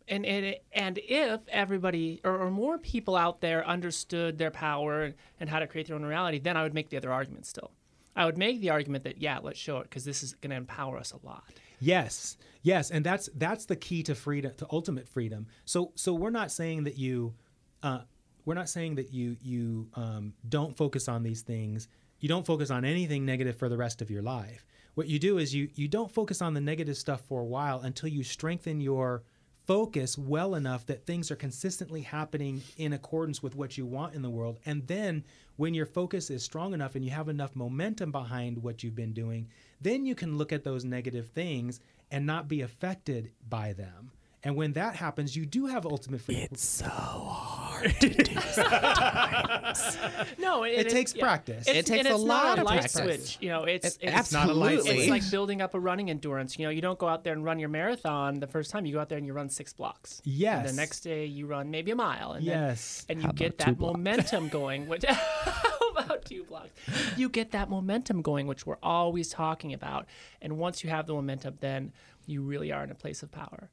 And 0.07 0.25
and, 0.25 0.55
and 0.73 0.99
if 1.03 1.41
everybody 1.47 2.21
or, 2.23 2.37
or 2.37 2.51
more 2.51 2.77
people 2.77 3.15
out 3.15 3.41
there 3.41 3.65
understood 3.67 4.37
their 4.37 4.51
power 4.51 5.13
and 5.39 5.49
how 5.49 5.59
to 5.59 5.67
create 5.67 5.87
their 5.87 5.95
own 5.95 6.03
reality, 6.03 6.39
then 6.39 6.57
I 6.57 6.63
would 6.63 6.73
make 6.73 6.89
the 6.89 6.97
other 6.97 7.11
argument 7.11 7.45
still. 7.45 7.71
I 8.15 8.25
would 8.25 8.37
make 8.37 8.59
the 8.59 8.71
argument 8.71 9.03
that 9.05 9.21
yeah, 9.21 9.39
let's 9.41 9.59
show 9.59 9.77
it 9.77 9.83
because 9.83 10.03
this 10.03 10.23
is 10.23 10.33
going 10.33 10.49
to 10.51 10.57
empower 10.57 10.97
us 10.97 11.11
a 11.13 11.25
lot. 11.25 11.43
Yes, 11.79 12.37
yes, 12.61 12.91
and 12.91 13.05
that's 13.05 13.29
that's 13.35 13.65
the 13.65 13.75
key 13.75 14.03
to 14.03 14.15
freedom, 14.15 14.53
to 14.57 14.67
ultimate 14.71 15.07
freedom. 15.07 15.47
So 15.65 15.91
so 15.95 16.13
we're 16.13 16.29
not 16.29 16.51
saying 16.51 16.83
that 16.83 16.97
you, 16.97 17.33
uh, 17.81 18.01
we're 18.45 18.55
not 18.55 18.69
saying 18.69 18.95
that 18.95 19.13
you 19.13 19.37
you 19.41 19.87
um, 19.95 20.33
don't 20.49 20.75
focus 20.75 21.07
on 21.07 21.23
these 21.23 21.41
things. 21.41 21.87
You 22.19 22.29
don't 22.29 22.45
focus 22.45 22.69
on 22.69 22.85
anything 22.85 23.25
negative 23.25 23.55
for 23.55 23.69
the 23.69 23.77
rest 23.77 24.01
of 24.01 24.11
your 24.11 24.21
life. 24.21 24.65
What 24.95 25.07
you 25.07 25.19
do 25.19 25.37
is 25.37 25.55
you 25.55 25.69
you 25.75 25.87
don't 25.87 26.11
focus 26.11 26.41
on 26.41 26.53
the 26.53 26.61
negative 26.61 26.97
stuff 26.97 27.21
for 27.21 27.41
a 27.41 27.45
while 27.45 27.81
until 27.81 28.09
you 28.09 28.23
strengthen 28.23 28.81
your 28.81 29.23
focus 29.67 30.17
well 30.17 30.55
enough 30.55 30.85
that 30.87 31.05
things 31.05 31.29
are 31.31 31.35
consistently 31.35 32.01
happening 32.01 32.61
in 32.77 32.93
accordance 32.93 33.43
with 33.43 33.55
what 33.55 33.77
you 33.77 33.85
want 33.85 34.15
in 34.15 34.21
the 34.21 34.29
world. 34.29 34.59
And 34.65 34.85
then 34.87 35.23
when 35.55 35.73
your 35.73 35.85
focus 35.85 36.29
is 36.29 36.43
strong 36.43 36.73
enough 36.73 36.95
and 36.95 37.05
you 37.05 37.11
have 37.11 37.29
enough 37.29 37.55
momentum 37.55 38.11
behind 38.11 38.61
what 38.61 38.83
you've 38.83 38.95
been 38.95 39.13
doing, 39.13 39.47
then 39.79 40.05
you 40.05 40.15
can 40.15 40.37
look 40.37 40.51
at 40.51 40.63
those 40.63 40.83
negative 40.83 41.29
things 41.29 41.79
and 42.09 42.25
not 42.25 42.47
be 42.47 42.61
affected 42.61 43.31
by 43.47 43.73
them. 43.73 44.11
And 44.43 44.55
when 44.55 44.73
that 44.73 44.95
happens, 44.95 45.35
you 45.35 45.45
do 45.45 45.67
have 45.67 45.85
ultimate 45.85 46.19
freedom. 46.21 46.47
It's 46.51 46.65
so 46.65 46.87
hard 46.87 47.93
to 47.99 48.09
do 48.09 48.39
sometimes. 48.51 49.97
no, 50.39 50.63
It 50.63 50.89
takes 50.89 51.13
practice. 51.13 51.67
It's, 51.67 51.77
It 51.77 51.85
takes 51.85 52.05
and 52.05 52.07
a 52.07 52.15
it's 52.15 52.23
not 52.23 52.45
lot 52.45 52.57
a 52.57 52.61
of 52.61 52.65
light 52.65 52.79
practice. 52.91 52.93
switch. 53.29 53.37
You 53.39 53.49
know, 53.49 53.63
it's 53.65 53.85
It's 53.85 53.97
it's, 54.01 54.19
It's 54.19 54.31
not 54.31 54.49
a 54.49 54.53
light 54.53 54.77
absolutely. 54.79 55.05
switch. 55.05 55.19
It's 55.19 55.25
like 55.25 55.31
building 55.31 55.61
up 55.61 55.75
a 55.75 55.79
running 55.79 56.09
endurance. 56.09 56.57
You 56.57 56.65
know, 56.65 56.71
you 56.71 56.81
don't 56.81 56.97
go 56.97 57.07
out 57.07 57.23
there 57.23 57.33
and 57.33 57.45
run 57.45 57.59
your 57.59 57.69
marathon 57.69 58.39
the 58.39 58.47
first 58.47 58.71
time. 58.71 58.85
You 58.85 58.93
go 58.93 58.99
out 58.99 59.09
there 59.09 59.19
and 59.19 59.27
you 59.27 59.33
run 59.33 59.49
six 59.49 59.73
blocks. 59.73 60.21
Yes. 60.25 60.61
And 60.67 60.69
the 60.69 60.81
next 60.81 61.01
day 61.01 61.25
you 61.25 61.45
run 61.45 61.69
maybe 61.69 61.91
a 61.91 61.95
mile. 61.95 62.31
And 62.33 62.43
Yes. 62.43 63.05
Then, 63.07 63.17
and 63.17 63.23
you 63.23 63.27
How 63.27 63.33
get 63.33 63.57
that 63.59 63.77
momentum 63.79 64.47
going. 64.59 64.87
Which, 64.87 65.05
about 65.91 66.25
two 66.25 66.43
blocks? 66.45 66.69
You 67.15 67.29
get 67.29 67.51
that 67.51 67.69
momentum 67.69 68.21
going, 68.23 68.47
which 68.47 68.65
we're 68.65 68.77
always 68.81 69.29
talking 69.29 69.73
about. 69.73 70.07
And 70.41 70.57
once 70.57 70.83
you 70.83 70.89
have 70.89 71.05
the 71.05 71.13
momentum, 71.13 71.57
then 71.59 71.93
you 72.25 72.41
really 72.41 72.71
are 72.71 72.83
in 72.83 72.89
a 72.91 72.95
place 72.95 73.21
of 73.23 73.31
power. 73.31 73.69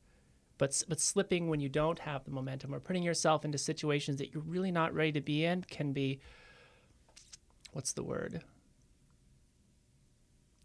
But, 0.59 0.83
but 0.88 1.01
slipping 1.01 1.49
when 1.49 1.61
you 1.61 1.68
don't 1.68 2.01
have 2.01 2.25
the 2.25 2.31
momentum 2.31 2.75
or 2.75 2.81
putting 2.81 3.05
yourself 3.05 3.44
into 3.44 3.59
situations 3.59 4.18
that 4.18 4.35
you're 4.35 4.42
really 4.42 4.73
not 4.73 4.92
ready 4.92 5.12
to 5.12 5.21
be 5.21 5.44
in 5.44 5.62
can 5.62 5.92
be 5.92 6.21
what's 7.73 7.92
the 7.92 8.03
word? 8.03 8.42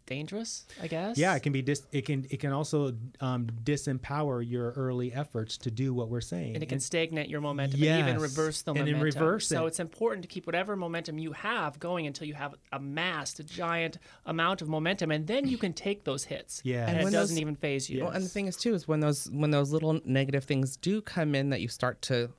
Dangerous, 0.06 0.66
I 0.82 0.86
guess. 0.86 1.16
Yeah, 1.16 1.34
it 1.34 1.40
can 1.42 1.52
be 1.52 1.62
dis- 1.62 1.86
it 1.90 2.04
can 2.04 2.26
it 2.30 2.38
can 2.38 2.52
also 2.52 2.94
um, 3.20 3.46
disempower 3.64 4.46
your 4.46 4.72
early 4.72 5.12
efforts 5.12 5.56
to 5.58 5.70
do 5.70 5.94
what 5.94 6.10
we're 6.10 6.20
saying. 6.20 6.54
and 6.54 6.62
it 6.62 6.68
can 6.68 6.78
stagnate 6.78 7.28
your 7.30 7.40
momentum 7.40 7.82
and 7.82 8.06
even 8.08 8.20
reverse 8.20 8.60
the 8.60 8.72
and 8.72 8.80
then 8.86 8.92
momentum. 8.96 9.22
reverse 9.22 9.46
so 9.48 9.64
it. 9.64 9.68
it's 9.68 9.80
important 9.80 10.20
to 10.22 10.28
keep 10.28 10.46
whatever 10.46 10.76
momentum 10.76 11.18
you 11.18 11.32
have 11.32 11.78
going 11.80 12.06
until 12.06 12.26
you 12.26 12.34
have 12.34 12.54
amassed 12.72 13.40
a 13.40 13.44
giant 13.44 13.96
amount 14.26 14.60
of 14.60 14.68
momentum, 14.68 15.10
and 15.10 15.26
then 15.26 15.48
you 15.48 15.56
can 15.56 15.72
take 15.72 16.04
those 16.04 16.24
hits. 16.24 16.60
Yeah. 16.64 16.82
and, 16.82 16.90
And 16.90 17.00
it 17.00 17.04
when 17.04 17.12
doesn't 17.14 17.34
those- 17.36 17.40
even 17.40 17.56
phase 17.56 17.88
you. 17.88 18.02
Well, 18.04 18.12
and 18.12 18.22
the 18.22 18.28
thing 18.28 18.46
is 18.46 18.56
too 18.58 18.74
is 18.74 18.86
when 18.86 19.00
those 19.00 19.30
when 19.30 19.52
those 19.52 19.72
little 19.72 20.00
negative 20.04 20.44
things 20.44 20.76
do 20.76 21.00
come 21.00 21.34
in 21.34 21.48
that 21.48 21.62
you 21.62 21.68
start 21.68 22.02
to 22.02 22.30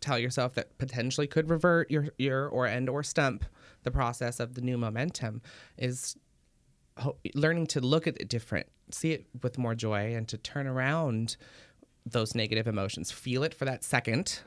tell 0.00 0.18
yourself 0.18 0.54
that 0.54 0.76
potentially 0.78 1.26
could 1.26 1.48
revert 1.48 1.90
your 1.90 2.08
your 2.18 2.46
or 2.48 2.66
end 2.66 2.88
or 2.90 3.02
stump 3.02 3.44
the 3.84 3.90
process 3.90 4.40
of 4.40 4.54
the 4.54 4.60
new 4.60 4.76
momentum 4.76 5.40
is 5.78 6.16
ho- 6.16 6.20
learning 7.34 7.66
to 7.68 7.80
look 7.80 8.06
at 8.06 8.16
it 8.20 8.28
different, 8.28 8.66
see 8.90 9.12
it 9.12 9.26
with 9.42 9.58
more 9.58 9.74
joy, 9.74 10.14
and 10.14 10.28
to 10.28 10.38
turn 10.38 10.66
around 10.66 11.36
those 12.06 12.34
negative 12.34 12.66
emotions, 12.66 13.10
feel 13.10 13.42
it 13.42 13.52
for 13.54 13.64
that 13.64 13.82
second, 13.82 14.40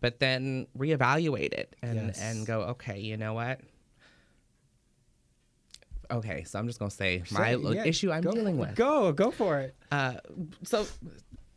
but 0.00 0.20
then 0.20 0.66
reevaluate 0.78 1.52
it 1.52 1.74
and 1.82 2.06
Yes. 2.08 2.20
and 2.20 2.46
go, 2.46 2.60
okay, 2.62 2.98
you 3.00 3.16
know 3.16 3.34
what. 3.34 3.60
Okay, 6.10 6.44
so 6.44 6.58
I'm 6.58 6.66
just 6.66 6.78
gonna 6.78 6.90
say 6.90 7.22
my 7.30 7.52
So, 7.54 7.72
yeah, 7.72 7.84
issue 7.84 8.12
I'm 8.12 8.22
go- 8.22 8.32
dealing 8.32 8.58
with. 8.58 8.74
Go, 8.76 9.10
go 9.12 9.30
for 9.30 9.58
it. 9.60 9.74
Uh, 9.90 10.14
so 10.62 10.86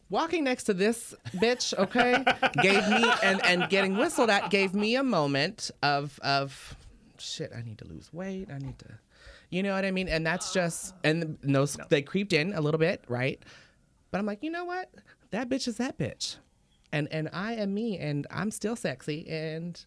walking 0.10 0.46
next 0.46 0.64
to 0.66 0.74
this 0.74 1.14
bitch, 1.36 1.78
okay, 1.78 2.24
gave 2.62 2.88
me 2.88 3.06
and 3.24 3.44
and 3.46 3.70
getting 3.70 3.98
whistled 3.98 4.30
at 4.30 4.50
gave 4.50 4.74
me 4.74 4.96
a 4.96 5.04
moment 5.04 5.70
of 5.84 6.18
of 6.24 6.76
shit. 7.18 7.52
I 7.56 7.62
need 7.62 7.78
to 7.80 7.86
lose 7.88 8.12
weight. 8.14 8.48
I 8.52 8.58
need 8.58 8.80
to, 8.80 8.86
you 9.50 9.64
know 9.64 9.74
what 9.74 9.86
I 9.86 9.92
mean. 9.92 10.08
And 10.08 10.26
that's 10.26 10.54
just 10.54 10.94
and 11.04 11.38
those 11.44 11.78
they 11.90 12.02
creeped 12.02 12.34
in 12.34 12.54
a 12.54 12.62
little 12.62 12.80
bit, 12.80 13.04
right? 13.08 13.42
But 14.12 14.20
I'm 14.20 14.26
like, 14.26 14.44
you 14.44 14.52
know 14.52 14.66
what? 14.66 14.90
That 15.32 15.50
bitch 15.50 15.68
is 15.68 15.78
that 15.78 15.98
bitch, 15.98 16.38
and 16.92 17.08
and 17.12 17.30
I 17.34 17.54
am 17.56 17.74
me, 17.74 17.98
and 17.98 18.26
I'm 18.32 18.52
still 18.52 18.76
sexy, 18.76 19.28
and 19.30 19.84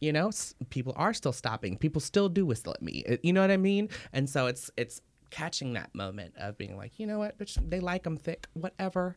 you 0.00 0.12
know 0.12 0.28
s- 0.28 0.54
people 0.70 0.92
are 0.96 1.12
still 1.12 1.32
stopping. 1.32 1.76
People 1.76 2.00
still 2.00 2.28
do 2.28 2.46
whistle 2.46 2.72
at 2.72 2.82
me. 2.82 3.02
It- 3.06 3.20
you 3.24 3.32
know 3.32 3.40
what 3.40 3.50
i 3.50 3.56
mean? 3.56 3.88
And 4.12 4.28
so 4.30 4.46
it's 4.46 4.70
it's 4.76 5.00
catching 5.30 5.74
that 5.74 5.94
moment 5.94 6.32
of 6.38 6.56
being 6.56 6.74
like 6.76 6.98
you 6.98 7.06
know 7.06 7.18
what 7.18 7.36
bitch 7.38 7.58
they 7.68 7.80
like 7.80 8.02
them 8.04 8.16
thick 8.16 8.46
whatever 8.54 9.16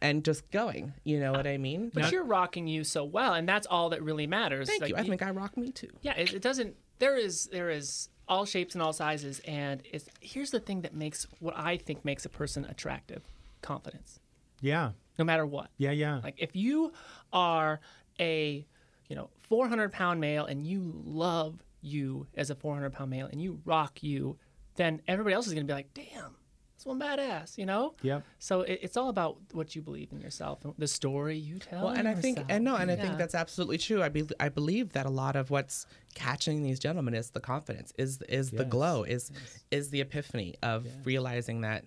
and 0.00 0.24
just 0.24 0.50
going. 0.50 0.94
You 1.04 1.20
know 1.20 1.32
what 1.32 1.46
i 1.46 1.58
mean? 1.58 1.90
But 1.92 2.10
you're 2.10 2.24
rocking 2.24 2.66
you 2.66 2.84
so 2.84 3.04
well, 3.04 3.34
and 3.34 3.48
that's 3.48 3.66
all 3.66 3.90
that 3.90 4.02
really 4.02 4.26
matters. 4.26 4.68
thank 4.68 4.80
Like, 4.82 4.90
you. 4.90 4.96
I 4.96 5.02
think 5.02 5.22
i 5.22 5.30
rock 5.30 5.56
me 5.56 5.70
too. 5.70 5.90
Yeah 6.02 6.14
it, 6.16 6.32
it 6.34 6.42
doesn't 6.42 6.76
there 6.98 7.16
is 7.16 7.46
there 7.52 7.68
is 7.70 8.08
all 8.28 8.44
shapes 8.44 8.74
and 8.74 8.82
all 8.82 8.92
sizes 8.92 9.40
and 9.46 9.82
it's 9.84 10.08
here's 10.20 10.50
the 10.50 10.60
thing 10.60 10.80
that 10.80 10.94
makes 10.94 11.26
what 11.40 11.54
i 11.56 11.76
think 11.76 12.04
makes 12.04 12.24
a 12.24 12.28
person 12.28 12.64
attractive 12.64 13.22
confidence. 13.64 14.20
Yeah, 14.60 14.92
no 15.18 15.24
matter 15.24 15.44
what. 15.44 15.70
Yeah, 15.78 15.90
yeah. 15.90 16.20
like 16.22 16.36
if 16.38 16.54
you 16.54 16.92
are 17.32 17.80
a 18.20 18.64
you 19.08 19.16
know 19.16 19.30
400 19.40 19.90
pound 19.92 20.20
male 20.20 20.46
and 20.46 20.64
you 20.64 21.02
love 21.04 21.58
you 21.80 22.26
as 22.36 22.50
a 22.50 22.54
400 22.54 22.92
pound 22.92 23.10
male 23.10 23.26
and 23.26 23.42
you 23.42 23.60
rock 23.64 24.02
you 24.02 24.38
then 24.76 25.02
everybody 25.08 25.34
else 25.34 25.46
is 25.46 25.52
going 25.52 25.66
to 25.66 25.70
be 25.70 25.74
like 25.74 25.92
damn 25.92 26.36
this 26.84 26.86
one 26.86 27.00
badass 27.00 27.58
you 27.58 27.66
know? 27.66 27.94
Yep. 28.02 28.22
so 28.38 28.62
it, 28.62 28.80
it's 28.82 28.96
all 28.96 29.08
about 29.08 29.38
what 29.52 29.74
you 29.74 29.82
believe 29.82 30.12
in 30.12 30.20
yourself 30.20 30.60
the 30.78 30.88
story 30.88 31.36
you 31.36 31.58
tell 31.58 31.86
well 31.86 31.94
and 31.94 32.06
i 32.06 32.14
think 32.14 32.38
and 32.48 32.64
no 32.64 32.76
and 32.76 32.90
i 32.90 32.96
think 32.96 33.18
that's 33.18 33.34
absolutely 33.34 33.78
true. 33.78 34.02
I 34.02 34.08
be, 34.08 34.26
i 34.40 34.48
believe 34.48 34.92
that 34.92 35.06
a 35.06 35.10
lot 35.10 35.36
of 35.36 35.50
what's 35.50 35.86
catching 36.14 36.62
these 36.62 36.78
gentlemen 36.78 37.14
is 37.14 37.30
the 37.30 37.40
confidence 37.40 37.92
is 37.98 38.22
is 38.28 38.50
the 38.50 38.64
glow 38.64 39.02
is 39.04 39.30
is 39.70 39.90
the 39.90 40.00
epiphany 40.00 40.54
of 40.62 40.86
realizing 41.04 41.62
that 41.62 41.84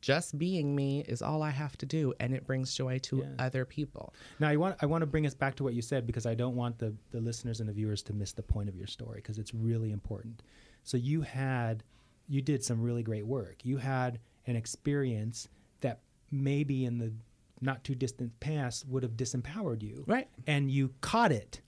just 0.00 0.38
being 0.38 0.74
me 0.76 1.00
is 1.08 1.22
all 1.22 1.42
i 1.42 1.50
have 1.50 1.76
to 1.78 1.86
do 1.86 2.14
and 2.20 2.32
it 2.34 2.46
brings 2.46 2.74
joy 2.74 2.98
to 2.98 3.26
other 3.38 3.64
people. 3.64 4.14
Now 4.38 4.48
I 4.48 4.56
want 4.56 4.76
I 4.80 4.86
want 4.86 5.02
to 5.02 5.06
bring 5.06 5.26
us 5.26 5.34
back 5.34 5.56
to 5.56 5.64
what 5.64 5.74
you 5.74 5.82
said 5.82 6.06
because 6.06 6.24
I 6.24 6.34
don't 6.34 6.54
want 6.54 6.78
the 6.78 6.94
the 7.10 7.20
listeners 7.20 7.60
and 7.60 7.68
the 7.68 7.72
viewers 7.72 8.02
to 8.04 8.12
miss 8.12 8.32
the 8.32 8.42
point 8.42 8.68
of 8.68 8.76
your 8.76 8.86
story 8.86 9.16
because 9.16 9.38
it's 9.38 9.52
really 9.52 9.90
important. 9.90 10.42
So 10.84 10.96
you 10.96 11.22
had 11.22 11.82
you 12.28 12.42
did 12.42 12.62
some 12.62 12.80
really 12.82 13.02
great 13.02 13.26
work. 13.26 13.56
You 13.64 13.78
had 13.78 14.20
an 14.48 14.56
experience 14.56 15.48
that 15.80 16.00
maybe 16.32 16.84
in 16.84 16.98
the 16.98 17.12
not 17.60 17.84
too 17.84 17.94
distant 17.94 18.38
past 18.40 18.86
would 18.88 19.02
have 19.02 19.12
disempowered 19.12 19.82
you. 19.82 20.04
Right. 20.06 20.28
And 20.46 20.70
you 20.70 20.94
caught 21.00 21.32
it. 21.32 21.60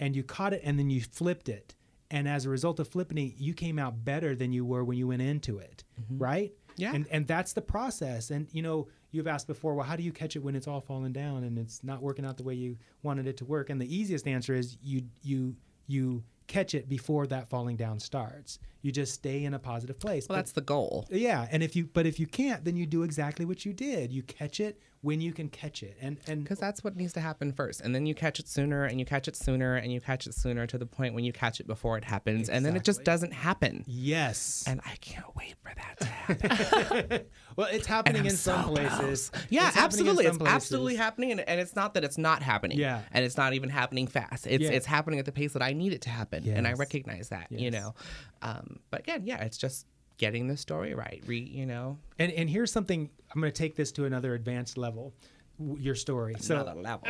And 0.00 0.16
you 0.16 0.24
caught 0.24 0.52
it 0.52 0.62
and 0.64 0.78
then 0.78 0.90
you 0.90 1.00
flipped 1.00 1.48
it. 1.48 1.74
And 2.10 2.28
as 2.28 2.44
a 2.44 2.50
result 2.50 2.80
of 2.80 2.88
flipping 2.88 3.18
it, 3.18 3.34
you 3.38 3.54
came 3.54 3.78
out 3.78 4.04
better 4.04 4.34
than 4.34 4.52
you 4.52 4.64
were 4.64 4.84
when 4.84 4.98
you 4.98 5.08
went 5.08 5.22
into 5.22 5.58
it. 5.58 5.84
Mm-hmm. 6.00 6.22
Right? 6.22 6.52
Yeah. 6.76 6.94
And 6.94 7.06
and 7.10 7.26
that's 7.26 7.52
the 7.52 7.62
process. 7.62 8.30
And 8.30 8.48
you 8.52 8.62
know, 8.62 8.88
you've 9.10 9.26
asked 9.26 9.46
before, 9.46 9.74
well, 9.74 9.86
how 9.86 9.96
do 9.96 10.02
you 10.02 10.12
catch 10.12 10.36
it 10.36 10.42
when 10.42 10.56
it's 10.56 10.66
all 10.66 10.80
falling 10.80 11.12
down 11.12 11.44
and 11.44 11.58
it's 11.58 11.84
not 11.84 12.02
working 12.02 12.24
out 12.24 12.36
the 12.36 12.42
way 12.42 12.54
you 12.54 12.76
wanted 13.02 13.26
it 13.26 13.36
to 13.38 13.44
work? 13.44 13.70
And 13.70 13.80
the 13.80 13.94
easiest 13.94 14.26
answer 14.26 14.54
is 14.54 14.76
you 14.82 15.02
you 15.22 15.54
you 15.86 16.22
catch 16.46 16.74
it 16.74 16.88
before 16.88 17.26
that 17.28 17.48
falling 17.48 17.76
down 17.76 17.98
starts. 18.00 18.58
You 18.82 18.90
just 18.92 19.14
stay 19.14 19.44
in 19.44 19.54
a 19.54 19.58
positive 19.58 19.98
place. 19.98 20.26
well 20.28 20.36
But- 20.36 20.40
that's 20.40 20.52
the 20.52 20.60
goal 20.60 21.06
yeah, 21.10 21.46
and 21.50 21.62
if 21.62 21.76
you 21.76 21.86
but 21.92 22.06
if 22.06 22.18
you 22.18 22.26
can't, 22.26 22.64
then 22.64 22.76
you 22.76 22.86
do 22.86 23.02
exactly 23.02 23.44
what 23.44 23.64
you 23.64 23.72
did. 23.72 24.12
You 24.12 24.22
catch 24.22 24.60
it 24.60 24.80
when 25.02 25.20
you 25.20 25.32
can 25.32 25.48
catch 25.48 25.82
it. 25.82 25.96
And 26.00 26.18
and 26.26 26.42
because 26.42 26.58
that's 26.58 26.82
what 26.82 26.96
needs 26.96 27.12
to 27.14 27.20
happen 27.20 27.52
first 27.52 27.80
and 27.80 27.94
then 27.94 28.06
you 28.06 28.14
catch 28.14 28.38
it 28.38 28.48
sooner 28.48 28.84
and 28.84 28.98
you 28.98 29.04
catch 29.04 29.28
it 29.28 29.36
sooner 29.36 29.74
and 29.74 29.92
you 29.92 30.00
catch 30.00 30.26
it 30.26 30.34
sooner 30.34 30.66
to 30.66 30.78
the 30.78 30.86
point 30.86 31.14
when 31.14 31.24
you 31.24 31.32
catch 31.32 31.60
it 31.60 31.66
before 31.66 31.98
it 31.98 32.04
happens 32.04 32.48
and 32.48 32.64
then 32.64 32.76
it 32.76 32.84
just 32.84 33.02
doesn't 33.04 33.32
happen 33.32 33.84
yes. 33.86 34.64
and 34.66 34.80
i 34.86 34.94
can't 35.00 35.26
wait 35.36 35.54
for 35.62 35.72
that 35.74 36.00
to 36.00 36.06
happen 36.06 37.20
well, 37.56 37.68
it's 37.70 37.86
happening 37.86 38.24
in 38.24 38.36
some 38.36 38.64
places. 38.64 39.30
close. 39.30 39.30
Yeah, 39.50 39.68
It's 39.68 39.76
absolutely. 39.76 40.26
It's 40.26 40.38
places. 40.38 40.54
absolutely 40.54 40.96
happening, 40.96 41.32
and, 41.32 41.40
and 41.40 41.60
it's 41.60 41.76
not 41.76 41.94
that 41.94 42.04
it's 42.04 42.18
not 42.18 42.42
happening. 42.42 42.78
Yeah. 42.78 43.02
and 43.12 43.24
it's 43.24 43.36
not 43.36 43.54
even 43.54 43.68
happening 43.68 44.06
fast. 44.06 44.46
It's 44.46 44.62
Yeah. 44.62 44.70
it's 44.70 44.86
happening 44.86 45.18
at 45.18 45.26
the 45.26 45.32
pace 45.32 45.52
that 45.52 45.62
I 45.62 45.72
need 45.72 45.92
it 45.92 46.02
to 46.02 46.10
happen. 46.10 46.44
good, 46.44 46.54
and 46.56 46.66
I 46.66 46.72
recognize 46.74 47.28
that. 47.30 47.50
You 47.50 47.70
know, 47.70 47.94
um, 48.40 48.78
but 48.90 49.00
again, 49.00 49.22
yeah, 49.24 49.42
it's 49.44 49.58
just 49.58 49.86
getting 50.18 50.46
the 50.48 50.56
story 50.56 50.94
right. 50.94 51.22
Re, 51.26 51.38
you 51.38 51.66
know, 51.66 51.98
And 52.18 52.30
and 52.32 52.48
here's 52.48 52.70
something 52.72 53.10
I'm 53.34 53.40
going 53.40 53.52
to 53.52 53.56
take 53.58 53.76
this 53.76 53.92
to 53.92 54.04
another 54.04 54.34
advanced 54.34 54.76
level. 54.78 55.12
Your 55.58 55.94
story. 55.94 56.34
So 56.40 56.54
another 56.60 56.80
level. 56.80 57.08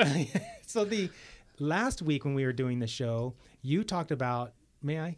so 0.67 0.85
the 0.85 1.09
last 1.59 2.03
week 2.03 2.25
when 2.25 2.35
we 2.35 2.45
were 2.45 2.53
doing 2.53 2.79
the 2.81 2.87
show, 2.87 3.35
you 3.63 3.85
talked 3.85 4.11
about. 4.11 4.53
May 4.85 4.99
I? 4.99 5.17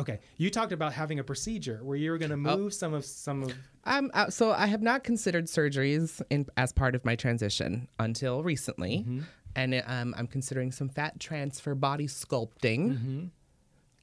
Okay, 0.00 0.18
you 0.36 0.50
talked 0.50 0.72
about 0.72 0.92
having 0.92 1.20
a 1.20 1.24
procedure 1.24 1.78
where 1.84 1.96
you 1.96 2.10
were 2.10 2.18
going 2.18 2.32
to 2.32 2.36
move 2.36 2.74
some 2.74 2.92
of 2.92 3.04
some 3.04 3.44
of. 3.44 3.52
Um, 3.84 4.10
so 4.30 4.50
I 4.50 4.66
have 4.66 4.82
not 4.82 5.04
considered 5.04 5.46
surgeries 5.46 6.20
in, 6.28 6.46
as 6.56 6.72
part 6.72 6.96
of 6.96 7.04
my 7.04 7.14
transition 7.14 7.86
until 8.00 8.42
recently, 8.42 9.04
Mm-hmm. 9.06 9.20
and 9.54 9.82
um, 9.86 10.12
I'm 10.18 10.26
considering 10.26 10.72
some 10.72 10.88
fat 10.88 11.20
transfer 11.20 11.76
body 11.76 12.08
sculpting 12.08 12.94
Mm-hmm. 12.98 13.24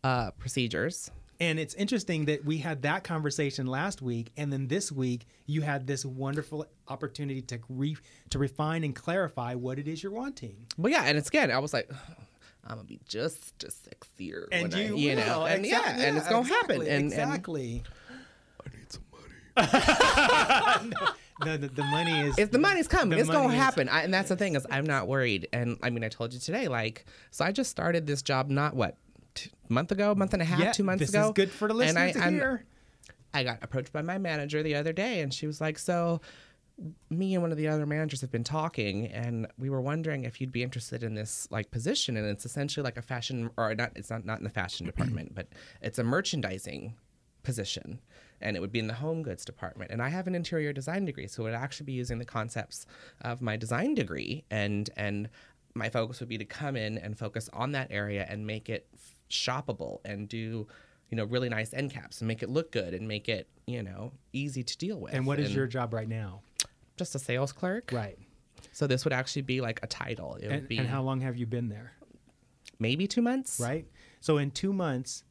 uh, 0.06 0.32
procedures. 0.40 1.12
And 1.40 1.60
it's 1.60 1.74
interesting 1.74 2.26
that 2.26 2.46
we 2.46 2.58
had 2.60 2.84
that 2.84 3.04
conversation 3.04 3.66
last 3.68 4.02
week, 4.02 4.32
and 4.38 4.52
then 4.54 4.68
this 4.68 4.92
week 4.92 5.26
you 5.46 5.62
had 5.62 5.88
this 5.88 6.06
wonderful 6.06 6.66
opportunity 6.88 7.42
to 7.42 7.60
re, 7.70 7.98
to 8.30 8.40
refine 8.40 8.84
and 8.84 8.96
clarify 8.96 9.56
what 9.56 9.80
it 9.80 9.88
is 9.88 10.02
you're 10.04 10.12
wanting. 10.12 10.56
Well, 10.78 10.92
yeah, 10.92 11.04
and 11.06 11.18
it's 11.18 11.28
again, 11.30 11.52
I 11.52 11.60
was 11.60 11.74
like, 11.74 11.90
I'm 12.66 12.76
gonna 12.78 12.84
be 12.84 13.00
just 13.08 13.64
as 13.66 13.76
sexier, 13.76 14.46
And 14.52 14.74
you, 14.74 14.96
I, 14.96 14.98
you 14.98 15.16
know, 15.16 15.46
and 15.46 15.66
exact- 15.66 15.98
yeah, 16.00 16.06
and 16.06 16.18
it's 16.18 16.28
gonna 16.28 16.42
exactly, 16.42 16.76
happen, 16.76 16.82
and, 16.82 16.90
and 16.92 17.06
exactly. 17.14 17.84
I 18.66 18.78
need 18.78 18.92
some 18.92 19.04
money. 19.12 20.94
No, 21.44 21.58
the, 21.58 21.68
the 21.68 21.84
money 21.84 22.22
is. 22.22 22.38
If 22.38 22.52
the 22.52 22.60
money's 22.60 22.88
coming, 22.88 23.10
the 23.10 23.18
it's 23.18 23.28
gonna 23.28 23.48
money 23.48 23.58
is- 23.58 23.64
happen. 23.64 23.90
I, 23.90 24.04
and 24.04 24.14
that's 24.14 24.30
the 24.30 24.36
thing 24.36 24.56
is, 24.56 24.66
I'm 24.70 24.86
not 24.86 25.08
worried. 25.08 25.48
And 25.52 25.78
I 25.82 25.90
mean, 25.90 26.04
I 26.04 26.08
told 26.08 26.32
you 26.32 26.40
today, 26.40 26.68
like, 26.68 27.06
so 27.32 27.44
I 27.44 27.52
just 27.52 27.72
started 27.72 28.06
this 28.06 28.22
job 28.22 28.50
not 28.50 28.76
what, 28.76 28.98
t- 29.36 29.52
month 29.70 29.92
ago, 29.92 30.14
month 30.16 30.34
and 30.34 30.42
a 30.42 30.46
half, 30.46 30.60
yeah, 30.60 30.72
two 30.72 30.84
months 30.84 31.02
this 31.02 31.10
ago. 31.10 31.28
is 31.28 31.32
good 31.34 31.52
for 31.52 31.68
the 31.68 31.74
And 31.80 31.98
I- 31.98 32.06
listeners 32.08 32.14
to 32.14 32.20
I'm- 32.24 32.34
hear. 32.34 32.66
I 33.34 33.44
got 33.44 33.64
approached 33.64 33.92
by 33.92 34.02
my 34.04 34.18
manager 34.20 34.62
the 34.62 34.76
other 34.76 34.94
day, 34.94 35.22
and 35.22 35.34
she 35.34 35.48
was 35.48 35.60
like, 35.60 35.80
"So, 35.80 36.22
me 37.10 37.34
and 37.34 37.42
one 37.42 37.52
of 37.52 37.58
the 37.58 37.68
other 37.68 37.86
managers 37.86 38.22
have 38.22 38.32
been 38.32 38.44
talking, 38.44 39.08
and 39.08 39.48
we 39.58 39.70
were 39.70 39.82
wondering 39.82 40.24
if 40.24 40.40
you'd 40.42 40.52
be 40.52 40.62
interested 40.64 41.02
in 41.04 41.16
this 41.16 41.48
like 41.52 41.72
position. 41.72 42.16
And 42.18 42.28
it's 42.28 42.46
essentially 42.46 42.84
like 42.84 42.98
a 42.98 43.02
fashion, 43.02 43.50
or 43.58 43.74
not. 43.76 43.92
It's 43.96 44.10
not 44.10 44.26
not 44.26 44.38
in 44.40 44.44
the 44.44 44.50
fashion 44.50 44.86
department, 44.92 45.34
but 45.36 45.48
it's 45.82 45.98
a 46.00 46.04
merchandising 46.04 46.94
position, 47.44 48.00
and 48.42 48.56
it 48.56 48.60
would 48.60 48.72
be 48.72 48.80
in 48.80 48.88
the 48.88 48.94
home 48.96 49.22
goods 49.24 49.44
department. 49.46 49.92
And 49.92 50.02
I 50.02 50.10
have 50.10 50.28
an 50.28 50.36
interior 50.36 50.72
design 50.74 51.06
degree, 51.06 51.28
so 51.28 51.44
it 51.44 51.46
would 51.46 51.56
actually 51.56 51.86
be 51.88 51.94
using 51.94 52.20
the 52.20 52.26
concepts 52.26 52.86
of 53.22 53.42
my 53.42 53.58
design 53.58 53.96
degree, 53.96 54.44
and 54.52 54.90
and 54.96 55.30
my 55.76 55.90
focus 55.90 56.20
would 56.20 56.30
be 56.30 56.38
to 56.38 56.46
come 56.46 56.76
in 56.76 57.00
and 57.00 57.18
focus 57.18 57.50
on 57.52 57.72
that 57.72 57.88
area 57.92 58.26
and 58.30 58.46
make 58.46 58.70
it 58.70 58.88
f- 58.94 59.13
shoppable 59.34 60.00
and 60.06 60.28
do 60.30 60.68
you 61.10 61.18
know 61.18 61.26
really 61.26 61.50
nice 61.50 61.74
end 61.74 61.92
caps 61.92 62.22
and 62.22 62.28
make 62.28 62.42
it 62.44 62.50
look 62.50 62.72
good 62.72 62.94
and 62.94 63.08
make 63.08 63.28
it 63.30 63.48
you 63.68 63.82
know 63.84 64.12
easy 64.32 64.64
to 64.64 64.78
deal 64.78 65.00
with 65.00 65.14
And 65.14 65.26
what 65.26 65.40
is 65.40 65.54
your 65.56 65.68
job 65.68 65.94
right 65.94 66.08
now? 66.08 66.42
just 66.98 67.16
a 67.16 67.20
sales 67.20 67.52
clerk 67.52 67.90
Right. 67.92 68.18
so 68.72 68.86
this 68.88 69.04
would 69.04 69.14
actually 69.14 69.42
be 69.44 69.62
like 69.62 69.80
a 69.84 69.88
title 69.88 70.36
it 70.36 70.50
would 70.50 70.68
be 70.68 70.78
and 70.78 70.88
how 70.88 71.02
long 71.02 71.22
have 71.22 71.36
you 71.38 71.46
been 71.46 71.70
there? 71.70 71.94
maybe 72.80 73.08
two 73.08 73.22
months 73.22 73.60
Right. 73.60 73.86
So 74.22 74.38
in 74.38 74.52
two 74.52 74.72
months, 74.72 75.24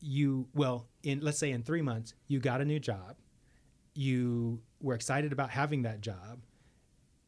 you 0.00 0.48
well 0.54 0.86
in 1.02 1.20
let's 1.20 1.38
say 1.38 1.50
in 1.50 1.62
three 1.62 1.82
months 1.82 2.14
you 2.28 2.40
got 2.40 2.60
a 2.60 2.64
new 2.64 2.78
job. 2.78 3.16
You 3.94 4.60
were 4.80 4.94
excited 4.94 5.32
about 5.32 5.50
having 5.50 5.82
that 5.82 6.00
job, 6.00 6.38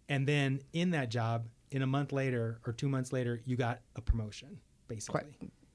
and 0.08 0.24
then 0.26 0.60
in 0.72 0.90
that 0.90 1.08
job, 1.10 1.48
in 1.72 1.82
a 1.82 1.86
month 1.86 2.12
later 2.12 2.60
or 2.64 2.72
two 2.72 2.88
months 2.88 3.12
later, 3.12 3.40
you 3.44 3.56
got 3.56 3.80
a 3.96 4.00
promotion. 4.00 4.60
Basically. 4.86 5.22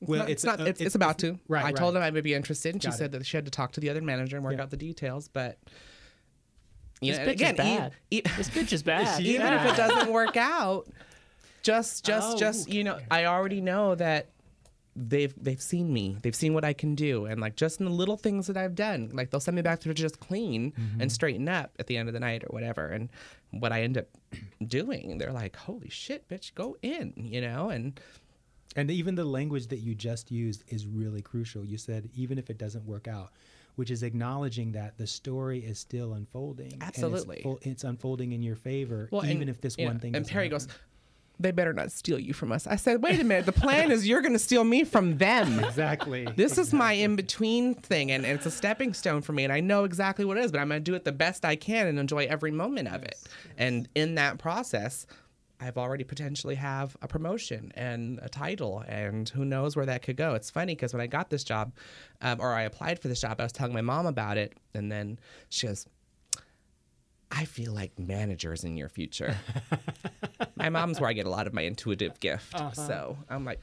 Well, 0.08 0.26
it's, 0.28 0.44
not. 0.44 0.60
It's, 0.62 0.82
it's, 0.82 0.96
about 0.96 1.20
to. 1.20 1.40
Right. 1.48 1.62
I 1.64 1.66
right. 1.68 1.76
told 1.76 1.96
him 1.96 2.02
I 2.02 2.10
would 2.10 2.24
be 2.24 2.34
interested, 2.34 2.74
and 2.74 2.82
she 2.82 2.90
Got 2.90 2.98
said 2.98 3.12
that 3.14 3.26
she 3.26 3.38
had 3.38 3.46
to 3.46 3.52
talk 3.52 3.74
to 3.74 3.80
the 3.80 3.90
other 3.90 4.02
manager 4.02 4.36
and 4.38 4.46
work 4.46 4.56
Yeah. 4.58 4.64
out 4.64 4.70
the 4.70 4.78
details. 4.78 5.28
But 5.28 5.58
you 7.02 7.12
This 7.12 7.20
know, 7.20 7.26
bitch 7.28 7.32
again, 7.34 7.54
is 7.56 7.58
bad. 7.58 7.94
e- 8.12 8.18
e- 8.18 8.22
This 8.38 8.50
bitch 8.50 8.74
is 8.74 8.84
bad. 8.94 9.22
she- 9.22 9.36
even 9.36 9.52
if 9.54 9.66
it 9.74 9.76
doesn't 9.78 10.12
work 10.12 10.38
out, 10.38 10.88
just, 11.62 12.06
just, 12.06 12.36
Oh, 12.36 12.38
just, 12.38 12.70
you 12.72 12.84
know, 12.84 13.00
I 13.12 13.26
already 13.26 13.60
know 13.62 13.96
that 13.96 14.30
they've 14.98 15.34
they've 15.42 15.62
seen 15.62 15.92
me, 15.92 16.16
they've 16.22 16.36
seen 16.36 16.54
what 16.54 16.64
I 16.64 16.72
can 16.72 16.96
do, 16.96 17.26
and 17.26 17.42
like 17.42 17.58
just 17.58 17.80
in 17.82 17.86
the 17.86 17.92
little 17.92 18.16
things 18.16 18.48
that 18.48 18.56
I've 18.56 18.76
done, 18.76 19.10
like 19.14 19.30
they'll 19.30 19.42
send 19.42 19.56
me 19.56 19.62
back 19.62 19.82
to 19.82 19.94
just 19.94 20.20
clean 20.22 20.72
Mm-hmm. 20.72 21.02
and 21.02 21.12
straighten 21.12 21.50
up 21.50 21.72
at 21.80 21.88
the 21.88 21.98
end 21.98 22.08
of 22.08 22.14
the 22.14 22.20
night 22.22 22.44
or 22.46 22.48
whatever, 22.54 22.88
and 22.88 23.10
what 23.52 23.74
I 23.74 23.82
end 23.82 23.98
up 23.98 24.06
doing, 24.66 25.18
they're 25.18 25.34
like, 25.34 25.56
"Holy 25.58 25.90
shit, 25.90 26.28
bitch, 26.30 26.54
go 26.56 26.78
in," 26.82 27.14
you 27.18 27.42
know, 27.42 27.70
and 27.70 28.00
And 28.76 28.92
even 28.92 29.16
the 29.16 29.24
language 29.26 29.68
that 29.68 29.80
you 29.80 29.96
just 29.96 30.32
used 30.32 30.64
is 30.68 30.86
really 30.86 31.22
crucial. 31.22 31.64
You 31.64 31.78
said 31.78 32.10
even 32.16 32.38
if 32.38 32.50
it 32.50 32.58
doesn't 32.58 32.86
work 32.86 33.08
out, 33.08 33.32
which 33.76 33.92
is 33.92 34.04
acknowledging 34.04 34.72
that 34.74 34.98
the 34.98 35.08
story 35.08 35.60
is 35.60 35.80
still 35.80 36.14
unfolding. 36.14 36.74
and 36.74 36.84
it's 36.84 36.98
Absolutely. 36.98 37.46
it's, 37.62 37.84
unfolding 37.84 38.32
in 38.32 38.42
your 38.42 38.56
favor, 38.56 39.10
Well, 39.12 39.26
even 39.26 39.42
and, 39.42 39.50
if 39.50 39.62
this 39.62 39.78
know, 39.78 39.86
one 39.86 40.00
thing. 40.00 40.16
And 40.16 40.26
Perry 40.28 40.46
happen. 40.46 40.56
goes, 40.68 40.68
"They 41.40 41.52
better 41.52 41.74
not 41.74 41.92
steal 41.92 42.18
you 42.18 42.32
from 42.34 42.54
us." 42.54 42.68
I 42.68 42.78
said, 42.78 43.02
"Wait 43.04 43.20
a 43.20 43.24
minute. 43.26 43.46
The 43.46 43.52
plan 43.52 43.92
is 43.92 44.08
you're 44.08 44.22
going 44.22 44.34
to 44.34 44.40
steal 44.40 44.64
me 44.64 44.86
from 44.86 45.18
them." 45.18 45.60
exactly. 45.64 46.26
This 46.38 46.58
is 46.58 46.72
my 46.74 46.94
in 46.94 47.16
between 47.18 47.76
thing, 47.76 48.12
and 48.12 48.26
it's 48.26 48.46
a 48.46 48.52
stepping 48.52 48.94
stone 48.94 49.22
for 49.22 49.34
me, 49.34 49.44
and 49.44 49.52
I 49.52 49.60
know 49.60 49.84
exactly 49.84 50.24
what 50.24 50.38
it 50.38 50.46
is, 50.46 50.52
but 50.54 50.60
I'm 50.62 50.70
going 50.70 50.80
to 50.82 50.84
do 50.92 50.96
it 50.96 51.04
the 51.04 51.12
best 51.12 51.44
I 51.44 51.58
can 51.58 51.88
and 51.88 52.00
enjoy 52.00 52.26
every 52.26 52.52
moment 52.52 52.88
of 52.88 53.04
it. 53.04 53.18
And 53.58 53.90
in 53.96 54.16
that 54.16 54.38
process, 54.38 55.06
I've 55.60 55.78
already 55.78 56.04
potentially 56.04 56.56
have 56.56 56.98
a 57.02 57.08
promotion 57.08 57.72
and 57.76 58.20
a 58.22 58.30
title, 58.30 58.84
and 58.88 59.28
who 59.30 59.46
knows 59.46 59.76
where 59.76 59.86
that 59.86 60.02
could 60.02 60.18
go. 60.18 60.34
It's 60.36 60.50
funny 60.50 60.76
because 60.76 60.94
when 60.94 61.02
I 61.02 61.08
got 61.08 61.30
this 61.30 61.44
job, 61.44 61.74
um, 62.22 62.40
or 62.42 62.54
I 62.54 62.64
applied 62.64 63.00
for 63.00 63.08
this 63.08 63.22
job, 63.22 63.40
I 63.40 63.44
was 63.44 63.52
telling 63.52 63.74
my 63.74 63.82
mom 63.82 64.06
about 64.06 64.38
it, 64.38 64.54
and 64.74 64.92
then 64.92 65.20
she 65.50 65.68
goes, 65.68 65.88
I 67.32 67.46
feel 67.46 67.74
like 67.74 67.98
managers 67.98 68.64
in 68.64 68.78
your 68.78 68.90
future. 68.90 69.36
my 70.56 70.70
mom's 70.70 71.00
where 71.00 71.10
I 71.10 71.14
get 71.14 71.26
a 71.26 71.30
lot 71.30 71.48
of 71.48 71.54
my 71.54 71.64
intuitive 71.64 72.20
gift. 72.20 72.54
So 72.76 73.18
I'm 73.30 73.44
like, 73.46 73.60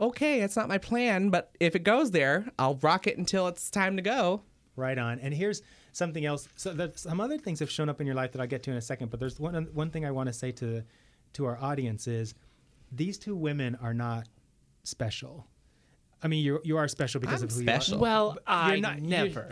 okay, 0.00 0.42
it's 0.42 0.56
not 0.56 0.68
my 0.68 0.78
plan, 0.78 1.30
but 1.30 1.50
if 1.58 1.74
it 1.74 1.84
goes 1.84 2.10
there, 2.10 2.46
I'll 2.58 2.76
rock 2.76 3.06
it 3.06 3.16
until 3.18 3.48
it's 3.48 3.70
time 3.70 3.96
to 3.96 4.02
go. 4.02 4.42
Right 4.76 4.98
on. 4.98 5.18
And 5.20 5.32
here's 5.32 5.62
something 5.96 6.24
else. 6.26 6.48
So 6.56 6.72
there's 6.74 7.00
some 7.00 7.20
other 7.20 7.38
things 7.38 7.58
have 7.60 7.70
shown 7.70 7.88
up 7.88 8.00
in 8.00 8.06
your 8.06 8.16
life 8.16 8.32
that 8.32 8.40
I'll 8.40 8.46
get 8.46 8.62
to 8.64 8.70
in 8.70 8.76
a 8.76 8.80
second. 8.82 9.10
But 9.10 9.18
there's 9.20 9.40
one 9.40 9.54
one 9.72 9.90
thing 9.90 10.04
I 10.04 10.10
want 10.10 10.28
to 10.28 10.32
say 10.32 10.52
to 10.52 10.82
to 11.34 11.44
our 11.46 11.58
audience 11.60 12.06
is 12.06 12.34
these 12.92 13.18
two 13.18 13.34
women 13.34 13.76
are 13.80 13.94
not 13.94 14.28
special. 14.84 15.46
I 16.22 16.28
mean, 16.28 16.44
you 16.44 16.60
you 16.64 16.76
are 16.76 16.88
special 16.88 17.20
because 17.20 17.42
I'm 17.42 17.48
of 17.48 17.54
who 17.54 17.62
special. 17.62 17.98
you 17.98 17.98
are. 17.98 18.02
Well, 18.02 18.38
I 18.46 18.72
You're 18.72 18.80
not- 18.88 19.00
you- 19.00 19.08
never. 19.08 19.48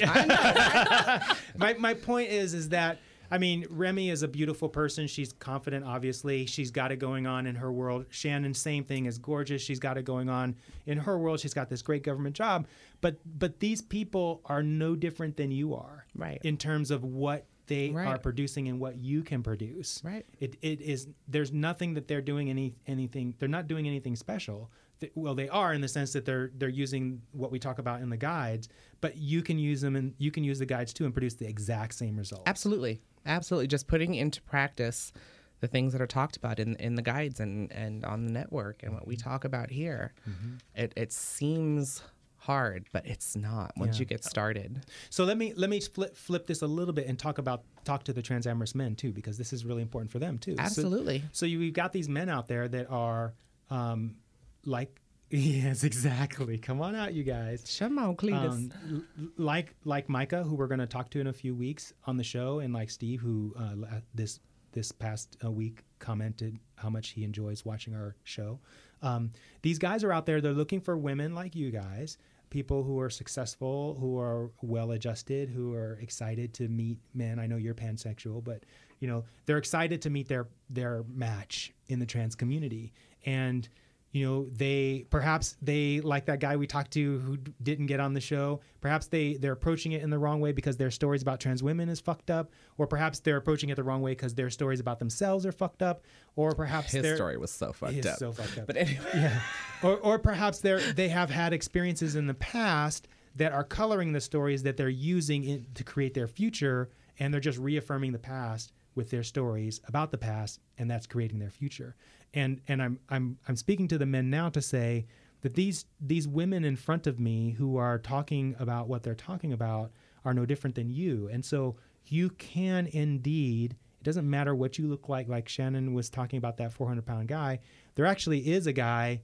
my 1.57 1.75
my 1.79 1.95
point 1.95 2.31
is 2.31 2.55
is 2.55 2.69
that 2.71 2.99
I 3.31 3.39
mean 3.39 3.67
Remy 3.71 4.11
is 4.11 4.23
a 4.23 4.29
beautiful 4.29 4.69
person. 4.69 5.07
She's 5.07 5.33
confident, 5.33 5.85
obviously. 5.85 6.47
She's 6.47 6.71
got 6.71 6.93
it 6.93 6.97
going 6.97 7.27
on 7.27 7.47
in 7.47 7.57
her 7.57 7.73
world. 7.73 8.07
Shannon, 8.11 8.55
same 8.55 8.85
thing, 8.85 9.07
is 9.07 9.19
gorgeous. 9.19 9.63
She's 9.63 9.79
got 9.81 9.99
it 9.99 10.05
going 10.05 10.29
on 10.29 10.57
in 10.87 10.99
her 10.99 11.19
world. 11.19 11.41
She's 11.41 11.55
got 11.55 11.69
this 11.69 11.83
great 11.83 12.03
government 12.03 12.37
job. 12.37 12.67
But 13.01 13.19
but 13.25 13.61
these 13.61 13.83
people 13.83 14.41
are 14.47 14.63
no 14.63 14.95
different 14.95 15.37
than 15.37 15.51
you 15.51 15.75
are, 15.75 16.07
Right. 16.15 16.41
In 16.45 16.57
terms 16.57 16.91
of 16.91 17.05
what 17.05 17.47
they 17.67 17.93
are 17.95 18.19
producing 18.19 18.69
and 18.69 18.79
what 18.79 18.97
you 18.97 19.23
can 19.23 19.43
produce. 19.43 20.01
Right. 20.05 20.27
It 20.41 20.57
it 20.63 20.81
is 20.81 21.09
there's 21.29 21.53
nothing 21.53 21.95
that 21.95 22.09
they're 22.09 22.23
doing 22.23 22.51
any 22.51 22.75
anything. 22.87 23.35
They're 23.39 23.49
not 23.49 23.67
doing 23.67 23.87
anything 23.87 24.17
special. 24.17 24.71
Well, 25.15 25.35
they 25.35 25.49
are 25.49 25.75
in 25.75 25.81
the 25.81 25.89
sense 25.89 26.13
that 26.13 26.25
they're 26.25 26.51
they're 26.57 26.69
using 26.69 27.23
what 27.33 27.51
we 27.51 27.59
talk 27.59 27.79
about 27.79 28.01
in 28.01 28.11
the 28.11 28.17
guides, 28.17 28.69
but 29.01 29.17
you 29.17 29.43
can 29.43 29.59
use 29.59 29.81
them 29.81 29.97
and 29.97 30.15
you 30.19 30.31
can 30.31 30.45
use 30.45 30.59
the 30.59 30.67
guides 30.67 30.93
too 30.93 31.05
and 31.05 31.13
produce 31.13 31.35
the 31.35 31.47
exact 31.47 31.95
same 31.95 32.17
result. 32.17 32.43
Absolutely. 32.47 33.01
Absolutely. 33.27 33.67
Just 33.67 33.87
putting 33.87 34.15
into 34.15 34.43
practice 34.43 35.13
the 35.61 35.69
things 35.69 35.93
that 35.93 36.03
are 36.03 36.07
talked 36.07 36.37
about 36.37 36.59
in, 36.59 36.77
in 36.77 36.95
the 36.95 37.01
guides 37.01 37.41
and, 37.41 37.73
and 37.73 38.05
on 38.05 38.27
the 38.27 38.31
network 38.31 38.83
and 38.83 38.93
what 38.93 39.07
we 39.07 39.17
mm-hmm. 39.17 39.29
talk 39.29 39.45
about 39.45 39.71
here. 39.71 40.13
Mm-hmm. 40.29 40.57
It, 40.75 40.93
it 40.95 41.13
seems 41.13 42.03
hard, 42.45 42.87
but 42.93 43.07
it's 43.07 43.37
not 43.37 43.73
once 43.77 43.97
Yeah. 43.97 44.01
you 44.01 44.05
get 44.07 44.25
started. 44.25 44.85
So 45.11 45.25
let 45.25 45.39
me 45.39 45.55
let 45.55 45.71
me 45.71 45.81
flip 45.81 46.17
flip 46.17 46.47
this 46.47 46.63
a 46.63 46.67
little 46.67 46.93
bit 46.95 47.07
and 47.07 47.19
talk 47.19 47.39
about 47.39 47.63
talk 47.85 48.05
to 48.05 48.13
the 48.13 48.23
trans 48.23 48.47
amorous 48.47 48.75
men 48.75 48.95
too 48.95 49.13
because 49.13 49.37
this 49.39 49.53
is 49.53 49.65
really 49.65 49.83
important 49.83 50.11
for 50.11 50.19
them 50.19 50.39
too. 50.39 50.55
Absolutely. 50.59 51.23
So, 51.33 51.47
you, 51.47 51.59
we've 51.59 51.73
got 51.73 51.93
these 51.93 52.09
men 52.09 52.29
out 52.29 52.47
there 52.49 52.69
that 52.69 52.91
are 52.91 53.35
um, 53.71 54.17
like 54.65 55.01
yes 55.31 55.85
exactly. 55.85 56.59
Come 56.59 56.81
on 56.83 56.95
out, 56.95 57.15
you 57.15 57.25
guys. 57.25 57.77
Come 57.79 57.99
on, 57.99 58.15
Cletus. 58.17 58.51
Um, 58.51 58.73
l- 59.19 59.29
like 59.39 59.75
like 59.85 60.09
Micah, 60.09 60.43
who 60.43 60.55
we're 60.55 60.67
going 60.69 60.81
to 60.81 60.87
talk 60.87 61.11
to 61.11 61.21
in 61.21 61.27
a 61.29 61.33
few 61.33 61.55
weeks 61.55 61.93
on 62.07 62.17
the 62.17 62.25
show, 62.25 62.61
and 62.61 62.73
like 62.75 62.91
Steve, 62.91 63.21
who 63.21 63.55
uh, 63.59 64.01
this 64.15 64.41
this 64.73 64.93
past 64.93 65.37
uh, 65.45 65.51
week 65.51 65.83
commented 65.99 66.59
how 66.77 66.91
much 66.91 67.11
he 67.11 67.25
enjoys 67.25 67.65
watching 67.65 67.95
our 67.95 68.17
show. 68.25 68.59
Um, 69.03 69.31
these 69.63 69.79
guys 69.79 70.05
are 70.05 70.13
out 70.13 70.27
there; 70.27 70.41
they're 70.41 70.53
looking 70.53 70.81
for 70.81 70.97
women 70.97 71.35
like 71.35 71.55
you 71.57 71.71
guys, 71.71 72.19
people 72.55 72.85
who 72.85 73.01
are 73.01 73.11
successful, 73.11 73.97
who 73.99 74.17
are 74.17 74.49
well 74.63 74.93
adjusted, 74.93 75.51
who 75.51 75.75
are 75.75 75.99
excited 76.01 76.55
to 76.55 76.69
meet 76.69 77.01
men. 77.13 77.41
I 77.41 77.49
know 77.49 77.57
you're 77.57 77.75
pansexual, 77.75 78.45
but 78.45 78.63
you 79.01 79.09
know 79.09 79.25
they're 79.45 79.59
excited 79.59 80.01
to 80.03 80.11
meet 80.11 80.29
their 80.29 80.47
their 80.71 81.03
match 81.13 81.73
in 81.89 81.99
the 81.99 82.07
trans 82.07 82.37
community, 82.37 82.93
and 83.27 83.69
you 84.15 84.25
know 84.25 84.47
they 84.53 85.05
perhaps 85.11 85.57
they 85.61 86.01
like 86.01 86.25
that 86.27 86.39
guy 86.41 86.57
we 86.57 86.67
talked 86.67 86.93
to 86.93 87.19
who 87.19 87.37
d- 87.37 87.53
didn't 87.63 87.87
get 87.87 87.99
on 87.99 88.15
the 88.15 88.21
show 88.21 88.61
perhaps 88.81 89.07
they 89.09 89.35
they're 89.35 89.53
approaching 89.53 89.91
it 89.93 90.03
in 90.03 90.09
the 90.09 90.19
wrong 90.19 90.41
way 90.41 90.53
because 90.53 90.77
their 90.77 90.91
stories 90.91 91.21
about 91.21 91.41
trans 91.41 91.63
women 91.65 91.89
is 91.89 91.99
fucked 92.01 92.31
up 92.31 92.51
or 92.79 92.87
perhaps 92.87 93.19
they're 93.19 93.37
approaching 93.37 93.71
it 93.71 93.75
the 93.75 93.83
wrong 93.83 94.01
way 94.03 94.13
because 94.13 94.33
their 94.35 94.49
stories 94.51 94.79
about 94.79 95.01
themselves 95.01 95.45
are 95.45 95.51
fucked 95.53 95.83
up 95.83 96.03
or 96.37 96.55
perhaps 96.55 96.93
His 96.93 97.03
they're- 97.03 97.17
story 97.17 97.37
was 97.37 97.51
so 97.51 97.73
fucked 97.73 98.07
up. 98.07 98.17
so 98.19 98.31
fucked 98.33 98.57
up. 98.59 98.67
But 98.69 98.77
anyway, 98.77 99.05
yeah. 99.15 99.41
Or, 99.83 99.97
or 99.99 100.19
perhaps 100.21 100.61
they're 100.61 100.81
they 100.81 101.09
have 101.09 101.29
had 101.29 101.53
experiences 101.53 102.15
in 102.15 102.27
the 102.29 102.35
past 102.35 103.09
that 103.37 103.51
are 103.53 103.65
coloring 103.65 104.13
the 104.13 104.21
stories 104.21 104.63
that 104.63 104.77
they're 104.77 104.89
using 104.89 105.43
in, 105.43 105.67
to 105.75 105.83
create 105.83 106.15
their 106.15 106.29
future 106.29 106.89
and 107.19 107.33
they're 107.33 107.41
just 107.41 107.59
reaffirming 107.59 108.13
the 108.13 108.19
past 108.19 108.73
with 108.95 109.11
their 109.11 109.23
stories 109.23 109.81
about 109.89 110.11
the 110.11 110.19
past 110.19 110.61
and 110.79 110.91
that's 110.91 111.07
creating 111.07 111.39
their 111.39 111.51
future. 111.51 111.97
And 112.33 112.61
and 112.69 112.83
i'm 112.83 112.99
i'm 113.11 113.39
i'm 113.49 113.57
speaking 113.57 113.89
to 113.89 113.99
the 113.99 114.07
men 114.07 114.31
now 114.31 114.49
to 114.51 114.63
say 114.63 115.07
that 115.43 115.55
these 115.55 115.87
these 116.01 116.27
women 116.27 116.65
in 116.65 116.77
front 116.77 117.07
of 117.07 117.21
me 117.21 117.53
who 117.53 117.77
are 117.77 117.99
talking 117.99 118.57
about 118.59 118.89
what 118.89 119.03
they're 119.03 119.15
talking 119.15 119.53
about 119.53 119.93
are 120.25 120.35
no 120.35 120.47
different 120.47 120.75
than 120.75 120.91
you. 120.91 121.29
And 121.33 121.45
so 121.45 121.77
you 122.07 122.31
can 122.31 122.87
indeed 122.89 123.77
it 124.01 124.05
doesn't 124.05 124.29
matter 124.29 124.55
what 124.55 124.79
you 124.79 124.87
look 124.87 125.09
like 125.09 125.29
like 125.29 125.49
shannon 125.49 125.95
was 125.95 126.11
talking 126.11 126.37
about 126.37 126.59
that 126.59 126.71
400 126.71 127.07
pound 127.07 127.29
guy 127.29 127.61
there 127.95 128.05
actually 128.05 128.41
is 128.53 128.67
a 128.67 128.73
guy 128.75 129.23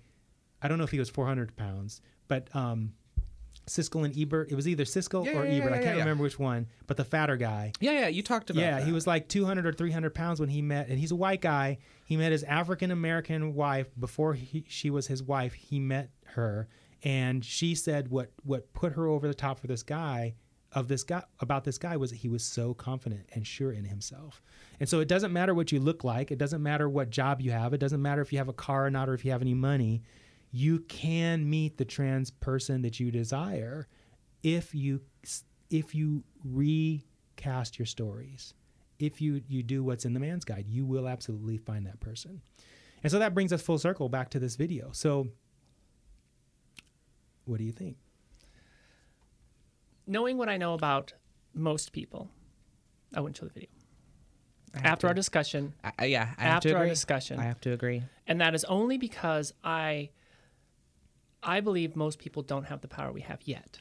I 0.63 0.69
don't 0.69 0.79
know 0.79 0.85
if 0.85 0.91
he 0.91 0.99
was 0.99 1.11
400 1.11 1.57
pounds, 1.57 2.01
but 2.29 2.55
um, 2.55 2.93
Siskel 3.71 4.05
and 4.05 4.17
Ebert. 4.19 4.51
It 4.51 4.57
was 4.57 4.67
either 4.67 4.85
Siskel 4.85 5.25
Yeah, 5.25 5.39
or 5.39 5.45
yeah, 5.47 5.53
yeah, 5.53 5.59
Ebert. 5.63 5.73
I 5.73 5.77
can't 5.79 5.97
yeah. 5.97 6.03
remember 6.03 6.25
which 6.25 6.39
one, 6.39 6.67
but 6.89 6.97
the 6.97 7.05
fatter 7.05 7.37
guy. 7.37 7.73
yeah, 7.81 7.93
yeah, 7.93 8.09
you 8.09 8.23
talked 8.23 8.51
about 8.51 8.61
Yeah, 8.61 8.79
that. 8.79 8.85
he 8.87 8.93
was 8.93 9.07
like 9.07 9.29
200 9.29 9.65
or 9.67 9.73
300 9.73 10.13
pounds 10.15 10.41
when 10.41 10.49
he 10.49 10.61
met, 10.61 10.89
and 10.89 10.99
he's 10.99 11.13
a 11.13 11.17
white 11.17 11.41
guy. 11.41 11.79
He 12.05 12.17
met 12.17 12.33
his 12.33 12.43
African 12.43 12.91
American 12.91 13.55
wife 13.55 13.89
before 13.99 14.35
he, 14.35 14.65
she 14.69 14.91
was 14.91 15.07
his 15.07 15.23
wife. 15.23 15.53
He 15.55 15.79
met 15.79 16.11
her, 16.35 16.69
and 17.05 17.45
she 17.45 17.75
said 17.77 18.09
what 18.09 18.33
what 18.43 18.73
put 18.73 18.93
her 18.95 19.07
over 19.07 19.29
the 19.29 19.35
top 19.35 19.61
for 19.61 19.69
this 19.69 19.83
guy 19.85 20.35
of 20.73 20.87
this 20.89 21.03
guy 21.03 21.23
about 21.41 21.65
this 21.65 21.79
guy 21.79 21.97
was 21.97 22.11
that 22.11 22.17
he 22.17 22.29
was 22.29 22.45
so 22.45 22.75
confident 22.75 23.29
and 23.35 23.47
sure 23.47 23.73
in 23.73 23.85
himself. 23.85 24.41
And 24.79 24.89
so 24.89 25.01
it 25.01 25.09
doesn't 25.09 25.33
matter 25.33 25.53
what 25.55 25.73
you 25.73 25.81
look 25.81 26.05
like, 26.05 26.31
it 26.31 26.39
doesn't 26.39 26.63
matter 26.63 26.89
what 26.89 27.11
job 27.11 27.41
you 27.41 27.51
have, 27.53 27.73
it 27.75 27.79
doesn't 27.79 28.03
matter 28.03 28.21
if 28.23 28.33
you 28.33 28.39
have 28.39 28.49
a 28.49 28.53
car 28.53 28.87
or 28.87 28.91
not 28.91 29.09
or 29.09 29.15
if 29.15 29.25
you 29.25 29.31
have 29.33 29.43
any 29.43 29.55
money. 29.55 30.03
You 30.51 30.81
can 30.81 31.49
meet 31.49 31.77
the 31.79 31.85
trans 31.85 32.31
person 32.31 32.83
that 32.83 32.99
you 32.99 33.11
desire 33.11 33.87
if 34.43 34.75
you 34.75 35.01
if 35.71 35.95
you 35.95 36.25
recast 36.45 37.79
your 37.79 37.87
stories. 37.87 38.55
If 38.99 39.21
you 39.21 39.43
you 39.49 39.63
do 39.63 39.85
what's 39.85 40.05
in 40.05 40.13
the 40.13 40.21
man's 40.21 40.45
guide, 40.45 40.67
you 40.69 40.85
will 40.85 41.09
absolutely 41.09 41.57
find 41.57 41.87
that 41.87 42.01
person. 42.01 42.43
And 43.03 43.11
so 43.11 43.19
that 43.19 43.33
brings 43.33 43.53
us 43.53 43.63
full 43.63 43.79
circle 43.79 44.09
back 44.09 44.31
to 44.31 44.39
this 44.39 44.57
video. 44.57 44.91
So 44.93 45.29
what 47.45 47.59
do 47.59 47.65
you 47.65 47.73
think? 47.73 47.97
Knowing 50.07 50.37
what 50.37 50.49
I 50.49 50.57
know 50.57 50.75
about 50.75 51.13
most 51.55 51.93
people, 51.93 52.31
I 53.15 53.21
wouldn't 53.21 53.37
show 53.37 53.47
the 53.47 53.53
video. 53.53 53.71
After 54.75 55.03
to- 55.03 55.09
our 55.09 55.15
discussion, 55.15 55.75
I- 55.83 55.93
I- 55.99 56.05
yeah, 56.07 56.35
I 56.39 56.43
have 56.43 56.57
after 56.57 56.69
to 56.71 56.77
our 56.77 56.87
discussion, 56.87 57.41
I 57.41 57.45
have 57.45 57.61
to 57.63 57.73
agree. 57.73 58.03
and 58.27 58.41
that 58.41 58.55
is 58.55 58.65
only 58.65 58.99
because 58.99 59.53
I 59.65 60.11
I 61.43 61.61
believe 61.61 61.97
most 61.97 62.19
people 62.19 62.43
don't 62.43 62.65
have 62.65 62.81
the 62.81 62.89
power 62.89 63.13
we 63.13 63.23
have 63.23 63.41
yet. 63.45 63.79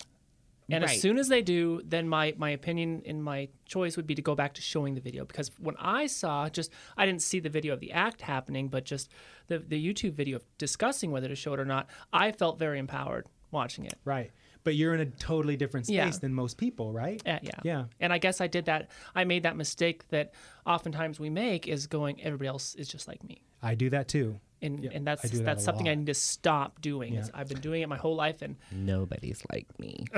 And 0.71 0.83
Right. 0.83 0.93
as 0.93 1.01
soon 1.01 1.17
as 1.17 1.29
they 1.29 1.41
do, 1.41 1.81
then 1.83 2.07
my 2.07 2.35
my 2.37 2.51
opinion 2.51 3.01
and 3.05 3.23
my 3.23 3.49
choice 3.65 3.97
would 3.97 4.05
be 4.05 4.13
to 4.13 4.21
go 4.21 4.35
back 4.35 4.53
to 4.53 4.61
showing 4.61 4.93
the 4.93 5.01
video 5.01 5.25
because 5.25 5.49
when 5.59 5.75
I 5.79 6.05
saw 6.05 6.47
just 6.47 6.71
I 6.95 7.07
didn't 7.07 7.23
see 7.23 7.39
the 7.39 7.49
video 7.49 7.73
of 7.73 7.79
the 7.79 7.91
act 7.91 8.21
happening, 8.21 8.67
but 8.67 8.85
just 8.85 9.09
the 9.47 9.57
the 9.57 9.83
YouTube 9.83 10.11
video 10.13 10.35
of 10.37 10.45
discussing 10.59 11.09
whether 11.11 11.27
to 11.27 11.35
show 11.35 11.53
it 11.53 11.59
or 11.59 11.65
not, 11.65 11.89
I 12.13 12.31
felt 12.31 12.59
very 12.59 12.77
empowered 12.77 13.25
watching 13.49 13.85
it. 13.85 13.95
Right. 14.05 14.29
But 14.63 14.75
you're 14.75 14.93
in 14.93 14.99
a 14.99 15.05
totally 15.07 15.57
different 15.57 15.87
space 15.87 15.95
Yeah. 15.95 16.09
than 16.11 16.35
most 16.35 16.57
people, 16.57 16.93
right? 16.93 17.19
Yeah, 17.25 17.39
yeah. 17.41 17.51
Yeah. 17.63 17.85
And 17.99 18.13
I 18.13 18.19
guess 18.19 18.39
I 18.39 18.45
did 18.45 18.65
that. 18.65 18.91
I 19.15 19.23
made 19.23 19.41
that 19.43 19.55
mistake 19.55 20.07
that 20.09 20.33
oftentimes 20.67 21.19
we 21.19 21.31
make 21.31 21.67
is 21.67 21.87
going 21.87 22.21
everybody 22.21 22.47
else 22.49 22.75
is 22.75 22.87
just 22.87 23.07
like 23.07 23.23
me. 23.23 23.41
I 23.63 23.73
do 23.73 23.89
that 23.89 24.07
too. 24.07 24.39
And 24.61 24.83
Yeah, 24.83 24.89
and 24.93 25.07
that's 25.07 25.21
that 25.21 25.45
that's 25.45 25.61
a 25.61 25.65
something 25.65 25.87
I 25.87 25.95
need 25.95 26.07
to 26.07 26.13
stop 26.13 26.81
doing. 26.81 27.13
Yeah. 27.13 27.27
I've 27.33 27.47
been 27.47 27.61
doing 27.61 27.81
it 27.81 27.89
my 27.89 27.97
whole 27.97 28.15
life 28.15 28.41
and 28.41 28.55
Nobody's 28.71 29.41
like 29.51 29.67
me. 29.79 30.05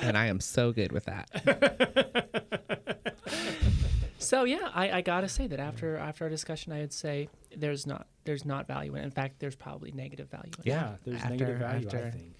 and 0.00 0.16
I 0.16 0.26
am 0.26 0.40
so 0.40 0.72
good 0.72 0.92
with 0.92 1.04
that. 1.06 1.30
So 4.18 4.44
yeah, 4.44 4.70
I, 4.74 4.90
I 4.90 5.00
gotta 5.02 5.28
say 5.28 5.46
that 5.48 5.60
after 5.60 5.96
after 5.98 6.24
our 6.24 6.30
discussion, 6.30 6.72
I'd 6.72 6.92
say 6.94 7.28
there's 7.56 7.86
not 7.86 8.06
there's 8.24 8.44
not 8.46 8.66
value 8.66 8.94
in 8.94 9.02
it. 9.02 9.04
In 9.04 9.10
fact, 9.10 9.38
there's 9.38 9.54
probably 9.56 9.92
negative 9.92 10.30
value 10.30 10.50
in 10.56 10.60
it. 10.60 10.66
Yeah, 10.66 10.96
there's 11.04 11.16
After- 11.20 11.30
negative 11.30 11.58
value, 11.58 11.88
I 11.92 11.96
after- 11.96 12.10
think. 12.10 12.34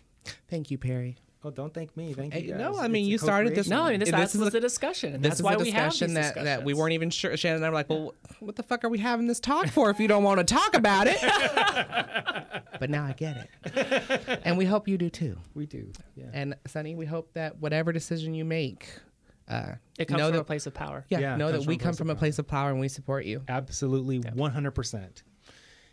Thank 0.48 0.70
you, 0.70 0.78
Perry. 0.78 1.16
Oh, 1.46 1.50
don't 1.50 1.74
thank 1.74 1.94
me. 1.94 2.14
Thank 2.14 2.34
you. 2.34 2.52
Guys. 2.52 2.58
no, 2.58 2.78
I 2.78 2.88
mean, 2.88 3.02
It's 3.04 3.10
you 3.10 3.18
started 3.18 3.54
this- 3.54 3.68
No, 3.68 3.82
I 3.82 3.90
mean 3.90 4.00
this, 4.00 4.10
This 4.10 4.18
this 4.18 4.34
is 4.36 4.40
was 4.40 4.54
a- 4.54 4.56
a 4.56 4.60
discussion, 4.60 5.14
and 5.14 5.22
This 5.22 5.28
that's 5.30 5.40
is 5.40 5.44
why 5.44 5.52
a 5.54 5.58
we 5.58 5.70
have 5.72 5.90
discussion 5.90 6.14
these 6.14 6.32
that, 6.32 6.44
that 6.44 6.64
we 6.64 6.72
weren't 6.72 6.94
even 6.94 7.10
sure. 7.10 7.36
Shannon 7.36 7.56
and 7.56 7.66
I 7.66 7.68
were 7.68 7.74
like, 7.74 7.90
well, 7.90 8.14
what 8.40 8.56
the 8.56 8.62
fuck 8.62 8.82
are 8.84 8.88
we 8.88 8.96
having 8.98 9.26
this 9.26 9.40
talk 9.40 9.68
for 9.68 9.90
if 9.90 10.00
you 10.00 10.08
don't 10.08 10.22
want 10.24 10.38
to 10.38 10.44
talk 10.54 10.74
about 10.74 11.06
it? 11.06 11.18
but 12.80 12.88
now 12.88 13.04
I 13.04 13.12
get 13.12 13.48
it. 13.64 14.40
And 14.44 14.56
we 14.56 14.64
hope 14.64 14.88
you 14.88 14.96
do 14.96 15.10
too. 15.10 15.36
we 15.54 15.66
do. 15.66 15.92
Yeah. 16.16 16.26
And 16.32 16.54
Sunny, 16.66 16.94
we 16.94 17.04
hope 17.06 17.32
that 17.34 17.60
whatever 17.60 17.92
decision 17.92 18.32
you 18.34 18.44
make, 18.46 18.88
uh, 19.48 19.72
It 19.98 20.06
comes 20.06 20.18
know 20.18 20.26
from 20.28 20.36
that, 20.36 20.40
a 20.40 20.44
place 20.44 20.66
of 20.66 20.72
power. 20.72 21.04
yeah, 21.10 21.18
Yeah, 21.18 21.36
know 21.36 21.52
that 21.52 21.66
we 21.66 21.76
come 21.76 21.94
from 21.94 22.08
a 22.08 22.14
place 22.14 22.38
of 22.38 22.46
power 22.48 22.70
and 22.70 22.80
we 22.80 22.88
support 22.88 23.26
you. 23.26 23.42
Absolutely, 23.48 24.20
100%. 24.20 25.22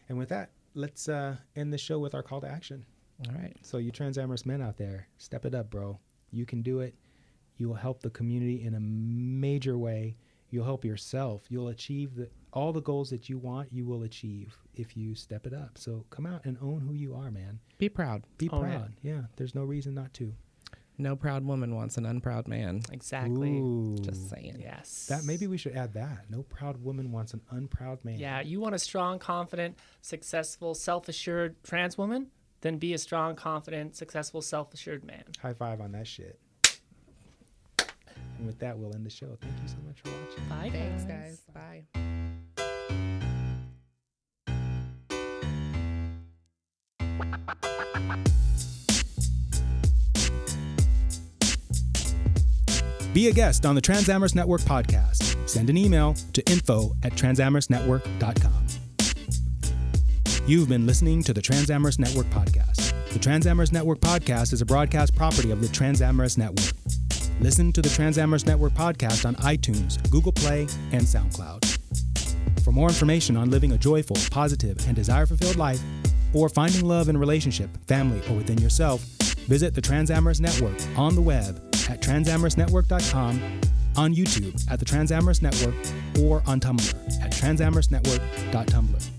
And 0.08 0.18
with 0.18 0.30
that, 0.30 0.52
let's 0.76 1.10
uh, 1.10 1.36
end 1.58 1.74
the 1.74 1.78
show 1.78 2.00
with 2.00 2.16
our 2.16 2.24
call 2.24 2.40
to 2.42 2.48
action. 2.48 2.86
All 3.28 3.36
right. 3.36 3.56
So, 3.62 3.78
you 3.78 3.92
trans 3.92 4.18
amorous 4.18 4.46
men 4.46 4.62
out 4.62 4.78
there, 4.78 5.08
step 5.18 5.46
it 5.46 5.54
up, 5.54 5.70
bro. 5.70 6.00
You 6.32 6.46
can 6.46 6.62
do 6.62 6.80
it. 6.80 6.96
You 7.58 7.68
will 7.70 7.76
help 7.76 8.02
the 8.02 8.10
community 8.10 8.64
in 8.64 8.74
a 8.74 8.80
major 8.80 9.78
way. 9.78 10.18
You'll 10.50 10.66
help 10.66 10.84
yourself. 10.84 11.44
You'll 11.50 11.68
achieve 11.70 12.16
the, 12.16 12.30
all 12.52 12.74
the 12.74 12.82
goals 12.82 13.10
that 13.12 13.30
you 13.30 13.38
want, 13.38 13.72
you 13.72 13.86
will 13.86 14.04
achieve 14.04 14.58
if 14.76 14.98
you 14.98 15.14
step 15.16 15.46
it 15.46 15.54
up. 15.54 15.78
So, 15.78 16.06
come 16.10 16.26
out 16.26 16.46
and 16.46 16.58
own 16.62 16.82
who 16.82 16.94
you 16.94 17.14
are, 17.16 17.30
man. 17.32 17.60
Be 17.78 17.90
proud. 17.90 18.24
Be 18.38 18.50
Own 18.50 18.66
it. 18.66 18.70
proud. 18.70 18.94
Yeah, 19.04 19.22
there's 19.36 19.54
no 19.56 19.64
reason 19.64 19.94
not 19.94 20.14
to. 20.16 20.34
No 20.98 21.16
proud 21.16 21.46
woman 21.46 21.76
wants 21.76 21.98
an 21.98 22.06
unproud 22.06 22.48
man. 22.48 22.82
Exactly. 22.92 23.58
Ooh. 23.58 23.96
Just 24.02 24.30
saying. 24.30 24.58
Yes. 24.60 25.08
That 25.08 25.24
maybe 25.24 25.48
we 25.48 25.58
should 25.58 25.76
add 25.76 25.94
that. 25.94 26.30
No 26.30 26.44
proud 26.44 26.84
woman 26.84 27.12
wants 27.12 27.34
an 27.34 27.42
unproud 27.50 28.04
man. 28.06 28.20
Yeah, 28.20 28.42
you 28.42 28.60
want 28.60 28.76
a 28.76 28.80
strong, 28.80 29.18
confident, 29.18 29.80
successful, 30.02 30.76
self-assured 30.76 31.64
trans 31.64 31.98
woman? 31.98 32.28
Then 32.62 32.78
be 32.78 32.94
a 32.94 32.98
strong, 32.98 33.36
confident, 33.36 33.96
successful, 33.96 34.42
self-assured 34.42 35.04
man. 35.04 35.24
High 35.42 35.54
five 35.54 35.82
on 35.82 35.92
that 35.94 36.08
shit. 36.08 36.40
And 38.38 38.48
with 38.48 38.60
that, 38.60 38.78
we'll 38.78 38.94
end 38.96 39.06
the 39.06 39.10
show. 39.10 39.38
Thank 39.42 39.54
you 39.62 39.68
so 39.68 39.78
much 39.86 40.02
for 40.02 40.10
watching. 40.10 40.44
Bye, 40.50 40.70
Thanks, 40.72 41.04
guys. 41.04 41.42
Bye. 41.54 41.84
Be 53.14 53.28
a 53.28 53.34
guest 53.34 53.66
on 53.66 53.76
the 53.76 53.82
Transamorous 53.82 54.36
Network 54.36 54.62
podcast. 54.62 55.48
Send 55.48 55.70
an 55.70 55.78
email 55.78 56.16
to 56.34 56.42
info 56.50 56.96
at 57.04 57.12
transamorousnetwork.com. 57.14 58.81
You've 60.48 60.68
been 60.68 60.88
listening 60.88 61.22
to 61.24 61.34
the 61.34 61.42
Transamorous 61.42 62.00
Network 62.00 62.26
podcast. 62.28 62.94
The 63.14 63.20
Transamorous 63.20 63.72
Network 63.72 64.00
podcast 64.00 64.54
is 64.54 64.62
a 64.62 64.66
broadcast 64.66 65.16
property 65.16 65.52
of 65.52 65.62
the 65.62 65.68
Transamorous 65.68 66.36
Network. 66.36 66.74
Listen 67.40 67.72
to 67.72 67.82
the 67.82 67.90
Transamorous 67.90 68.46
Network 68.46 68.74
podcast 68.74 69.26
on 69.26 69.36
iTunes, 69.36 70.02
Google 70.10 70.32
Play, 70.32 70.62
and 70.92 71.04
SoundCloud. 71.04 72.64
For 72.64 72.72
more 72.72 72.88
information 72.90 73.38
on 73.38 73.52
living 73.52 73.74
a 73.74 73.78
joyful, 73.78 74.18
positive, 74.32 74.78
and 74.88 74.96
desire 74.96 75.28
fulfilled 75.28 75.58
life, 75.58 75.82
or 76.34 76.50
finding 76.50 76.86
love 76.86 77.08
in 77.08 77.18
relationship, 77.18 77.70
family, 77.86 78.20
or 78.28 78.38
within 78.38 78.58
yourself, 78.58 79.02
visit 79.48 79.76
the 79.76 79.82
Transamorous 79.82 80.42
Network 80.42 80.78
on 80.98 81.14
the 81.14 81.22
web 81.22 81.58
at 81.88 82.02
transamorousnetwork.com, 82.02 83.62
on 83.96 84.16
YouTube 84.16 84.72
at 84.72 84.80
the 84.80 84.86
Transamorous 84.86 85.44
Network, 85.44 85.76
or 86.20 86.42
on 86.48 86.60
Tumblr 86.60 87.22
at 87.24 87.32
transamorousnetwork.tumblr. 87.32 89.11